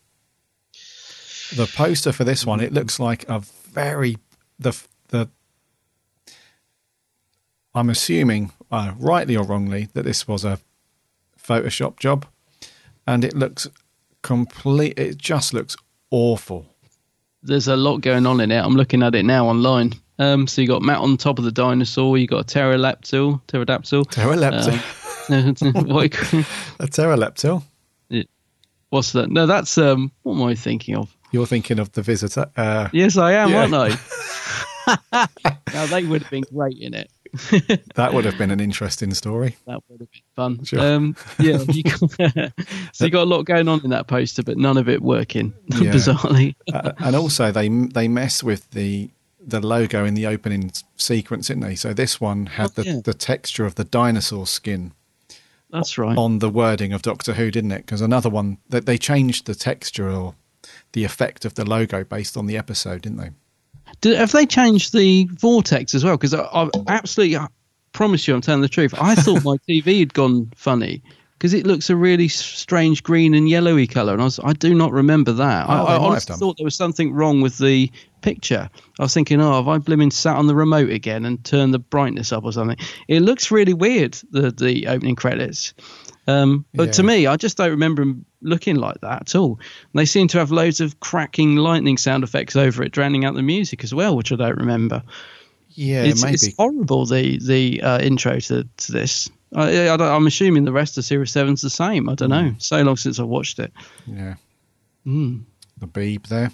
[1.55, 4.17] The poster for this one, it looks like a very
[4.57, 5.29] the the.
[7.73, 10.59] I'm assuming, uh, rightly or wrongly, that this was a
[11.41, 12.25] Photoshop job,
[13.07, 13.67] and it looks
[14.21, 14.97] complete.
[14.97, 15.75] It just looks
[16.11, 16.65] awful.
[17.41, 18.59] There's a lot going on in it.
[18.59, 19.93] I'm looking at it now online.
[20.19, 22.17] Um, so you got Matt on top of the dinosaur.
[22.17, 23.41] You got a pterodactyl.
[23.47, 24.05] Pterodactyl.
[24.05, 24.73] Pterodactyl.
[25.29, 25.55] Um,
[25.87, 26.13] what
[26.79, 27.63] A pterodactyl.
[28.89, 29.29] What's that?
[29.29, 30.11] No, that's um.
[30.23, 31.15] What am I thinking of?
[31.31, 32.47] You're thinking of the visitor.
[32.57, 33.61] Uh, Yes, I am, Yeah.
[33.61, 33.75] aren't
[35.13, 35.27] I?
[35.73, 37.11] now they would have been great in it.
[37.93, 39.55] that would have been an interesting story.
[39.67, 40.63] That would have been fun.
[40.65, 40.79] Sure.
[40.79, 41.99] Um, yeah, you got,
[42.93, 45.53] so you got a lot going on in that poster, but none of it working.
[45.67, 45.91] Yeah.
[45.91, 51.47] Bizarrely, uh, and also they they mess with the the logo in the opening sequence,
[51.47, 51.75] didn't they?
[51.75, 52.99] So this one had oh, the, yeah.
[53.03, 54.93] the texture of the dinosaur skin
[55.71, 56.17] that's right.
[56.17, 57.85] on the wording of Doctor Who, didn't it?
[57.85, 60.35] Because another one that they changed the texture or
[60.93, 63.29] the effect of the logo based on the episode, didn't they?
[64.01, 66.17] Do, have they changed the vortex as well?
[66.17, 67.47] Because I, I absolutely I
[67.93, 68.93] promise you, I'm telling the truth.
[68.99, 71.01] I thought my TV had gone funny
[71.39, 74.75] because it looks a really strange green and yellowy color, and I was I do
[74.75, 75.67] not remember that.
[75.69, 77.89] Oh, I, I honestly thought there was something wrong with the
[78.21, 78.69] picture.
[78.99, 81.79] I was thinking, oh, have I blimmin' sat on the remote again and turned the
[81.79, 82.77] brightness up or something?
[83.07, 84.19] It looks really weird.
[84.31, 85.73] The the opening credits.
[86.27, 89.53] Um, but to me, I just don't remember them looking like that at all.
[89.53, 93.33] And they seem to have loads of cracking lightning sound effects over it, drowning out
[93.33, 95.01] the music as well, which I don't remember.
[95.69, 96.33] Yeah, it's, maybe.
[96.33, 99.29] it's horrible the the uh, intro to, to this.
[99.55, 102.07] I, I I'm assuming the rest of Series Seven's the same.
[102.09, 102.53] I don't know.
[102.59, 103.73] So long since I watched it.
[104.05, 104.35] Yeah.
[105.05, 105.43] Mm.
[105.77, 106.51] The beeb there.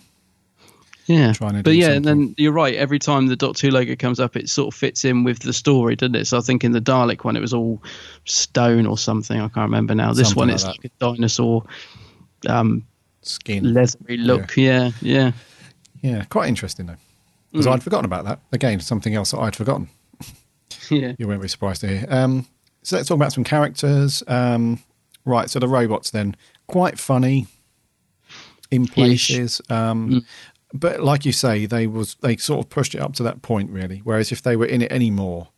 [1.08, 2.74] Yeah, Trying to but yeah, and then you're right.
[2.74, 5.54] Every time the Doctor Who logo comes up, it sort of fits in with the
[5.54, 6.26] story, doesn't it?
[6.26, 7.84] So I think in the Dalek one, it was all
[8.24, 9.38] stone or something.
[9.38, 10.14] I can't remember now.
[10.14, 10.70] This Something one, like it's that.
[10.70, 11.64] like a dinosaur
[12.48, 12.88] um,
[13.22, 13.72] Skin.
[13.74, 14.58] leathery look.
[14.58, 15.34] Yeah, yeah.
[16.02, 16.96] Yeah, quite interesting though.
[17.52, 17.74] Because Mm.
[17.74, 18.40] I'd forgotten about that.
[18.52, 19.90] Again, something else that I'd forgotten.
[20.90, 21.14] Yeah.
[21.18, 22.06] You won't be surprised to hear.
[22.10, 22.46] Um,
[22.86, 24.24] so let's talk about some characters.
[24.28, 24.80] Um,
[25.26, 26.36] right, so the robots then
[26.68, 27.48] quite funny
[28.72, 29.62] in places.
[29.70, 30.26] Um,
[30.74, 33.70] but like you say, they was they sort of pushed it up to that point
[33.70, 34.00] really.
[34.04, 35.50] Whereas if they were in it anymore,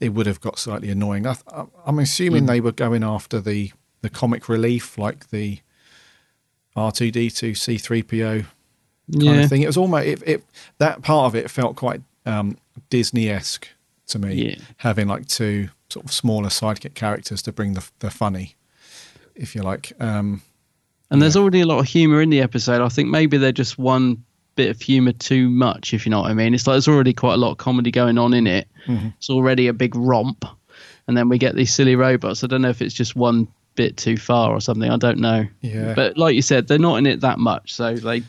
[0.00, 1.26] it would have got slightly annoying.
[1.26, 2.48] I, I- I'm assuming Mm.
[2.48, 5.60] they were going after the the comic relief, like the
[6.76, 8.46] R2D2 C3PO kind
[9.08, 9.32] Yeah.
[9.42, 9.62] of thing.
[9.62, 10.44] It was almost it, it
[10.78, 12.56] that part of it felt quite um,
[12.90, 13.68] Disney esque
[14.08, 14.54] to me, Yeah.
[14.78, 18.54] having like two sort of smaller sidekick characters to bring the the funny,
[19.34, 19.92] if you like.
[20.00, 20.42] Um,
[21.10, 22.80] And there's already a lot of humor in the episode.
[22.80, 24.16] I think maybe they're just one
[24.56, 26.54] bit of humor too much, if you know what I mean.
[26.54, 28.66] It's like there's already quite a lot of comedy going on in it.
[28.86, 29.12] Mhm.
[29.18, 30.44] It's already a big romp,
[31.06, 32.42] and then we get these silly robots.
[32.42, 34.90] I don't know if it's just one bit too far or something.
[34.90, 35.46] I don't know.
[35.62, 35.94] Yeah.
[35.94, 38.22] But like you said, they're not in it that much, so they,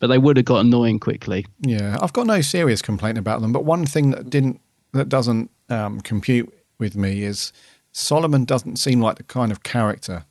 [0.00, 1.46] but they would have got annoying quickly.
[1.60, 4.60] Yeah, I've got no serious complaint about them, but one thing that didn't
[4.92, 6.52] that doesn't um, compute
[6.82, 7.52] with me is
[7.92, 10.24] Solomon doesn't seem like the kind of character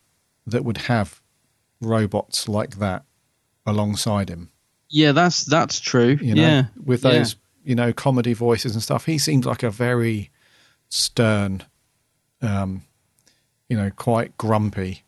[0.46, 1.20] that would have
[1.80, 3.04] robots like that
[3.66, 4.50] alongside him.
[4.90, 6.18] Yeah, that's that's true.
[6.20, 7.10] You know, yeah, with Yeah.
[7.12, 10.30] those you know comedy voices and stuff, he seems like a very
[10.88, 11.62] stern,
[12.42, 12.82] um,
[13.68, 15.02] you know, quite grumpy.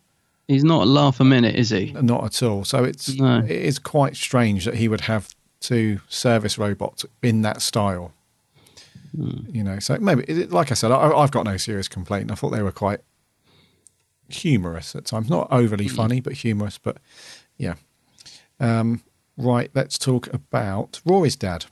[0.49, 1.93] He's not a laugh a minute, is he?
[1.93, 2.65] Not at all.
[2.65, 3.39] So it's No.
[3.39, 8.13] it is quite strange that he would have two service robots in that style.
[9.17, 12.33] You know, so maybe like I said, I, I've got no serious complaint.
[12.33, 13.01] I thought they were quite
[14.29, 16.79] humorous at times, not overly funny, but humorous.
[16.79, 16.99] But
[17.57, 17.75] yeah,
[18.61, 19.03] um,
[19.37, 19.71] right.
[19.75, 21.67] Let's talk about Rory's dad.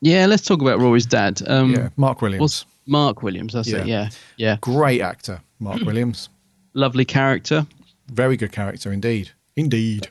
[0.00, 1.42] Yeah, let's talk about Rory's dad.
[1.46, 2.64] Um, Yeah, Mark Williams.
[2.86, 3.86] Mark Williams, that's it.
[3.86, 4.56] Yeah, yeah.
[4.60, 6.28] Great actor, Mark Williams.
[6.74, 7.66] Lovely character.
[8.12, 9.30] Very good character indeed.
[9.56, 10.08] Indeed.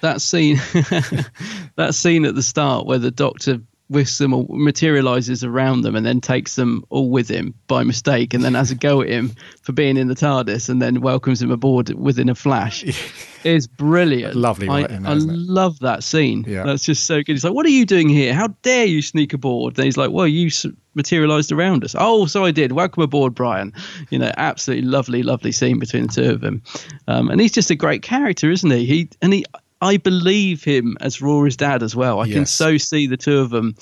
[0.00, 0.56] that scene
[1.76, 3.60] that scene at the start where the doctor
[3.92, 8.34] whisks them or materializes around them and then takes them all with him by mistake
[8.34, 9.32] and then has a go at him
[9.62, 12.84] for being in the TARDIS and then welcomes him aboard within a flash
[13.44, 14.34] is brilliant.
[14.34, 16.44] Lovely I, writing, I love that scene.
[16.46, 16.64] Yeah.
[16.64, 17.32] That's just so good.
[17.32, 18.34] He's like, "What are you doing here?
[18.34, 20.50] How dare you sneak aboard?" And he's like, "Well, you
[20.94, 22.72] materialized around us." Oh, so I did.
[22.72, 23.72] Welcome aboard, Brian.
[24.10, 26.62] You know, absolutely lovely, lovely scene between the two of them.
[27.08, 28.84] Um, and he's just a great character, isn't he?
[28.86, 29.44] He and he.
[29.82, 32.20] I believe him as Rory's dad as well.
[32.20, 33.74] I can so see the two of them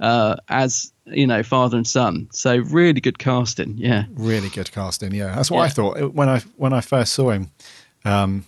[0.00, 2.28] uh, as you know father and son.
[2.32, 3.76] So really good casting.
[3.76, 4.04] Yeah.
[4.14, 5.12] Really good casting.
[5.12, 5.64] Yeah, that's what Yeah.
[5.64, 7.50] I thought when I when I first saw him.
[8.04, 8.46] Um,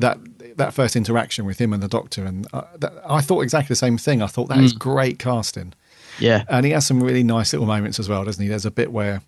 [0.00, 0.18] that
[0.56, 3.76] that first interaction with him and the doctor, and uh, that, I thought exactly the
[3.76, 4.22] same thing.
[4.22, 4.78] I thought that is Mm.
[4.78, 5.74] great casting.
[6.20, 6.44] Yeah.
[6.48, 8.48] And he has some really nice little moments as well, doesn't he?
[8.48, 9.22] There's a bit where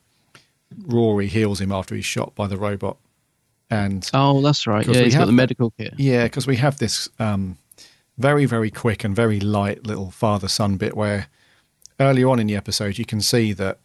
[0.87, 2.97] Rory heals him after he's shot by the robot,
[3.71, 4.87] and Oh, that's right.
[4.87, 5.95] Yeah, he's got the medical kit.
[5.97, 7.59] Yeah, because we have this um,
[8.19, 11.29] very, very quick and very light little father son bit where
[11.99, 13.79] earlier on in the episode you can see that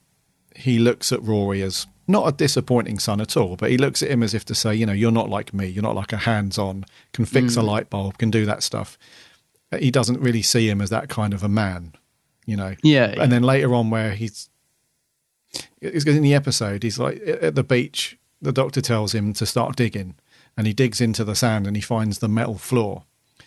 [0.56, 4.10] he looks at Rory as not a disappointing son at all, but he looks at
[4.12, 5.66] him as if to say, you know, you're not like me.
[5.68, 7.66] You're not like a hands on, can fix a Mm.
[7.66, 8.98] light bulb, can do that stuff.
[9.80, 11.94] He doesn't really see him as that kind of a man,
[12.46, 12.76] you know.
[12.84, 13.24] Yeah, yeah.
[13.24, 14.50] And then later on, where he's
[15.82, 18.18] it's in the episode, he's like at the beach.
[18.46, 20.16] The doctor tells him to start digging,
[20.56, 23.04] and he digs into the sand and he finds the metal floor.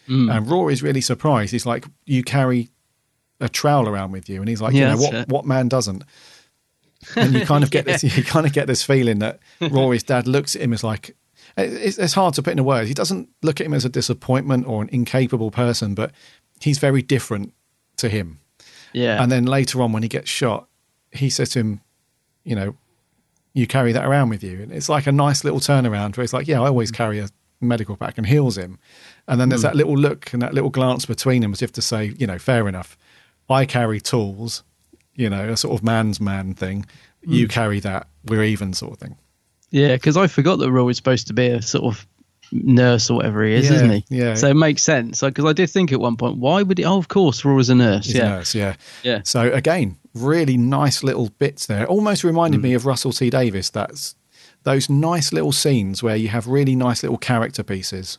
[0.08, 0.34] Mm.
[0.34, 1.52] And Rory's really surprised.
[1.52, 2.70] He's like, "You carry
[3.40, 5.14] a trowel around with you," and he's like, Yeah, "You know what?
[5.14, 5.28] it.
[5.28, 6.02] What man doesn't?"
[7.14, 8.02] And you kind of get this.
[8.16, 11.16] You kind of get this feeling that Rory's dad looks at him as like.
[11.56, 12.88] It's, it's hard to put into words.
[12.88, 16.12] He doesn't look at him as a disappointment or an incapable person, but
[16.60, 17.52] he's very different
[17.96, 18.38] to him.
[18.92, 19.20] Yeah.
[19.20, 20.68] And then later on, when he gets shot,
[21.10, 21.80] he says to him,
[22.44, 22.76] you know,
[23.58, 24.62] you carry that around with you.
[24.62, 27.28] And it's like a nice little turnaround where it's like, yeah, I always carry a
[27.60, 28.78] medical pack and heals him.
[29.26, 29.70] And then there's Mm.
[29.70, 32.38] that little look and that little glance between them as if to say, you know,
[32.38, 32.96] fair enough.
[33.50, 34.62] I carry tools,
[35.14, 36.86] you know, a sort of man's man thing.
[37.22, 37.50] You Mm.
[37.50, 38.06] carry that.
[38.24, 39.16] We're even sort of thing.
[39.70, 42.06] Yeah, because I forgot that Rory's supposed to be a sort of
[42.52, 44.04] nurse or whatever he is, Yeah, isn't he?
[44.08, 44.34] yeah.
[44.34, 45.20] So it makes sense.
[45.20, 46.84] Because I did think at one point, why would he?
[46.84, 48.06] Oh, of course, Rory's a nurse.
[48.06, 48.26] He's yeah.
[48.26, 48.74] a nurse, yeah.
[49.02, 49.20] Yeah.
[49.24, 51.86] So again, really nice little bits there.
[51.86, 52.26] Almost Mm.
[52.26, 53.70] reminded me of Russell T Davies.
[53.70, 54.14] That's
[54.64, 58.18] those nice little scenes where you have really nice little character pieces.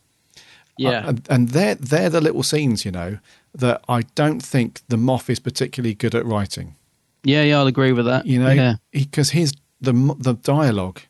[0.77, 0.89] Yeah.
[0.89, 3.17] Uh, and, and they're they're the little scenes, you know,
[3.53, 6.75] that I don't think the Moff is particularly good at writing.
[7.23, 8.25] Yeah, yeah, I'll agree with that.
[8.25, 8.75] You know, yeah.
[8.91, 11.01] because his the the dialogue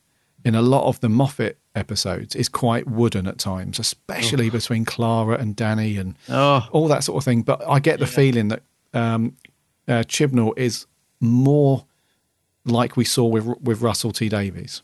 [0.43, 5.37] in a lot of the Moffat episodes is quite wooden at times, especially between Clara
[5.37, 6.67] and Danny and Oh.
[6.71, 7.41] all that sort of thing.
[7.43, 8.63] But I get the feeling that
[8.93, 9.35] um,
[9.87, 10.85] uh, Chibnall is
[11.19, 11.85] more
[12.65, 14.81] like we saw with with Russell T Davies.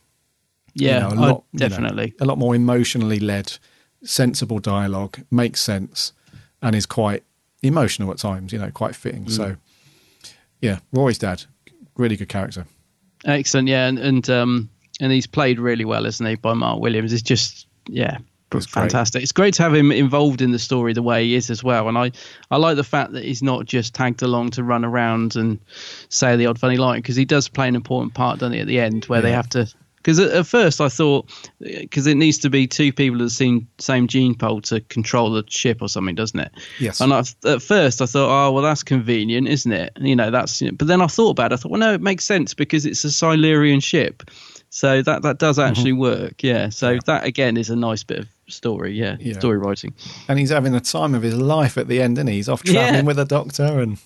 [0.73, 2.13] Yeah, a I- lot, you know, definitely.
[2.19, 3.57] a lot more emotionally led,
[4.03, 6.11] sensible dialogue, makes sense,
[6.61, 7.23] and is quite
[7.63, 8.51] emotional at times.
[8.53, 9.25] You know, quite fitting.
[9.25, 9.31] Mm.
[9.31, 9.55] So,
[10.61, 11.43] yeah, Rory's dad,
[11.97, 12.65] really good character.
[13.25, 13.67] Excellent.
[13.69, 14.69] Yeah, and and um
[14.99, 16.35] and he's played really well, isn't he?
[16.35, 17.13] By Mark Williams.
[17.13, 18.17] It's just yeah,
[18.49, 18.65] great.
[18.65, 19.23] fantastic.
[19.23, 21.88] It's great to have him involved in the story the way he is as well.
[21.88, 22.11] And I,
[22.51, 25.59] I like the fact that he's not just tagged along to run around and
[26.09, 28.67] say the odd funny line because he does play an important part, doesn't he, at
[28.67, 29.72] the end where they have to.
[29.97, 31.27] Because at, at first I thought,
[31.59, 35.31] because it needs to be two people of the same same gene pool to control
[35.31, 36.51] the ship or something, doesn't it?
[36.80, 37.01] Yes.
[37.01, 39.93] And I, at first I thought, oh well, that's convenient, isn't it?
[39.99, 40.61] You know, that's.
[40.61, 41.55] But then I thought about it.
[41.55, 44.30] I thought, well, no, it makes sense because it's a Silurian ship,
[44.76, 45.69] so that that does mm-hmm.
[45.69, 46.43] actually work.
[46.43, 46.68] Yeah.
[46.68, 48.91] So that again is a nice bit of story.
[48.91, 49.15] Yeah.
[49.22, 49.39] Yeah.
[49.39, 49.93] Story writing.
[50.27, 52.35] And he's having the time of his life at the end, and he?
[52.35, 53.02] he's off traveling Yeah.
[53.03, 53.97] with a doctor, and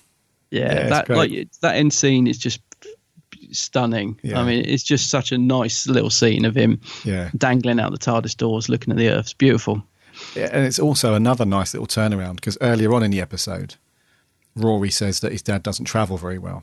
[0.52, 0.72] Yeah.
[0.72, 2.60] Yeah, that like that end scene is just
[3.50, 4.20] stunning.
[4.22, 4.40] Yeah.
[4.40, 7.98] I mean, it's just such a nice little scene of him yeah, dangling out the
[7.98, 9.24] TARDIS doors, looking at the Earth.
[9.24, 9.82] It's beautiful.
[10.36, 13.74] Yeah, and it's also another nice little turnaround because earlier on in the episode,
[14.54, 16.62] Rory says that his dad doesn't travel very well.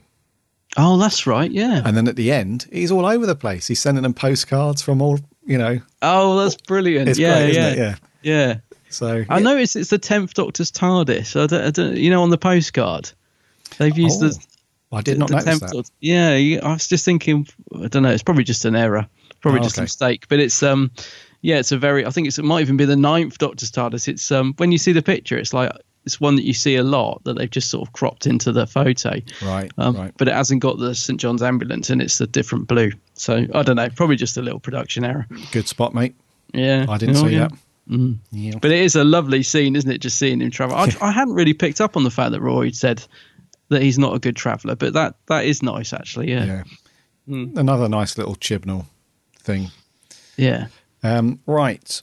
[0.77, 1.49] Oh, that's right.
[1.49, 1.81] Yeah.
[1.83, 3.67] And then at the end, he's all over the place.
[3.67, 5.79] He's sending them postcards from all, you know.
[6.01, 7.09] Oh, that's brilliant.
[7.09, 7.73] It's yeah, great, yeah?
[7.73, 7.95] Yeah.
[8.21, 8.55] yeah.
[8.89, 11.35] So I noticed it's the tenth Doctor's TARDIS.
[11.41, 13.11] I don't, I don't, you know, on the postcard,
[13.77, 14.45] they've used Oh, the.
[14.91, 15.71] I did not the notice that.
[15.71, 17.47] Doctor- Yeah, I was just thinking.
[17.75, 18.11] I don't know.
[18.11, 19.07] It's probably just an error.
[19.41, 20.27] Probably Oh, just a mistake.
[20.29, 20.91] But it's um,
[21.41, 22.05] yeah, it's a very.
[22.05, 24.07] I think it's, it might even be the ninth Doctor's TARDIS.
[24.07, 25.71] It's um, when you see the picture, it's like
[26.07, 28.65] it's one that you see a lot that they've just sort of cropped into the
[28.65, 29.21] photo.
[29.43, 30.13] Right, Um, right.
[30.17, 32.91] But it hasn't got the St John's ambulance, and it's a different blue.
[33.13, 33.89] So I don't know.
[33.89, 35.27] Probably just a little production error.
[35.51, 36.15] Good spot, mate.
[36.53, 37.49] Yeah, I didn't Oh, see yeah.
[37.49, 37.51] that.
[37.91, 38.17] Mm.
[38.31, 38.53] Yeah.
[38.61, 39.99] But it is a lovely scene, isn't it?
[39.99, 40.75] Just seeing him travel.
[40.75, 43.03] I, I hadn't really picked up on the fact that Roy said
[43.69, 46.31] that he's not a good traveller, but that that is nice, actually.
[46.31, 46.63] Yeah, Yeah.
[47.29, 47.57] Mm.
[47.57, 48.85] Another nice little Chibnall
[49.41, 49.71] thing.
[50.37, 50.67] yeah.
[51.03, 52.01] Um, right.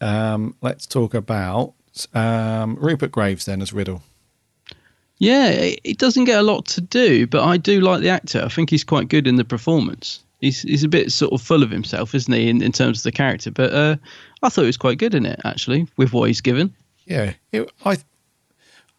[0.00, 1.72] Um, let's talk about
[2.14, 4.02] um, Rupert Graves then as Riddell.
[5.18, 5.48] Yeah,
[5.84, 8.42] it doesn't get a lot to do, but I do like the actor.
[8.44, 10.22] I think he's quite good in the performance.
[10.40, 13.04] He's he's a bit sort of full of himself, isn't he, in, in terms of
[13.04, 13.50] the character?
[13.50, 13.96] But uh,
[14.42, 16.74] I thought he was quite good in it, actually, with what he's given.
[17.06, 17.98] Yeah, it, I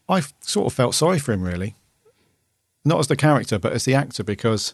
[0.07, 1.75] I sort of felt sorry for him really,
[2.85, 4.73] not as the character but as the actor because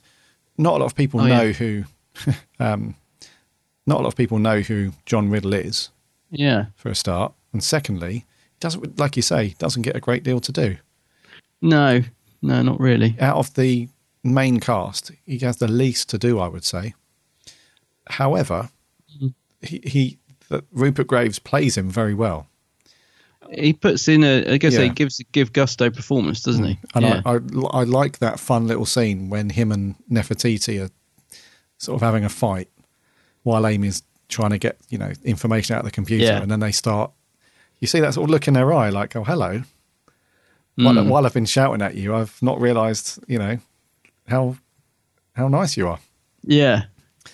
[0.57, 1.38] not a lot of people Oh, yeah.
[1.38, 1.84] know who,
[2.60, 2.95] um,
[3.88, 5.89] not a lot of people know who John Riddell is
[6.30, 6.65] Yeah.
[6.76, 8.26] for a start, and secondly,
[8.60, 10.78] doesn't like you say doesn't get a great deal to do
[11.61, 12.02] No,
[12.41, 13.15] no, not really.
[13.19, 13.90] out of the
[14.23, 15.11] main cast.
[15.26, 16.94] He has the least to do, I would say.
[18.07, 18.69] However,
[19.18, 19.28] Mm-hmm.
[19.61, 20.18] he, he
[20.72, 22.48] Rupert Graves plays him very well.
[23.53, 24.84] He puts in a, I guess Yeah.
[24.84, 26.80] he gives give gusto performance, doesn't he?
[26.95, 27.22] And yeah.
[27.26, 30.90] I, I, I like that fun little scene when him and Nefertiti are
[31.78, 32.69] sort of having a fight
[33.44, 36.23] while Amy's trying to get, you know, information out of the computer.
[36.23, 36.41] Yeah.
[36.41, 37.11] And then they start,
[37.82, 39.64] you see that sort of look in their eye like, oh, hello.
[40.76, 41.10] While, Mm.
[41.10, 43.58] while I've been shouting at you, I've not realised, you know,
[44.28, 44.56] how
[45.34, 45.99] how nice you are,
[46.44, 46.84] yeah,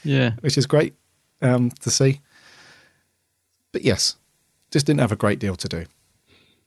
[0.03, 0.32] yeah.
[0.41, 0.95] which is great
[1.41, 2.19] um, to see.
[3.72, 4.15] But yes,
[4.72, 5.86] just didn't have a great deal to do.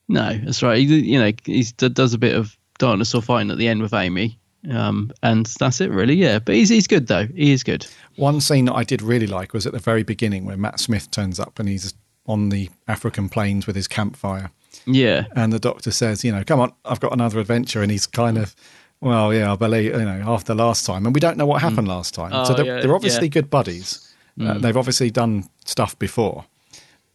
[0.07, 0.77] No, that's right.
[0.77, 4.39] He, you know, he does a bit of dinosaur fighting at the end with Amy,
[4.69, 6.15] um, and that's it, really.
[6.15, 7.27] Yeah, but he's he's good though.
[7.27, 7.85] He is good.
[8.15, 11.11] One scene that I did really like was at the very beginning where Matt Smith
[11.11, 11.93] turns up and he's
[12.25, 14.51] on the African plains with his campfire.
[14.85, 17.81] Yeah, And the doctor says, you know, come on, I've got another adventure.
[17.81, 18.55] And he's kind of,
[19.01, 21.05] well, yeah, I believe, you know, after last time.
[21.05, 22.31] And we don't know what happened last time.
[22.33, 23.31] Oh, so they're, yeah, they're obviously yeah.
[23.31, 24.07] good buddies.
[24.39, 24.61] Uh, Mm.
[24.61, 26.45] they've obviously done stuff before,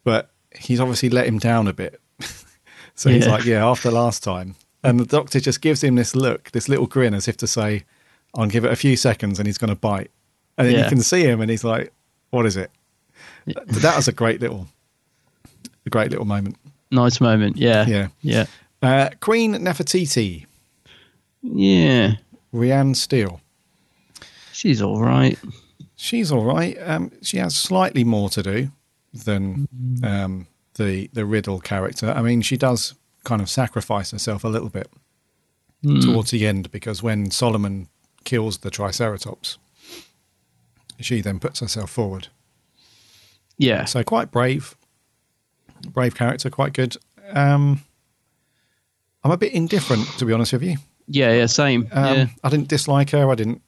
[0.05, 1.99] but he's obviously let him down a bit.
[2.95, 4.55] so he's like, yeah, after last time.
[4.85, 7.85] And the doctor just gives him this look, this little grin as if to say,
[8.35, 10.11] I'll give it a few seconds and he's going to bite.
[10.59, 11.91] And then you can see him and he's like,
[12.31, 12.71] what is it?
[13.47, 14.69] That was a great little,
[15.87, 16.57] a great little moment.
[16.91, 17.57] nice moment.
[17.57, 18.09] Yeah, Yeah.
[18.23, 18.47] yeah,
[18.83, 20.47] Uh, Queen Nefertiti,
[21.43, 22.15] yeah.
[22.53, 23.41] Riann Steele.
[24.53, 25.39] She's all right.
[25.97, 26.77] She's all right.
[26.83, 28.71] Um, she has slightly more to do
[29.13, 29.69] than
[30.03, 32.11] um, the the Riddell character.
[32.11, 32.95] I mean, she does
[33.25, 34.89] kind of sacrifice herself a little bit
[35.85, 36.03] Mm.
[36.03, 37.89] towards the end because when Solomon
[38.25, 39.59] kills the Triceratops,
[41.01, 42.29] she then puts herself forward.
[43.59, 44.75] Yeah, So quite brave,
[45.93, 46.97] brave character, quite good.
[47.31, 47.81] Um,
[49.25, 50.77] I'm a bit indifferent, to be honest with you.
[51.09, 51.47] yeah, yeah.
[51.47, 51.89] Same.
[51.93, 53.31] Um, yeah, I didn't dislike her.
[53.31, 53.63] I didn't.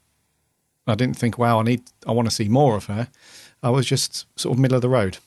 [0.86, 1.82] I didn't think, wow, I need.
[2.06, 3.08] I want to see more of her.
[3.62, 5.18] I was just sort of middle of the road.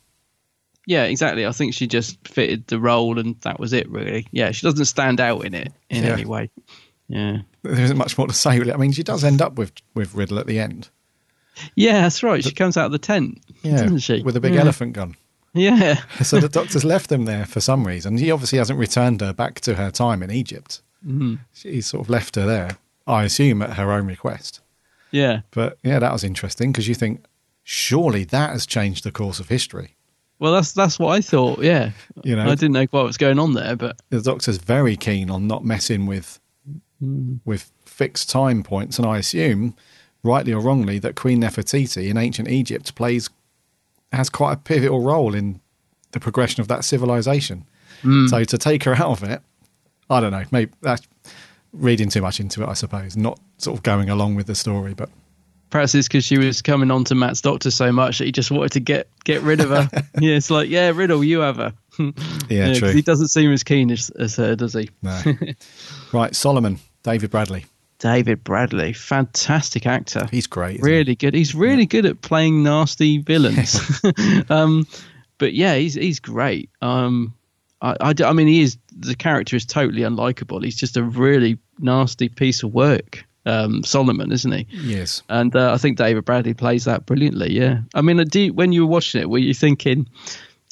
[0.87, 1.03] yeah.
[1.03, 1.45] Exactly.
[1.45, 3.89] I think she just fitted the role, and that was it.
[3.89, 4.25] Really.
[4.31, 4.51] Yeah.
[4.51, 6.13] She doesn't stand out in it in Yeah.
[6.13, 6.49] any way.
[7.09, 7.39] Yeah.
[7.63, 8.57] There isn't much more to say.
[8.57, 8.71] Really.
[8.73, 10.89] I mean, she does end up with with Riddell at the end.
[11.75, 12.41] Yeah, that's right.
[12.43, 14.23] She comes out of the tent, yeah, doesn't she?
[14.23, 14.61] with a big Yeah.
[14.61, 15.15] elephant gun.
[15.53, 15.99] Yeah.
[16.23, 18.17] So the doctor's left them there for some reason.
[18.17, 20.81] He obviously hasn't returned her back to her time in Egypt.
[21.05, 21.39] Mhm.
[21.53, 22.77] He's sort of left her there.
[23.07, 24.61] I assume at her own request.
[25.11, 25.41] Yeah.
[25.51, 27.25] But yeah, that was interesting because you think
[27.63, 29.95] surely that has changed the course of history.
[30.39, 31.61] Well, that's that's what I thought.
[31.61, 31.91] Yeah,
[32.23, 32.43] You know.
[32.45, 35.47] I didn't know quite what was going on there, but the doctor's very keen on
[35.47, 36.39] not messing with
[37.45, 39.75] with fixed time points, and I assume,
[40.23, 43.29] rightly or wrongly, that Queen Nefertiti in ancient Egypt plays
[44.11, 45.61] has quite a pivotal role in
[46.11, 47.65] the progression of that civilization.
[48.03, 48.29] Mm.
[48.29, 49.41] So to take her out of it,
[50.09, 50.43] I don't know.
[50.51, 51.07] Maybe that's
[51.73, 53.15] reading too much into it, I suppose.
[53.15, 55.09] Not sort of going along with the story, but
[55.69, 58.51] perhaps it's because she was coming on to Matt's doctor so much that he just
[58.51, 59.89] wanted to get get rid of her.
[60.19, 61.73] yeah, it's like, yeah, Riddell, you have her.
[62.49, 62.91] Yeah, true.
[62.91, 64.89] He doesn't seem as keen as, as her, does he?
[65.01, 65.21] no.
[66.13, 67.65] right, Solomon, David Bradley.
[68.01, 70.27] David Bradley, fantastic actor.
[70.31, 70.77] He's great.
[70.79, 70.91] isn't he?
[70.91, 71.35] really good.
[71.35, 73.79] He's really good at playing nasty villains.
[74.49, 74.87] um,
[75.37, 76.71] but yeah, he's he's great.
[76.81, 77.35] Um,
[77.81, 80.63] I, I I mean, he is the character is totally unlikable.
[80.63, 83.23] He's just a really nasty piece of work.
[83.45, 84.67] Um, Solomon, isn't he?
[84.71, 85.21] Yes.
[85.29, 87.51] And uh, I think David Bradley plays that brilliantly.
[87.53, 87.81] Yeah.
[87.95, 90.07] I mean, do you, when you were watching it, were you thinking,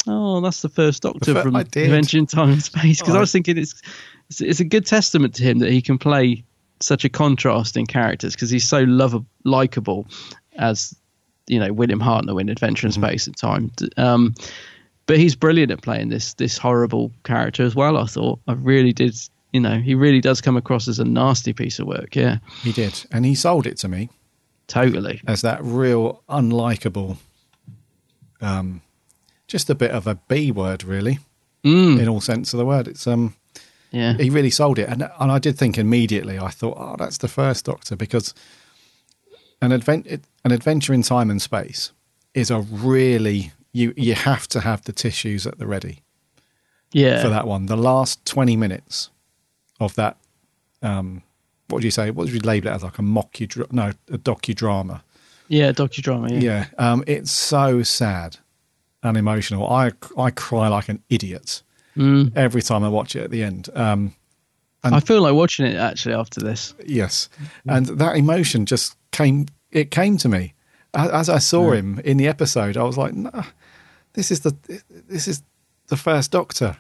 [0.08, 1.86] "Oh, that's the first Doctor fir- from I did.
[1.86, 3.00] Adventure in Time and Space"?
[3.02, 3.82] Because Oh, I was thinking it's,
[4.30, 6.44] it's it's a good testament to him that he can play
[6.82, 10.08] such a contrast in characters because he's so lovable, likable
[10.58, 10.96] as
[11.48, 13.72] you know William Hartnell in Adventure in Space and Time.
[13.98, 14.36] Um,
[15.06, 17.98] but he's brilliant at playing this this horrible character as well.
[17.98, 19.16] I thought I really did.
[19.52, 22.16] You know, he really does come across as a nasty piece of work.
[22.16, 24.10] Yeah, He did, and he sold it to me
[24.68, 25.22] totally.
[25.26, 27.18] as that real unlikable,
[28.42, 28.82] um,
[29.48, 31.18] just a bit of a B word, really,
[31.66, 32.00] Mm.
[32.00, 32.88] in all sense of the word.
[32.88, 33.34] It's um,
[33.92, 34.14] Yeah.
[34.14, 36.38] he really sold it, and and I did think immediately.
[36.38, 38.34] I thought, oh, that's the first Doctor because
[39.62, 40.08] an advent
[40.46, 41.92] an adventure in time and space
[42.34, 46.00] is a really you you have to have the tissues at the ready
[46.92, 47.22] Yeah.
[47.22, 47.66] for that one.
[47.66, 49.10] The last twenty minutes
[49.80, 50.18] of that,
[50.82, 51.24] um,
[51.68, 52.12] what do you say?
[52.12, 52.84] What would you label it as?
[52.84, 53.40] Like a mock
[53.72, 55.02] no, a docudrama.
[55.48, 56.30] Yeah, docudrama.
[56.32, 56.40] Yeah.
[56.40, 58.38] Yeah, um, it's so sad
[59.02, 59.68] and emotional.
[59.68, 61.64] I I cry like an idiot
[61.98, 62.32] Mm.
[62.36, 63.70] every time I watch it at the end.
[63.76, 64.14] Um,
[64.84, 66.74] and I feel like watching it actually after this.
[66.86, 67.28] yes,
[67.66, 69.48] and that emotion just came.
[69.72, 70.54] It came to me
[70.94, 72.78] as, I saw him in the episode.
[72.78, 73.44] I was like, nah,
[74.14, 74.56] this is the
[75.08, 75.44] this is
[75.88, 76.78] the first Doctor.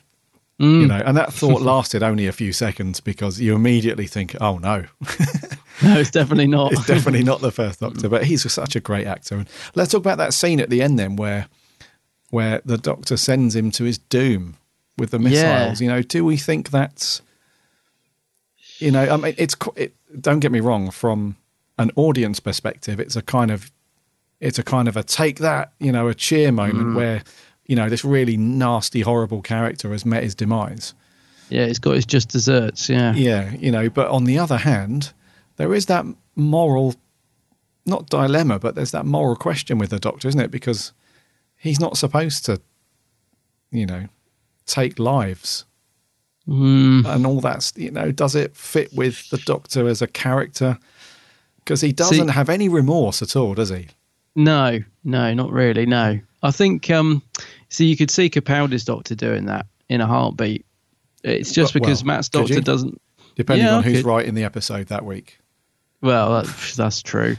[0.60, 0.82] Mm.
[0.82, 4.58] You know, and that thought lasted only a few seconds because you immediately think, "Oh
[4.58, 4.86] no,
[5.82, 6.74] No, it's definitely not.
[6.74, 9.36] it's definitely not the first Doctor." But he's such a great actor.
[9.36, 11.48] And let's talk about that scene at the end then, where
[12.30, 14.58] where the Doctor sends him to his doom
[15.00, 15.30] with the Yeah.
[15.30, 15.82] missiles.
[15.82, 17.22] You know, do we think that's
[18.80, 19.10] you know?
[19.10, 20.92] I mean, it's it, don't get me wrong.
[20.92, 21.36] From
[21.78, 23.72] an audience perspective, it's a kind of
[24.40, 26.96] it's a kind of a take that you know a cheer moment Mm.
[26.96, 27.24] where
[27.66, 30.94] you know this really nasty, horrible character has met his demise.
[31.52, 32.90] yeah, it's got his just desserts.
[32.90, 33.14] Yeah.
[33.16, 35.14] Yeah, you know, but on the other hand,
[35.58, 36.06] there is that
[36.36, 36.94] moral,
[37.88, 40.52] not dilemma, but there's that moral question with the doctor, isn't it?
[40.52, 40.94] Because
[41.58, 42.62] he's not supposed to,
[43.72, 44.08] you know,
[44.70, 45.66] take lives
[46.48, 47.06] Mm.
[47.06, 50.80] and all that's, you know, does it fit with the doctor as a character?
[51.60, 53.88] Because he doesn't See- have any remorse at all, does he?
[54.36, 55.86] No, no, not really.
[55.86, 56.90] No, I think.
[56.90, 57.22] um
[57.70, 60.66] See, you could see Capaldi's doctor doing that in a heartbeat.
[61.24, 63.00] It's just Well, because Matt's doctor doesn't.
[63.36, 64.06] Depending Yeah, on who's could.
[64.06, 65.38] writing the episode that week.
[66.02, 67.36] Well, that's, that's true.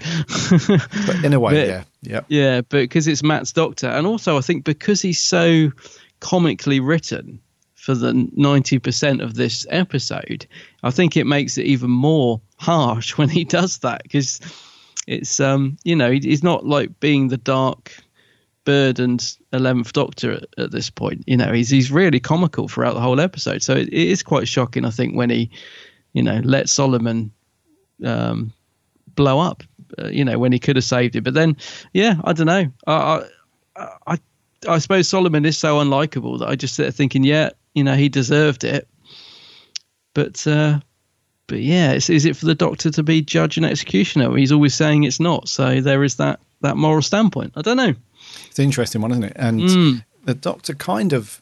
[0.68, 1.84] But in a way, But- yeah.
[2.02, 2.24] Yep.
[2.28, 5.72] Yeah, but because it's Matt's doctor, and also I think because he's so
[6.20, 7.40] comically written
[7.74, 10.46] for the ninety percent of this episode,
[10.82, 14.40] I think it makes it even more harsh when he does that because
[15.06, 17.92] it's um you know he's not like being the dark
[18.64, 21.24] burdened eleventh Doctor at, at this point.
[21.26, 24.46] You know he's he's really comical throughout the whole episode, so it, it is quite
[24.46, 24.84] shocking.
[24.84, 25.50] I think when he
[26.12, 27.32] you know lets Solomon
[28.04, 28.52] um
[29.14, 29.62] blow up.
[29.98, 31.56] Uh, you know when he could have saved it, but then
[31.92, 32.70] yeah, I don't know.
[32.86, 33.24] I,
[33.76, 34.18] I I
[34.68, 37.94] I suppose Solomon is so unlikable that I just sit there thinking, yeah, you know,
[37.94, 38.86] he deserved it.
[40.14, 40.80] But uh,
[41.46, 44.34] but yeah, is, is it for the Doctor to be judge and executioner?
[44.36, 45.48] He's always saying it's not.
[45.48, 47.52] So there is that that moral standpoint.
[47.56, 47.94] I don't know.
[48.48, 49.32] It's an interesting one, isn't it?
[49.36, 50.04] And Mm.
[50.24, 51.40] the doctor kind of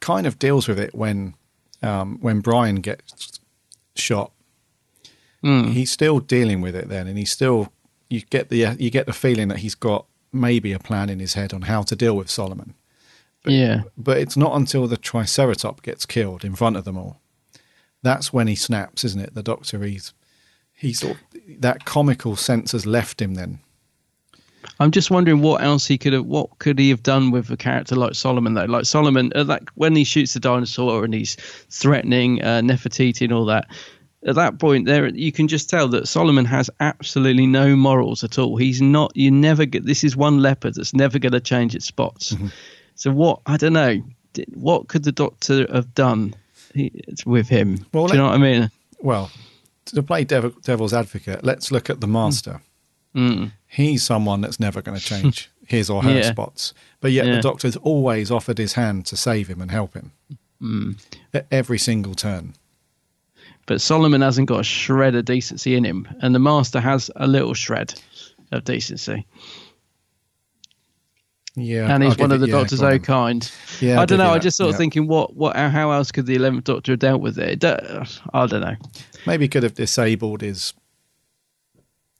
[0.00, 1.34] kind of deals with it when
[1.82, 3.40] um, when Brian gets
[3.96, 4.32] shot.
[5.44, 5.70] Mm.
[5.72, 7.72] He's still dealing with it then, and he's still
[8.10, 11.34] you get the you get the feeling that he's got maybe a plan in his
[11.34, 12.74] head on how to deal with Solomon.
[13.44, 17.20] yeah, But it's not until the Triceratop gets killed in front of them all
[18.02, 19.34] that's when he snaps, isn't it?
[19.34, 20.12] The Doctor, he's
[20.74, 23.60] he's sort of, that comical sense has left him then.
[24.80, 26.26] I'm just wondering what else he could have.
[26.26, 28.64] What could he have done with a character like Solomon though?
[28.64, 31.36] Like Solomon, like when he shoots the dinosaur and he's
[31.70, 33.68] threatening uh, Nefertiti and all that.
[34.26, 38.38] At that point, there you can just tell that Solomon has absolutely no morals at
[38.38, 38.56] all.
[38.56, 39.12] He's not.
[39.16, 39.86] You never get.
[39.86, 42.34] This is one leopard that's never going to change its spots.
[42.96, 43.40] So what?
[43.46, 44.02] I don't know.
[44.54, 46.34] What could the Doctor have done
[47.26, 47.86] with him?
[47.92, 48.70] Well, Do you know what I mean?
[49.00, 49.30] Well,
[49.86, 52.60] to play devil, devil's advocate, let's look at the master.
[53.14, 53.52] Mm.
[53.68, 56.22] He's someone that's never going to change his or her Yeah.
[56.30, 56.74] spots.
[57.00, 57.36] But yet Yeah.
[57.36, 60.10] the doctor's always offered his hand to save him and help him
[60.60, 60.98] Mm.
[61.32, 62.54] at every single turn.
[63.68, 67.26] But Solomon hasn't got a shred of decency in him, and the Master has a
[67.26, 67.92] little shred
[68.50, 69.26] of decency.
[71.54, 73.52] Yeah, and he's one of it- the yeah, Doctor's own kind.
[73.80, 74.30] Yeah, I don't know.
[74.30, 74.78] I just sort of yeah.
[74.78, 77.62] thinking, what, what, how, else could the Eleventh Doctor have dealt with it?
[77.62, 78.76] It I don't know.
[79.26, 80.72] Maybe he could have disabled his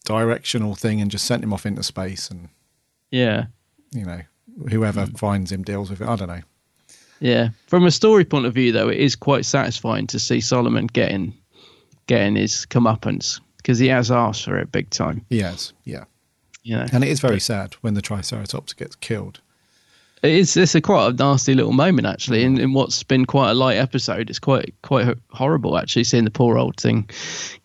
[0.05, 2.51] directional thing and just sent him off into space and,
[3.11, 3.47] Yeah,
[3.93, 4.21] you know,
[4.69, 6.09] whoever finds him deals with it.
[6.09, 6.43] I don't know.
[7.21, 7.51] Yeah.
[7.67, 11.35] From a story point of view, though, it is quite satisfying to see Solomon getting
[12.07, 15.25] getting his comeuppance because he has asked for it big time.
[15.29, 16.05] He has, yeah.
[16.65, 19.41] Know, And it is very sad when the Triceratops gets killed.
[20.23, 20.57] It is.
[20.57, 23.77] It's a quite a nasty little moment actually, in, in what's been quite a light
[23.77, 24.31] episode.
[24.31, 27.09] It's quite quite horrible actually seeing the poor old thing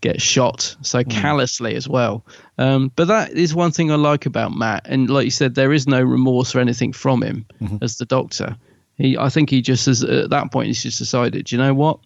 [0.02, 2.24] get shot so callously as well.
[2.60, 5.74] Um, but that is one thing I like about Matt, and like you said, there
[5.74, 7.46] is no remorse or anything from him
[7.82, 8.56] as the Doctor.
[8.98, 12.00] He, I think he just has at that point he's just decided, you know what,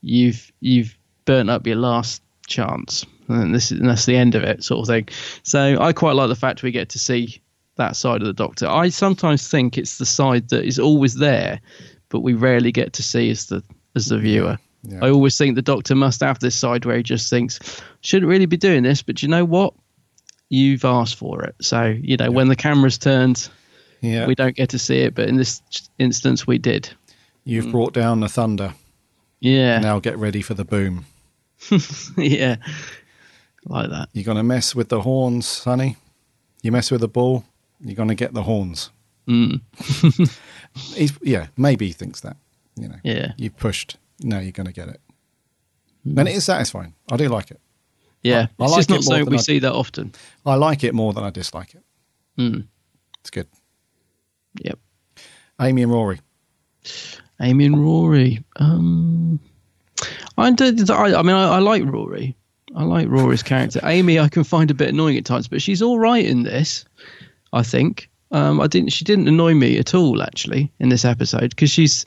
[0.00, 4.42] you've you've burnt up your last chance, and this is and that's the end of
[4.42, 5.08] it, sort of thing.
[5.42, 7.40] So I quite like the fact we get to see
[7.76, 8.68] that side of the Doctor.
[8.68, 11.60] I sometimes think it's the side that is always there,
[12.08, 13.62] but we rarely get to see as the
[13.94, 14.58] as the viewer.
[14.86, 14.98] Yeah.
[15.02, 17.58] I always think the Doctor must have this side where he just thinks,
[18.02, 19.74] shouldn't really be doing this, but you know what?
[20.50, 21.54] You've asked for it.
[21.62, 23.48] So, you know, when the camera's turned,
[24.00, 24.26] Yeah.
[24.26, 25.62] we don't get to see it, but in this
[25.98, 26.88] instance, we did.
[27.44, 28.74] You've brought down the thunder.
[29.40, 29.78] Yeah.
[29.80, 31.04] Now get ready for the boom.
[32.16, 32.56] yeah.
[33.66, 34.08] Like that.
[34.12, 35.96] You're going to mess with the horns, honey.
[36.62, 37.44] You mess with the ball,
[37.80, 38.90] you're going to get the horns.
[39.28, 39.60] Mm.
[40.94, 42.36] He's, yeah, maybe he thinks that.
[42.76, 43.32] You know, Yeah.
[43.36, 43.96] you've pushed.
[44.22, 45.00] No, you're going to get it.
[46.04, 46.94] And it is satisfying.
[47.10, 47.60] I do like it.
[48.22, 48.48] Yeah.
[48.58, 50.12] I it's like just not something we I- see that often.
[50.44, 51.82] I like it more than I dislike it.
[52.38, 52.66] Mm.
[53.20, 53.46] It's good.
[54.62, 54.78] Yep.
[55.60, 56.20] Amy and Rory.
[57.40, 58.44] Amy and Rory.
[58.56, 59.40] Um,
[60.36, 62.36] I, did, I, I mean, I, I like Rory.
[62.74, 63.80] I like Rory's character.
[63.84, 66.84] Amy, I can find a bit annoying at times, but she's all right in this.
[67.52, 68.10] I think.
[68.32, 68.90] Um, I didn't.
[68.90, 72.04] She didn't annoy me at all, actually, in this episode because she's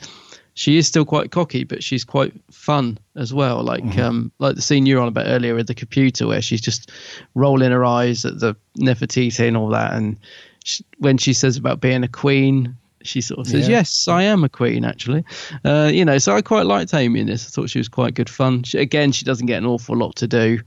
[0.55, 3.63] she is still quite cocky, but she's quite fun as well.
[3.63, 6.61] Like um, like the scene you were on about earlier with the computer, where she's
[6.61, 6.91] just
[7.33, 10.19] rolling her eyes at the Nefertiti and all that, and
[10.67, 13.77] she, when she says about being a queen, she sort of says, Yeah.
[13.77, 15.23] "Yes, I am a queen." Actually,
[15.63, 16.17] uh, you know.
[16.17, 17.47] So I quite liked Amy in this.
[17.47, 18.63] I thought she was quite good fun.
[18.63, 20.59] She, again, she doesn't get an awful lot to do,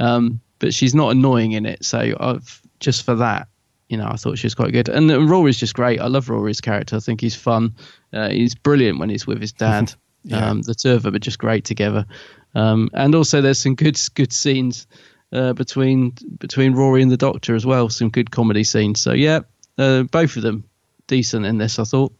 [0.00, 1.84] um, but she's not annoying in it.
[1.84, 3.46] So I've just for that,
[3.88, 4.88] you know, I thought she was quite good.
[4.88, 6.00] And uh, Rory's just great.
[6.00, 6.96] I love Rory's character.
[6.96, 7.72] I think he's fun.
[8.12, 9.92] Uh, he's brilliant when he's with his dad.
[10.28, 10.50] Yeah.
[10.50, 12.04] um, the two of them are just great together.
[12.56, 14.88] Um, and also, there's some good good scenes
[15.36, 17.88] uh, between between Rory and the Doctor as well.
[17.90, 19.00] Some good comedy scenes.
[19.00, 19.40] So yeah,
[19.78, 20.64] uh, both of them
[21.06, 21.78] decent in this.
[21.78, 22.12] I thought.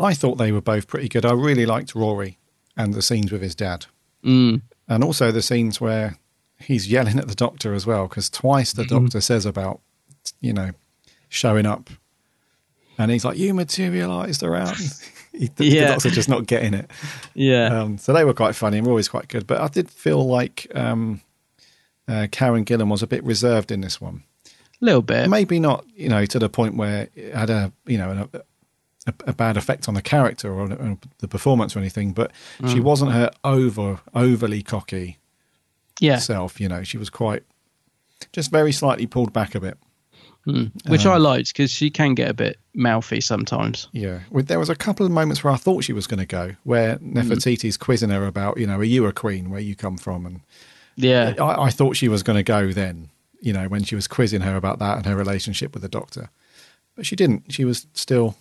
[0.00, 1.24] I thought they were both pretty good.
[1.26, 2.38] I really liked Rory
[2.76, 3.86] and the scenes with his dad.
[4.24, 4.62] Mm.
[4.86, 6.16] And also the scenes where
[6.60, 9.04] he's yelling at the doctor as well, because twice the Mm-hmm.
[9.06, 9.80] doctor says about,
[10.40, 10.70] you know,
[11.28, 11.90] showing up.
[12.96, 14.76] And he's like, You materialized around.
[15.32, 15.80] he, the, Yeah.
[15.80, 16.88] the doctor's just not getting it.
[17.34, 17.80] Yeah.
[17.82, 19.46] Um, so they were quite funny and always quite good.
[19.48, 21.20] But I did feel like um,
[22.08, 24.22] uh, Karen Gillan was a bit reserved in this one.
[24.80, 25.28] A little bit.
[25.28, 28.38] Maybe not, you know, to the point where it had a, you know, a,
[29.08, 32.12] a, a bad effect on the character or on the performance or anything.
[32.12, 32.30] But
[32.60, 32.82] she Mm.
[32.84, 35.18] wasn't her over overly cocky
[36.00, 36.18] Yeah.
[36.18, 36.60] self.
[36.60, 37.42] You know, she was quite
[38.32, 39.78] just very slightly pulled back a bit.
[40.46, 40.70] Mm.
[40.88, 43.88] Which Um, I liked because she can get a bit mouthy sometimes.
[43.92, 46.26] Yeah, With- there was a couple of moments where I thought she was going to
[46.26, 47.14] go, where Mm.
[47.14, 49.50] Nefertiti's quizzing her about, you know, are you a queen?
[49.50, 50.24] Where you come from?
[50.24, 50.40] And
[51.00, 51.34] Yeah.
[51.40, 53.08] I, I thought she was going to go then.
[53.40, 56.28] You know, when she was quizzing her about that and her relationship with the doctor,
[56.96, 57.52] but she didn't.
[57.52, 58.36] She was still,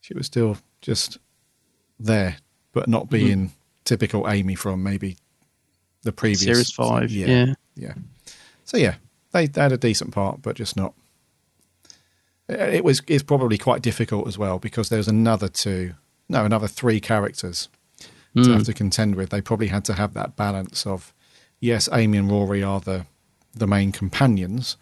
[0.00, 1.18] she was still just
[1.98, 2.36] there,
[2.72, 3.10] but not Mm-hmm.
[3.26, 3.52] being
[3.84, 5.16] typical Amy from maybe
[6.04, 7.54] the previous Series five, Yeah, yeah.
[7.74, 7.94] yeah.
[8.64, 8.94] So yeah,
[9.32, 10.94] they, they had a decent part, but just not.
[12.48, 15.94] It was it's probably quite difficult as well because there's another two,
[16.28, 17.68] no, another three characters
[18.00, 18.08] to
[18.40, 18.54] Mm.
[18.54, 19.28] have to contend with.
[19.30, 21.12] They probably had to have that balance of,
[21.62, 23.06] yes, Amy and Rory are the
[23.54, 24.76] the main companions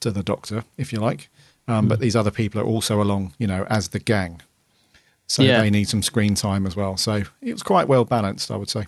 [0.00, 1.28] to the Doctor, if you like,
[1.68, 1.88] um, Mm.
[1.90, 4.40] but these other people are also along, you know, as the gang.
[5.26, 5.60] So Yeah.
[5.60, 6.96] they need some screen time as well.
[6.96, 8.86] So it was quite well balanced, I would say.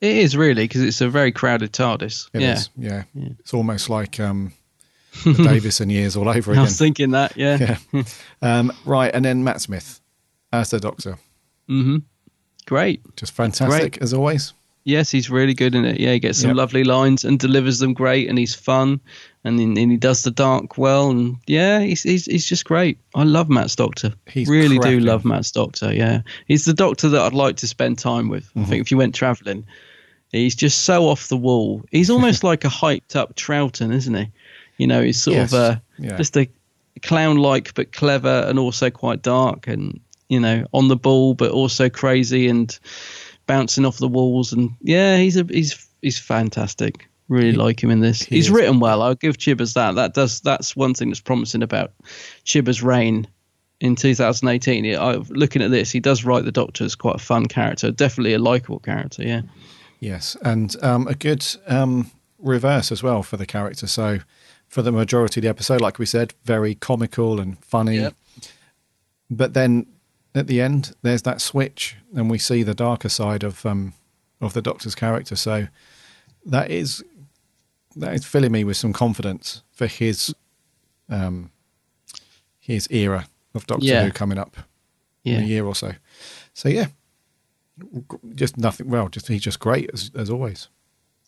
[0.00, 2.28] It is really because it's a very crowded TARDIS.
[2.34, 2.52] It yeah.
[2.54, 3.02] is, yeah.
[3.40, 4.52] It's almost like um,
[5.24, 6.58] the Davison years all over again.
[6.60, 7.76] I was thinking that, yeah.
[7.92, 8.02] yeah.
[8.42, 10.00] Um, right, and then Matt Smith
[10.52, 11.18] as the Doctor.
[11.68, 11.98] hmm
[12.66, 13.00] Great.
[13.16, 14.02] Just fantastic Great.
[14.02, 14.52] as always.
[14.88, 16.00] Yes, he's really good in it.
[16.00, 16.56] Yeah, he gets some Yep.
[16.56, 19.00] lovely lines and delivers them great, and he's fun,
[19.44, 22.96] and, then- and he does the dark well, and yeah, he's he's, he's just great.
[23.14, 24.14] I love Matt's Doctor.
[24.30, 25.00] He's really cracking.
[25.00, 25.92] do love Matt's Doctor.
[25.92, 28.44] Yeah, he's the Doctor that I'd like to spend time with.
[28.46, 28.60] Mm-hmm.
[28.60, 29.66] I think if you went travelling,
[30.32, 31.82] he's just so off the wall.
[31.90, 34.30] He's almost like a hyped up Troughton, isn't he?
[34.78, 35.52] You know, he's sort Yes.
[35.52, 36.16] of uh, Yeah.
[36.16, 36.48] just a
[37.02, 41.50] clown like but clever and also quite dark and you know on the ball but
[41.52, 42.76] also crazy and
[43.48, 47.98] bouncing off the walls and yeah he's a he's he's fantastic really like him in
[48.00, 48.50] this he he's is.
[48.52, 51.92] written well i'll give chibbers that that does that's one thing that's promising about
[52.44, 53.26] chibbers reign
[53.80, 57.46] in 2018 I, looking at this he does write the doctor as quite a fun
[57.46, 59.42] character definitely a likable character yeah
[60.00, 63.86] Yes, and um, a good um, reverse as well for the character.
[63.86, 64.20] So,
[64.68, 67.96] for the majority of the episode, like we said, very comical and funny.
[67.96, 68.14] Yep.
[69.30, 69.86] But then
[70.34, 73.94] at the end, there's that switch, and we see the darker side of um,
[74.40, 75.36] of the Doctor's character.
[75.36, 75.68] So
[76.46, 77.02] that is
[77.96, 80.34] that is filling me with some confidence for his
[81.08, 81.50] um,
[82.60, 84.04] his era of Doctor Yeah.
[84.04, 84.56] Who coming up
[85.24, 85.92] in a year or so.
[86.54, 86.86] So yeah,
[88.34, 88.88] just nothing.
[88.88, 90.68] Well, just he's just great as as always.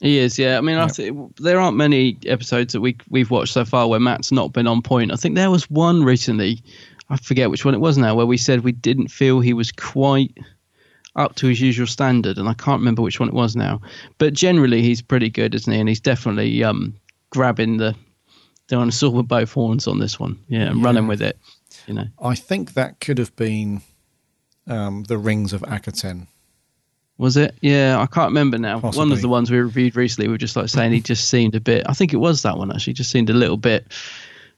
[0.01, 0.56] He is, yeah.
[0.56, 4.01] I mean, I th- there aren't many episodes that we we've watched so far where
[4.01, 5.12] Matt's not been on point.
[5.12, 6.62] I think there was one recently,
[7.11, 9.73] I forget which one it was now, where we said we didn't feel he was
[9.73, 10.37] quite
[11.16, 13.81] up to his usual standard, and I can't remember which one it was now.
[14.19, 15.78] But generally, he's pretty good, isn't he?
[15.81, 16.95] And he's definitely um,
[17.31, 17.97] grabbing the
[18.69, 20.85] dinosaur with both horns on this one, yeah, and Yeah.
[20.87, 21.37] running with it.
[21.89, 23.82] You know, I think that could have been
[24.69, 26.28] um, the Rings of Akhaten.
[27.19, 27.55] was it?
[27.61, 28.78] Yeah, I can't remember now.
[28.78, 31.55] One of the ones we reviewed recently, we were just like saying he just seemed
[31.57, 31.85] a bit.
[31.89, 32.93] I think it was that one actually.
[32.93, 33.87] Just seemed a little bit,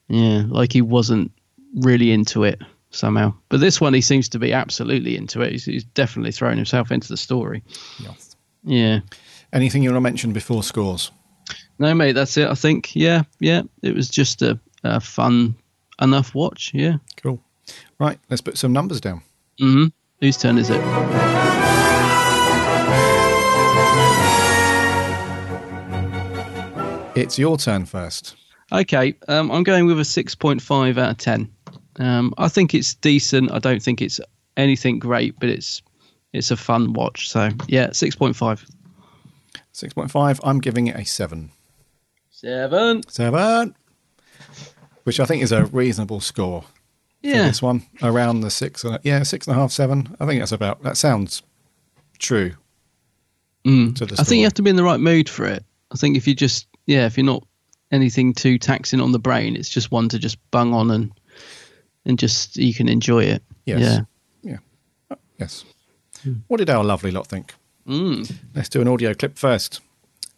[0.08, 1.32] yeah, like he wasn't
[1.74, 3.32] really into it somehow.
[3.48, 5.52] But this one, he seems to be absolutely into it.
[5.52, 7.62] He's, he's definitely thrown himself into the story.
[7.98, 8.36] Yes.
[8.64, 9.00] Yeah.
[9.52, 11.10] Anything you want to mention before scores?
[11.78, 12.48] No, mate, that's it.
[12.48, 12.94] I think.
[12.94, 13.62] Yeah, yeah.
[13.82, 15.54] It was just a, a fun
[16.00, 16.70] enough watch.
[16.74, 16.96] Yeah.
[17.22, 17.42] Cool.
[17.98, 19.22] Right, let's put some numbers down.
[19.58, 19.86] hmm
[20.20, 20.80] Whose turn is it?
[27.14, 28.36] It's your turn first.
[28.72, 31.50] Okay, um, I'm going with a 6.5 out of 10.
[31.98, 33.50] Um, I think it's decent.
[33.52, 34.20] I don't think it's
[34.56, 35.82] anything great, but it's
[36.32, 37.28] it's a fun watch.
[37.28, 38.66] So yeah, 6.5.
[39.74, 40.40] 6.5.
[40.42, 41.50] I'm giving it a 7.
[42.30, 43.02] Seven.
[43.08, 43.74] 7.
[45.04, 46.68] Which I think is a reasonable score for
[47.28, 47.42] Yeah.
[47.46, 47.86] this one.
[48.02, 48.84] Around the six.
[48.84, 50.14] and a- Yeah, six and a half, seven.
[50.20, 51.42] I think that's about, that sounds
[52.18, 52.54] true.
[53.64, 53.94] Mm.
[53.96, 55.64] to the I think you have to be in the right mood for it.
[55.92, 57.46] I think if you just yeah, if you're not
[57.92, 61.12] anything too taxing on the brain, it's just one to just bung on and
[62.04, 63.42] and just you can enjoy it.
[63.64, 63.80] Yes.
[63.80, 64.00] Yeah.
[64.42, 64.58] Yeah.
[65.10, 65.64] Oh, Yes.
[66.46, 67.54] What did our lovely lot think?
[67.86, 68.32] Mm.
[68.54, 69.80] Let's do an audio clip first.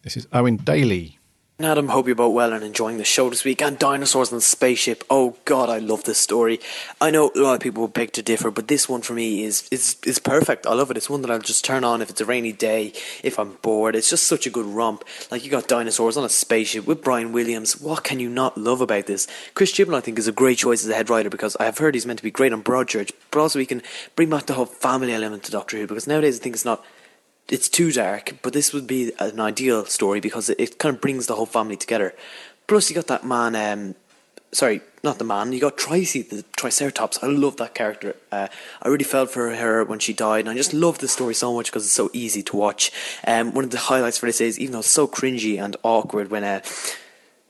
[0.01, 1.14] This is Owen Daly.
[1.57, 3.61] Adam, hope you're both well and enjoying the show this week.
[3.61, 5.05] And dinosaurs and spaceship.
[5.09, 6.59] Oh God, I love this story.
[6.99, 9.41] I know a lot of people will beg to differ, but this one for me
[9.41, 10.67] is is is perfect.
[10.67, 10.97] I love it.
[10.97, 12.91] It's one that I'll just turn on if it's a rainy day,
[13.23, 13.95] if I'm bored.
[13.95, 15.05] It's just such a good romp.
[15.31, 17.79] Like you got dinosaurs on a spaceship with Brian Williams.
[17.79, 19.25] What can you not love about this?
[19.53, 21.77] Chris Chibnall, I think, is a great choice as a head writer because I have
[21.77, 23.81] heard he's meant to be great on Broadchurch, but also he can
[24.17, 26.83] bring back the whole family element to Doctor Who because nowadays I think it's not
[27.49, 31.01] it's too dark, but this would be an ideal story because it, it kind of
[31.01, 32.13] brings the whole family together.
[32.67, 33.55] Plus, you got that man.
[33.55, 33.95] Um,
[34.51, 35.53] sorry, not the man.
[35.53, 37.19] You got Tracy, the Triceratops.
[37.21, 38.15] I love that character.
[38.31, 38.47] Uh,
[38.81, 41.53] I really felt for her when she died, and I just love the story so
[41.53, 42.91] much because it's so easy to watch.
[43.27, 46.31] Um, one of the highlights for this is even though it's so cringy and awkward
[46.31, 46.43] when.
[46.43, 46.61] Uh,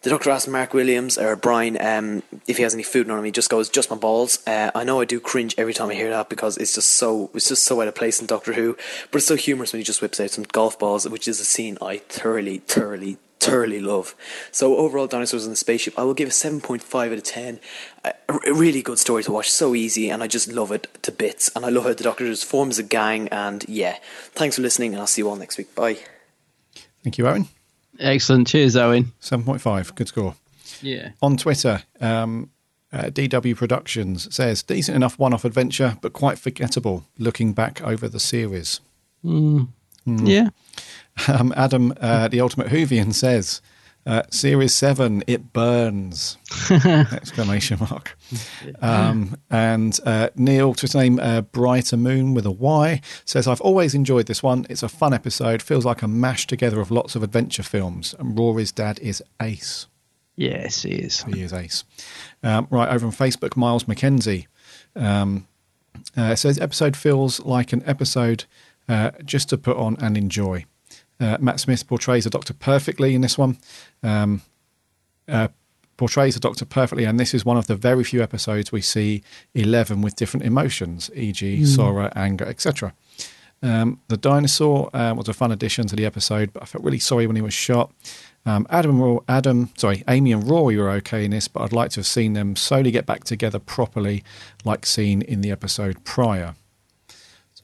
[0.05, 3.25] the doctor asks Mark Williams or Brian um, if he has any food on him.
[3.25, 5.95] He just goes, "Just my balls." Uh, I know I do cringe every time I
[5.95, 8.77] hear that because it's just so it's just so out of place in Doctor Who.
[9.09, 11.43] But it's so humorous when he just whips out some golf balls, which is a
[11.43, 14.13] scene I thoroughly, thoroughly, thoroughly love.
[14.51, 17.23] So overall, Dinosaurs in the Spaceship, I will give a seven point five out of
[17.23, 17.59] ten.
[18.03, 21.11] A, a really good story to watch, so easy, and I just love it to
[21.11, 21.49] bits.
[21.55, 23.27] And I love how the Doctor just forms a gang.
[23.29, 23.97] And yeah,
[24.33, 25.73] thanks for listening, and I'll see you all next week.
[25.73, 25.97] Bye.
[27.03, 27.47] Thank you, Owen.
[27.99, 28.47] Excellent.
[28.47, 29.11] Cheers, Owen.
[29.21, 29.95] 7.5.
[29.95, 30.35] Good score.
[30.81, 31.11] Yeah.
[31.21, 32.49] On Twitter, um,
[32.91, 38.07] uh, DW Productions says decent enough one off adventure, but quite forgettable looking back over
[38.07, 38.79] the series.
[39.23, 39.67] Mm.
[40.07, 40.27] Mm.
[40.27, 40.49] Yeah.
[41.27, 43.61] Um, Adam, uh, the Ultimate Whovian, says
[44.05, 46.37] uh, Series 7, it burns!
[46.71, 48.17] Exclamation mark.
[48.81, 53.61] Um, and uh, Neil, to his name, uh, Brighter Moon with a Y, says, I've
[53.61, 54.65] always enjoyed this one.
[54.69, 58.13] It's a fun episode, feels like a mash together of lots of adventure films.
[58.19, 59.87] And Rory's dad is ace.
[60.35, 61.23] Yes, he is.
[61.23, 61.83] He is ace.
[62.43, 64.47] Um, right, over on Facebook, Miles McKenzie
[64.95, 65.47] um,
[66.15, 68.45] uh, says, episode feels like an episode
[68.87, 70.65] uh, just to put on and enjoy.
[71.19, 73.57] Uh, Matt Smith portrays the Doctor perfectly in this one.
[74.03, 74.41] Um,
[75.27, 75.47] uh,
[75.97, 79.23] portrays the Doctor perfectly, and this is one of the very few episodes we see
[79.53, 81.65] Eleven with different emotions, e.g., Mm.
[81.65, 82.93] sorrow, anger, etc.
[83.63, 86.99] Um, the dinosaur uh, was a fun addition to the episode, but I felt really
[86.99, 87.91] sorry when he was shot.
[88.45, 91.91] Um, Adam, and Adam, sorry, Amy and Rory were okay in this, but I'd like
[91.91, 94.23] to have seen them slowly get back together properly,
[94.65, 96.55] like seen in the episode prior.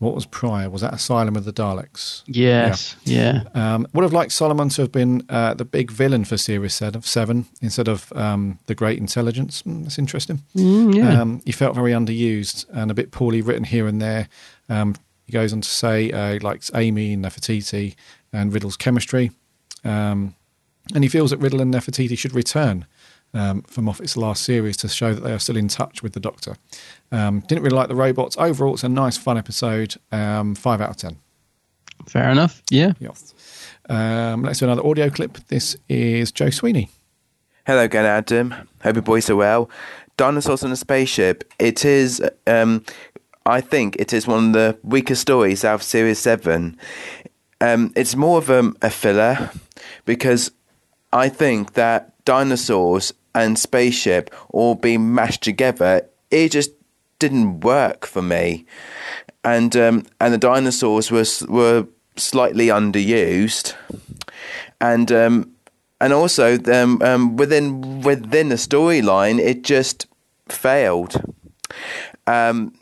[0.02, 0.68] What was prior?
[0.68, 2.23] Was that Asylum of the Daleks?
[2.26, 3.44] Yes, yeah.
[3.53, 7.03] Um, would have liked Solomon to have been uh, the big villain for Series seven,
[7.03, 9.61] seven instead of um, the Great Intelligence.
[9.61, 10.41] Mm, that's interesting.
[10.56, 11.22] Mm, yeah.
[11.22, 14.28] Um, he felt very underused and a bit poorly written here and there.
[14.69, 14.95] Um,
[15.28, 17.94] he goes on to say uh, he likes Amy and Nefertiti
[18.34, 19.30] and Riddell's chemistry.
[19.84, 20.34] Um,
[20.95, 22.88] and he feels that Riddell and Nefertiti should return
[23.33, 26.19] um, for Moffat's last series to show that they are still in touch with the
[26.19, 26.55] Doctor.
[27.11, 28.37] Um, didn't really like the robots.
[28.37, 29.95] Overall, it's a nice, fun episode.
[30.11, 31.17] Um, five out of ten.
[32.07, 32.61] Fair enough.
[32.69, 32.93] Yeah.
[32.99, 33.33] Yes.
[33.89, 35.37] Um, let's do another audio clip.
[35.47, 36.89] This is Joe Sweeney.
[37.65, 38.55] Hello again, Adam.
[38.83, 39.69] Hope your boys are well.
[40.17, 41.51] Dinosaurs on a Spaceship.
[41.59, 42.83] It is, um,
[43.45, 46.77] I think, it is one of the weaker stories out of Series 7.
[47.59, 49.51] Um, it's more of a, a filler
[50.05, 50.51] because
[51.13, 56.71] I think that dinosaurs and spaceship all being mashed together, it just
[57.19, 58.65] didn't work for me.
[59.43, 63.73] And um, and the dinosaurs were were slightly underused,
[64.79, 65.51] and um,
[65.99, 70.07] and also um, um, within within the storyline, it just
[70.47, 71.21] failed.
[72.27, 72.73] Um,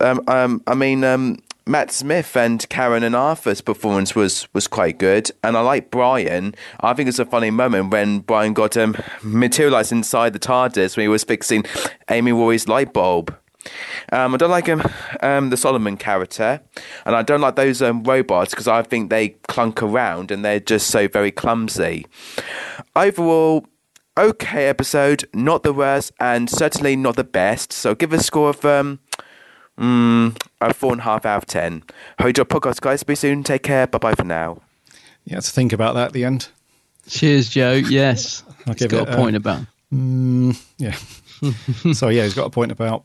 [0.00, 4.98] um, um, I mean, um, Matt Smith and Karen and Arthur's performance was was quite
[4.98, 6.54] good, and I like Brian.
[6.80, 11.04] I think it's a funny moment when Brian got um, materialized inside the TARDIS when
[11.04, 11.64] he was fixing
[12.10, 13.34] Amy Rory's light bulb.
[14.12, 14.82] Um, I don't like um,
[15.22, 16.60] um, the Solomon character,
[17.06, 20.60] and I don't like those um, robots because I think they clunk around and they're
[20.60, 22.04] just so very clumsy.
[22.94, 23.66] Overall,
[24.18, 27.72] okay episode, not the worst, and certainly not the best.
[27.72, 29.00] So give a score of um,
[29.78, 31.82] mm, a four and a half out of ten.
[32.20, 33.02] Hope your podcast, guys.
[33.02, 33.42] Be soon.
[33.42, 33.86] Take care.
[33.86, 34.60] Bye bye for now.
[35.24, 36.48] You had to think about that at the end.
[37.08, 37.72] Cheers, Joe.
[37.88, 38.42] Yes.
[38.66, 39.66] I'll He's give got it, a point uh, about.
[39.92, 40.92] Mm, yeah.
[41.92, 43.04] so yeah, he's got a point about.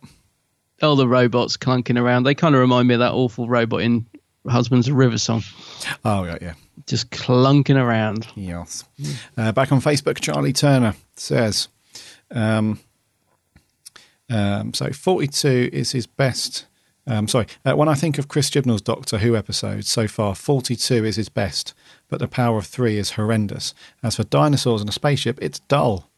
[0.81, 2.23] All the robots clunking around.
[2.23, 4.05] They kind of remind me of that awful robot in
[4.47, 5.43] Husbands of River Song.
[6.05, 6.53] Oh right, yeah.
[6.87, 8.27] Just clunking around.
[8.35, 8.85] Yes.
[9.37, 11.67] Uh, back on Facebook, Charlie Turner says,
[12.31, 12.79] um,
[14.29, 16.65] um, so 42 is his best.
[17.07, 21.03] Um, sorry, uh, when I think of Chris Chibnall's Doctor Who episodes so far, 42
[21.05, 21.73] is his best,
[22.07, 23.73] but the power of three is horrendous.
[24.03, 26.09] As for dinosaurs and a spaceship, it's dull.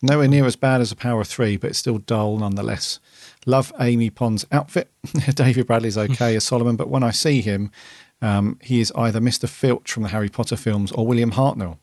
[0.00, 3.00] Nowhere near as bad as the power of three, but it's still dull nonetheless.
[3.44, 4.90] Love Amy Pond's outfit.
[5.34, 7.70] David Bradley's okay as Solomon, but when I see him,
[8.22, 9.48] um, he is either Mr.
[9.48, 11.78] Filch from the Harry Potter films or William Hartnell.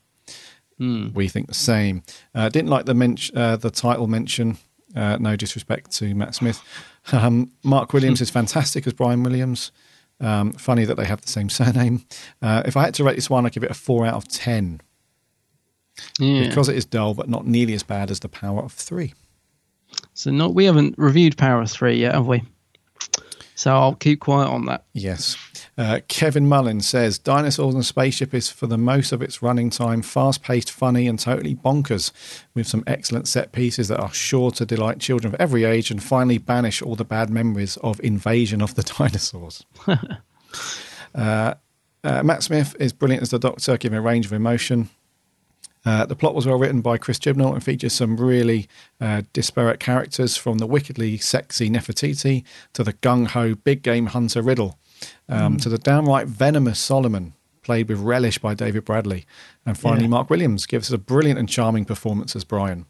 [0.78, 1.08] Hmm.
[1.14, 2.02] We think the same.
[2.34, 4.58] Uh, didn't like the men- uh, the title mention.
[4.96, 6.62] Uh, no disrespect to Matt Smith.
[7.12, 9.70] Um, Mark Williams is fantastic as Brian Williams.
[10.18, 12.04] Um, funny that they have the same surname.
[12.42, 14.26] Uh, if I had to rate this one, I'd give it a four out of
[14.26, 14.80] ten
[16.18, 16.48] Yeah.
[16.48, 19.14] because it is dull, but not nearly as bad as the Power of Three.
[20.14, 22.42] So not we haven't reviewed Power of Three yet, have we?
[23.54, 24.84] So I'll keep quiet on that.
[24.92, 25.36] Yes.
[25.78, 30.00] Uh, Kevin Mullen says Dinosaurs and Spaceship is for the most of its running time
[30.00, 32.12] fast paced, funny, and totally bonkers,
[32.54, 36.02] with some excellent set pieces that are sure to delight children of every age and
[36.02, 39.66] finally banish all the bad memories of Invasion of the Dinosaurs.
[41.14, 41.54] uh,
[42.02, 44.88] uh, Matt Smith is brilliant as the Doctor, giving a range of emotion.
[45.84, 48.66] Uh, the plot was well written by Chris Chibnall and features some really
[49.00, 54.42] uh, disparate characters from the wickedly sexy Nefertiti to the gung ho big game hunter
[54.42, 54.78] Riddell
[55.28, 55.62] um, Mm.
[55.62, 57.32] to the downright venomous Solomon,
[57.62, 59.26] played with relish by David Bradley.
[59.64, 60.08] And finally, Yeah.
[60.10, 62.86] Mark Williams gives us a brilliant and charming performance as Brian,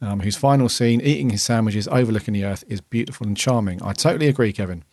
[0.00, 3.82] um, whose final scene, eating his sandwiches overlooking the earth, is beautiful and charming.
[3.82, 4.84] I totally agree, Kevin.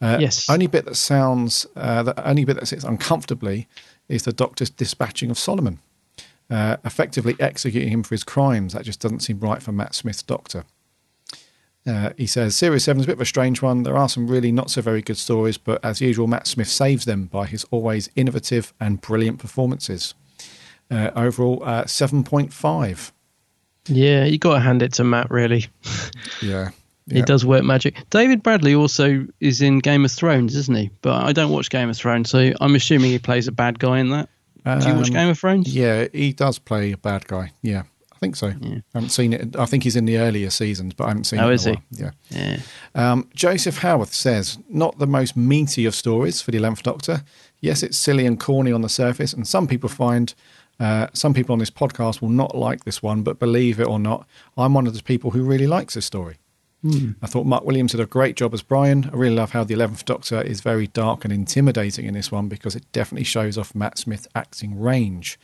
[0.00, 0.48] Uh, Yes.
[0.48, 3.66] Only bit that sounds, uh, the only bit that sits uncomfortably
[4.08, 5.80] is the Doctor's dispatching of Solomon,
[6.48, 8.74] uh, effectively executing him for his crimes.
[8.74, 10.64] That just doesn't seem right for Matt Smith's Doctor.
[11.88, 13.82] Uh, he says Series 7 is a bit of a strange one.
[13.82, 17.04] There are some really not so very good stories, but as usual, Matt Smith saves
[17.06, 20.14] them by his always innovative and brilliant performances.
[20.90, 23.12] Uh, overall, uh, 7.5.
[23.86, 25.30] Yeah, you got to hand it to Matt.
[25.30, 25.66] Really,
[26.42, 26.70] Yeah.
[27.10, 27.96] he does work magic.
[28.10, 30.90] David Bradley also is in Game of Thrones, isn't he?
[31.00, 33.98] But I don't watch Game of Thrones, so I'm assuming he plays a bad guy
[33.98, 34.28] in that.
[34.64, 35.74] Do you watch Um, Game of Thrones?
[35.74, 37.52] Yeah, he does play a bad guy.
[37.62, 37.84] Yeah.
[38.18, 38.48] I think so.
[38.48, 39.54] I haven't seen it.
[39.56, 41.54] I think he's in the earlier seasons, but I haven't seen Oh, it.
[41.54, 41.70] is he?
[41.70, 41.82] while.
[41.92, 42.10] Yeah.
[42.30, 42.60] Yeah.
[42.96, 47.22] Um, Joseph Howarth says, not the most meaty of stories for the 11th Doctor.
[47.60, 50.34] Yes, it's silly and corny on the surface, and some people find,
[50.80, 54.00] uh, some people on this podcast will not like this one, but believe it or
[54.00, 54.26] not,
[54.56, 56.38] I'm one of the people who really likes this story.
[56.82, 57.12] Hmm.
[57.22, 59.10] I thought Mark Williams did a great job as Brian.
[59.12, 62.48] I really love how the 11th Doctor is very dark and intimidating in this one
[62.48, 65.38] because it definitely shows off Matt Smith's acting range.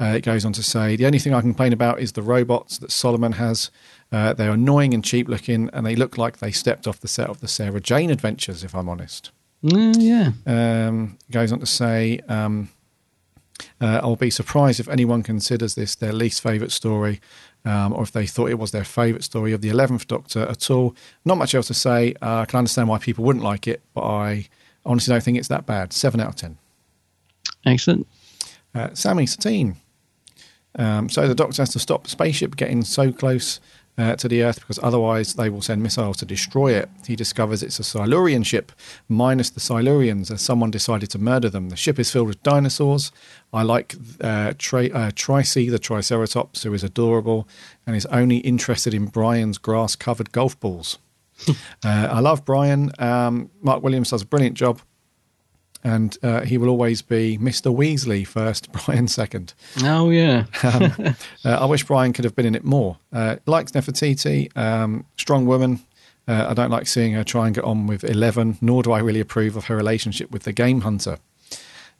[0.00, 2.78] Uh, it goes on to say, the only thing I complain about is the robots
[2.78, 3.70] that Solomon has.
[4.12, 7.30] Uh, they're annoying and cheap looking, and they look like they stepped off the set
[7.30, 9.30] of the Sarah Jane Adventures, if I'm honest.
[9.64, 10.32] Mm, yeah.
[10.46, 12.68] Um, goes on to say, um,
[13.80, 17.20] uh, I'll be surprised if anyone considers this their least favourite story,
[17.64, 20.70] um, or if they thought it was their favourite story of the 11th Doctor at
[20.70, 20.94] all.
[21.24, 22.14] Not much else to say.
[22.22, 24.48] Uh, I can understand why people wouldn't like it, but I
[24.84, 25.92] honestly don't think it's that bad.
[25.92, 26.58] 7 out of 10.
[27.64, 28.06] Excellent.
[28.74, 29.76] Uh, Sammy Satine.
[30.78, 33.60] Um, so the Doctor has to stop the spaceship getting so close
[33.98, 36.88] uh, to the Earth because otherwise they will send missiles to destroy it.
[37.06, 38.72] He discovers it's a Silurian ship,
[39.08, 41.70] minus the Silurians, as someone decided to murder them.
[41.70, 43.10] The ship is filled with dinosaurs.
[43.52, 47.48] I like uh, Tri- uh, Trice, the Triceratops, who is adorable
[47.86, 50.98] and is only interested in Brian's grass covered golf balls.
[51.48, 51.54] uh,
[51.84, 52.90] I love Brian.
[52.98, 54.80] Um, Mark Williams does a brilliant job.
[55.86, 57.72] And uh, he will always be Mr.
[57.72, 59.54] Weasley first, Brian second.
[59.84, 60.46] Oh, yeah.
[60.64, 61.14] um,
[61.44, 62.98] uh, I wish Brian could have been in it more.
[63.12, 65.78] Uh, likes Nefertiti, um, strong woman.
[66.26, 68.98] Uh, I don't like seeing her try and get on with Eleven, nor do I
[68.98, 71.18] really approve of her relationship with the Game Hunter.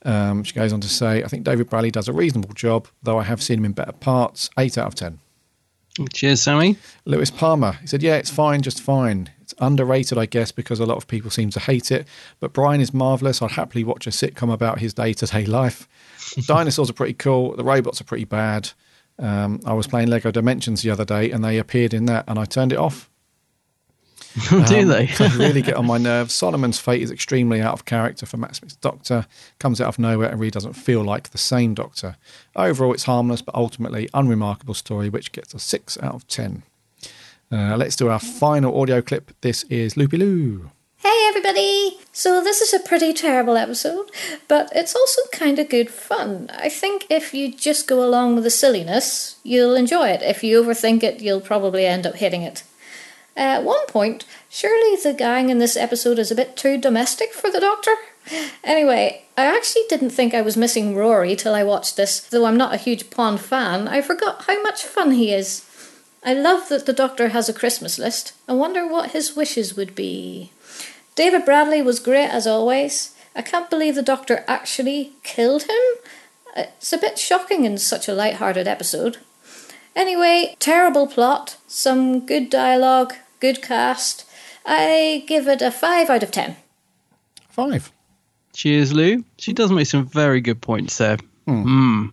[0.04, 3.18] Um, she goes on to say, I think David Bradley does a reasonable job, though
[3.20, 4.50] I have seen him in better parts.
[4.58, 5.20] 8 out of 10.
[6.12, 6.76] Cheers, Sammy.
[7.04, 9.30] Lewis Palmer, he said, Yeah, it's fine, just fine.
[9.46, 12.04] It's underrated, I guess, because a lot of people seem to hate it.
[12.40, 13.40] But Brian is marvellous.
[13.40, 15.86] I'd happily watch a sitcom about his day to day life.
[16.48, 17.54] Dinosaurs are pretty cool.
[17.54, 18.70] The robots are pretty bad.
[19.20, 22.40] Um, I was playing Lego Dimensions the other day and they appeared in that and
[22.40, 23.08] I turned it off.
[24.50, 25.06] Do Um, they?
[25.18, 26.34] they really get on my nerves.
[26.34, 29.26] Solomon's fate is extremely out of character for Matt Smith's Doctor.
[29.60, 32.16] Comes out of nowhere and really doesn't feel like the same Doctor.
[32.56, 36.64] Overall, it's harmless, but ultimately unremarkable story, which gets a six out of ten.
[37.50, 39.30] Uh, let's do our final audio clip.
[39.40, 40.70] This is Loopy Loo.
[40.98, 41.98] Hey everybody!
[42.10, 44.10] So, this is a pretty terrible episode,
[44.48, 46.50] but it's also kind of good fun.
[46.52, 50.22] I think if you just go along with the silliness, you'll enjoy it.
[50.22, 52.64] If you overthink it, you'll probably end up hating it.
[53.36, 57.50] At one point, surely the gang in this episode is a bit too domestic for
[57.50, 57.94] the Doctor?
[58.64, 62.18] Anyway, I actually didn't think I was missing Rory till I watched this.
[62.18, 65.65] Though I'm not a huge Pond fan, I forgot how much fun he is.
[66.26, 68.32] I love that the Doctor has a Christmas list.
[68.48, 70.50] I wonder what his wishes would be.
[71.14, 73.14] David Bradley was great as always.
[73.36, 75.82] I can't believe the Doctor actually killed him.
[76.56, 79.18] It's a bit shocking in such a light-hearted episode.
[79.94, 84.26] Anyway, terrible plot, some good dialogue, good cast.
[84.66, 86.56] I give it a 5 out of 10.
[87.50, 87.92] Five.
[88.52, 89.24] Cheers, Lou.
[89.38, 91.18] She does make some very good points there.
[91.46, 92.08] Hmm.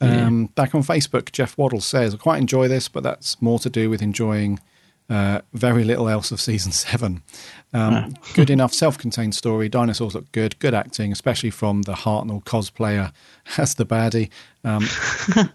[0.00, 3.68] Um, Back on Facebook, Jeff Waddle says, I quite enjoy this, but that's more to
[3.68, 4.58] do with enjoying
[5.10, 7.22] uh, very little else of season seven.
[7.74, 9.68] Um, good enough self contained story.
[9.68, 10.58] Dinosaurs look good.
[10.60, 13.12] Good acting, especially from the Hartnell cosplayer
[13.58, 14.30] as the baddie.
[14.64, 14.86] Um,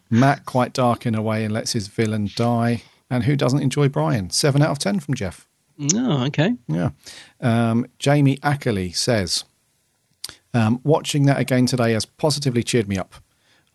[0.10, 2.84] Matt, quite dark in a way and lets his villain die.
[3.10, 4.30] And who doesn't enjoy Brian?
[4.30, 5.48] Seven out of 10 from Jeff.
[5.94, 6.56] Oh, okay.
[6.68, 6.90] Yeah.
[7.40, 9.46] Um, Jamie Ackley says,
[10.54, 13.16] um, watching that again today has positively cheered me up.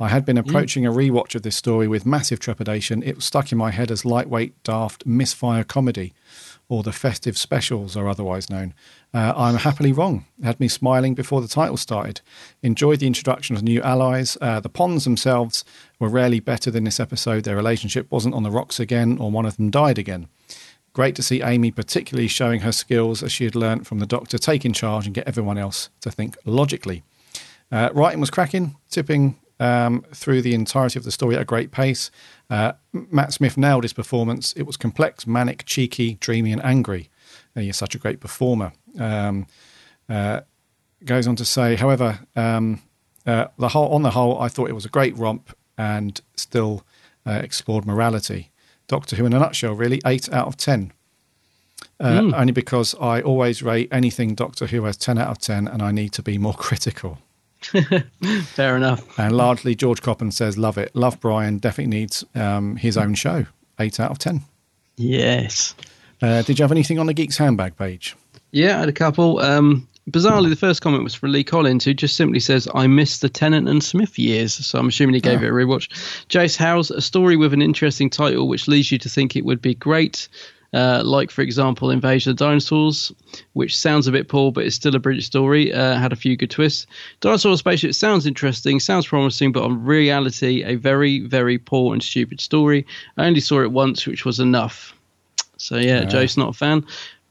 [0.01, 3.03] I had been approaching a rewatch of this story with massive trepidation.
[3.03, 6.15] It was stuck in my head as lightweight, daft, misfire comedy,
[6.71, 8.73] or the festive specials are otherwise known.
[9.13, 10.25] Uh, I'm happily wrong.
[10.39, 12.23] It had me smiling before the title started.
[12.63, 14.39] Enjoyed the introduction of new allies.
[14.41, 15.67] Uh, the Ponds themselves
[15.99, 17.45] were rarely better than this episode.
[17.45, 20.29] Their relationship wasn't on the rocks again, or one of them died again.
[20.95, 24.39] Great to see Amy particularly showing her skills as she had learnt from the Doctor,
[24.39, 27.03] take in charge and get everyone else to think logically.
[27.71, 31.70] Uh, writing was cracking, tipping um, through the entirety of the story at a great
[31.70, 32.11] pace.
[32.49, 34.53] Uh, Matt Smith nailed his performance.
[34.55, 37.11] It was complex, manic, cheeky, dreamy, and angry.
[37.55, 38.73] And he is such a great performer.
[38.99, 39.47] Um,
[40.09, 40.41] uh,
[41.05, 42.81] goes on to say, however, um,
[43.27, 46.82] uh, the whole on the whole, I thought it was a great romp and still
[47.24, 48.51] uh, explored morality.
[48.89, 50.93] Doctor Who in a nutshell, really, eight out of ten.
[52.01, 52.35] Uh, Mm.
[52.35, 55.93] Only because I always rate anything Doctor Who as ten out of ten, and I
[55.93, 57.19] need to be more critical.
[58.45, 59.19] Fair enough.
[59.19, 61.59] And largely, George Coppen says, "Love it, love Brian.
[61.59, 63.47] Definitely needs um, his own show.
[63.78, 64.43] Eight out of ten.
[64.97, 65.74] Yes.
[66.23, 68.15] Uh, did you have anything on the Geeks Handbag page?
[68.53, 69.39] Yeah, I had a couple.
[69.39, 73.20] Um, bizarrely, the first comment was from Lee Collins, who just simply says, I miss
[73.20, 74.53] the Tennant and Smith years.
[74.55, 75.45] So I'm assuming he gave Oh.
[75.47, 75.89] it a rewatch.
[76.28, 79.62] Jace Howes, a story with an interesting title, which leads you to think it would
[79.62, 80.28] be great.
[80.73, 83.13] Uh, like, for example, Invasion of Dinosaurs,
[83.55, 85.73] which sounds a bit poor, but it's still a British story.
[85.73, 86.87] Uh, had a few good twists.
[87.21, 92.41] Dinosaur Spaceship sounds interesting, sounds promising, but on reality, a very, very poor and stupid
[92.41, 92.87] story.
[93.17, 94.95] I only saw it once, which was enough.
[95.57, 96.07] So, yeah, Yeah.
[96.07, 96.87] Jace, not a fan.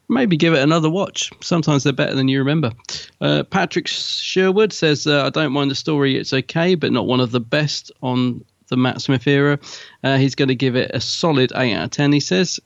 [0.08, 1.30] Maybe give it another watch.
[1.40, 2.72] Sometimes they're better than you remember.
[3.20, 7.20] Uh, Patrick Sherwood says, uh, I don't mind the story, it's okay, but not one
[7.20, 9.58] of the best on the Matt Smith era.
[10.02, 12.58] Uh, he's going to give it a solid 8 out of 10, he says.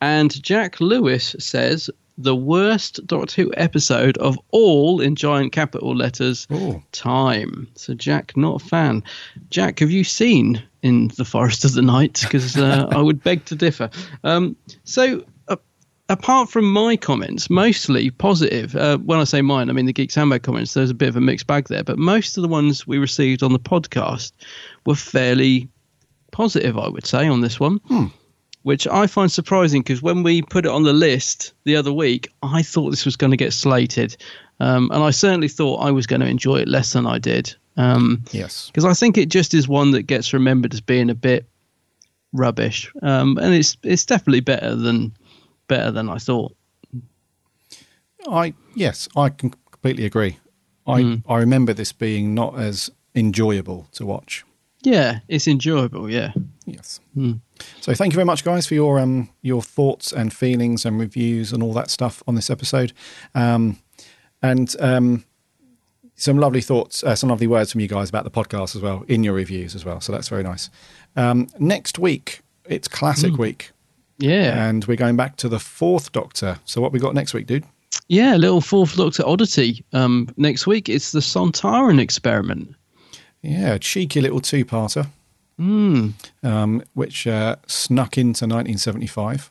[0.00, 6.46] And Jack Lewis says, the worst Doctor Who episode of all in giant capital letters
[6.92, 7.68] time.
[7.74, 9.02] So, Jack, not a fan.
[9.50, 12.20] Jack, have you seen In the Forest of the Night?
[12.22, 13.90] Because uh, I would beg to differ.
[14.22, 15.56] Um, so, uh,
[16.08, 18.76] apart from my comments, mostly positive.
[18.76, 20.74] Uh, when I say mine, I mean the Geeks Handbag comments.
[20.74, 23.42] There's a bit of a mixed bag there, but most of the ones we received
[23.42, 24.32] on the podcast
[24.86, 25.68] were fairly
[26.30, 27.80] positive, I would say, on this one.
[28.64, 32.32] Which I find surprising because when we put it on the list the other week,
[32.42, 34.16] I thought this was going to get slated.
[34.58, 37.54] Um, and I certainly thought I was going to enjoy it less than I did.
[37.76, 38.66] Um, yes.
[38.68, 41.46] Because I think it just is one that gets remembered as being a bit
[42.32, 42.90] rubbish.
[43.02, 45.12] Um, and it's it's definitely better than
[45.68, 46.54] better than I thought.
[48.26, 50.38] I yes, I can completely agree.
[50.86, 51.22] I Mm.
[51.28, 54.44] I remember this being not as enjoyable to watch.
[54.82, 56.10] Yeah, it's enjoyable.
[56.10, 56.32] Yeah.
[56.66, 57.00] Yes.
[57.16, 57.40] Mm.
[57.80, 61.52] So thank you very much, guys, for your um your thoughts and feelings and reviews
[61.52, 62.92] and all that stuff on this episode,
[63.34, 63.78] um,
[64.42, 65.24] and um,
[66.16, 69.04] some lovely thoughts, uh, some lovely words from you guys about the podcast as well
[69.08, 70.00] in your reviews as well.
[70.00, 70.70] So that's very nice.
[71.16, 73.70] Um, next week it's classic week.
[74.18, 74.68] Yeah.
[74.68, 76.58] and we're going back to the fourth Doctor.
[76.64, 77.64] So what we got next week, dude?
[78.08, 79.84] Yeah, little fourth Doctor oddity.
[79.92, 82.74] Um, next week it's the Sontaran experiment.
[83.42, 85.08] Yeah, cheeky little two-parter.
[85.58, 86.14] Mm.
[86.42, 89.50] um, which uh, snuck into 1975.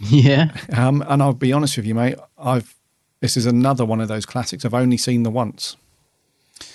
[0.00, 0.54] Yeah.
[0.72, 2.16] Um, and I'll be honest with you, mate.
[2.36, 2.74] I've
[3.20, 4.64] this is another one of those classics.
[4.66, 5.76] I've only seen the once.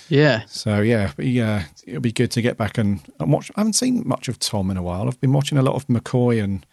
[0.08, 0.42] Yeah.
[0.46, 3.50] So yeah, but yeah, it'll be good to get back and, and watch.
[3.54, 5.06] I haven't seen much of Tom in a while.
[5.06, 6.66] I've been watching a lot of McCoy and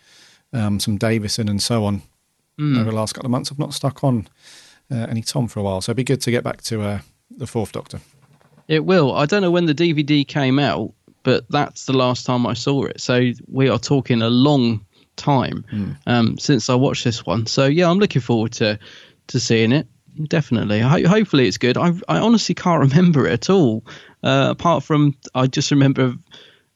[0.54, 2.02] um, some Davison and so on
[2.60, 2.80] Mm.
[2.82, 3.52] over the last couple of months.
[3.52, 4.28] I've not stuck on
[4.90, 7.00] uh, any Tom for a while, so it'd be good to get back to uh,
[7.30, 8.00] the Fourth Doctor.
[8.68, 9.14] It will.
[9.14, 10.92] I don't know when the DVD came out,
[11.28, 13.02] but that's the last time I saw it.
[13.02, 14.86] So we are talking a long
[15.18, 15.66] time
[16.06, 17.46] um, since I watched this one.
[17.48, 18.80] So yeah, I'm looking forward to
[19.28, 19.88] to seeing it.
[20.30, 20.80] Definitely.
[20.80, 21.76] Ho- hopefully it's good.
[21.78, 23.84] I I honestly can't remember it at all.
[24.24, 26.16] Uh, apart from I just remember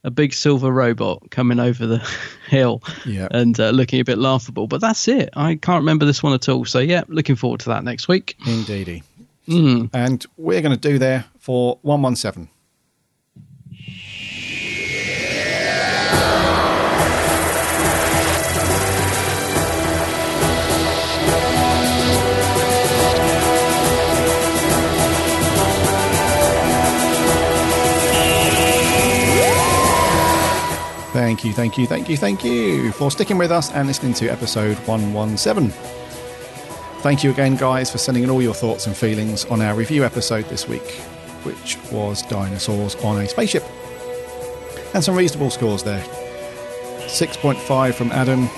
[0.03, 1.99] a big silver robot coming over the
[2.49, 3.29] hill Yeah.
[3.31, 4.67] and uh, looking a bit laughable.
[4.67, 5.29] But that's it.
[5.37, 6.65] I can't remember this one at all.
[6.65, 8.35] So yeah, looking forward to that next week.
[8.45, 9.03] Indeedy.
[9.47, 9.89] Mm.
[9.93, 12.49] And we're going to do there for 117.
[31.21, 34.27] Thank you, thank you, thank you, thank you for sticking with us and listening to
[34.29, 35.69] episode 117.
[37.03, 40.03] Thank you again, guys, for sending in all your thoughts and feelings on our review
[40.03, 40.81] episode this week,
[41.43, 43.63] which was Dinosaurs on a Spaceship.
[44.95, 46.01] And some reasonable scores there
[47.05, 48.49] 6.5 from Adam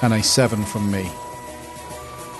[0.00, 1.06] and a 7 from me.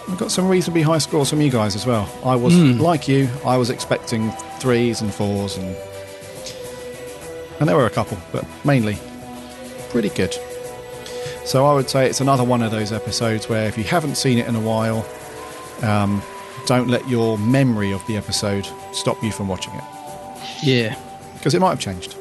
[0.08, 2.08] I've got some reasonably high scores from you guys as well.
[2.24, 2.80] I was, Hmm.
[2.80, 5.76] like you, I was expecting threes and fours, and,
[7.60, 8.96] and there were a couple, but mainly
[9.94, 10.34] pretty good.
[11.44, 14.38] So I would say it's another one of those episodes where if you haven't seen
[14.38, 15.06] it in a while,
[15.82, 16.20] um,
[16.66, 19.84] don't let your memory of the episode stop you from watching it.
[20.64, 20.98] Yeah.
[21.34, 22.16] Because it might have changed.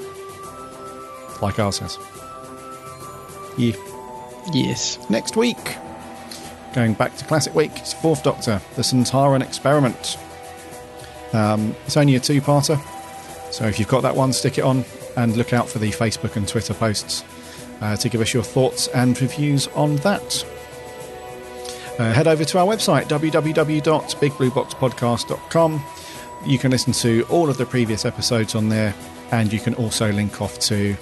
[1.42, 1.98] Like ours has.
[3.58, 3.74] Yeah.
[4.54, 5.00] Yes.
[5.10, 5.76] Next week,
[6.76, 10.20] going back to classic week, it's Fourth Doctor, the Sontaran Experiment.
[11.34, 12.80] Um, it's only a two parter,
[13.52, 14.86] so if you've got that one, stick it on
[15.18, 17.24] and look out for the Facebook and Twitter posts
[17.84, 20.46] uh, to give us your thoughts and reviews on that.
[22.00, 25.84] Uh, head over to our website, www.bigblueboxpodcast.com.
[26.46, 28.96] You can listen to all of the previous episodes on there,
[29.32, 30.96] and you can also link off to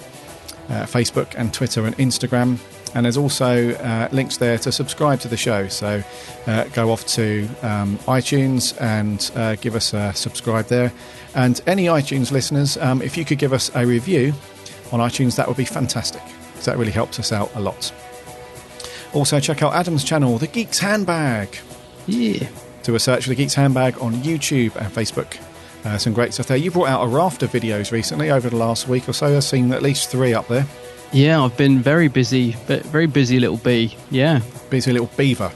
[0.70, 2.58] uh, Facebook and Twitter and Instagram.
[2.94, 5.68] And there's also uh, links there to subscribe to the show.
[5.68, 6.02] So
[6.46, 10.92] uh, go off to um, iTunes and uh, give us a subscribe there.
[11.34, 14.34] And any iTunes listeners, um, if you could give us a review
[14.90, 16.20] on iTunes, that would be fantastic.
[16.62, 17.90] 'Cause that really helps us out a lot.
[19.12, 21.58] Also, check out Adam's channel, The Geek's Handbag.
[22.06, 22.46] Yeah.
[22.84, 25.38] Do a search for the Geeks Handbag on YouTube and Facebook.
[25.84, 26.56] Uh, some great stuff there.
[26.56, 29.36] You brought out a raft of videos recently over the last week or so.
[29.36, 30.64] I've seen at least three up there.
[31.12, 33.96] Yeah, I've been very busy, but very busy little bee.
[34.10, 34.40] Yeah,
[34.70, 35.50] busy little beaver.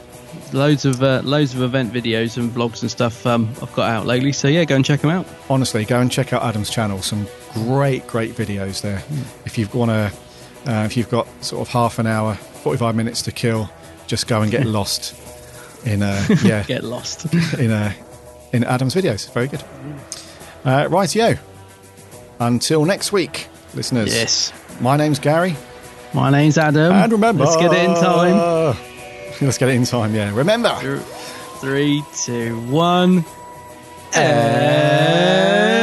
[0.52, 4.06] Loads of uh, loads of event videos and vlogs and stuff um, I've got out
[4.06, 4.32] lately.
[4.32, 5.26] So yeah, go and check them out.
[5.48, 7.00] Honestly, go and check out Adam's channel.
[7.02, 9.02] Some great, great videos there.
[9.44, 10.12] If you've want to,
[10.66, 13.70] uh, if you've got sort of half an hour, forty-five minutes to kill,
[14.06, 15.14] just go and get lost
[15.84, 17.92] in uh, yeah, get lost in uh,
[18.52, 19.32] in Adam's videos.
[19.32, 19.62] Very good.
[20.64, 21.34] Uh, right, yo.
[22.40, 24.14] Until next week, listeners.
[24.14, 24.52] Yes.
[24.80, 25.56] My name's Gary.
[26.12, 26.92] My name's Adam.
[26.92, 28.76] And remember, let's get it in time.
[29.40, 30.14] Let's get it in time.
[30.14, 30.34] Yeah.
[30.34, 30.74] Remember.
[31.60, 33.22] Three, two, one.
[34.14, 35.75] And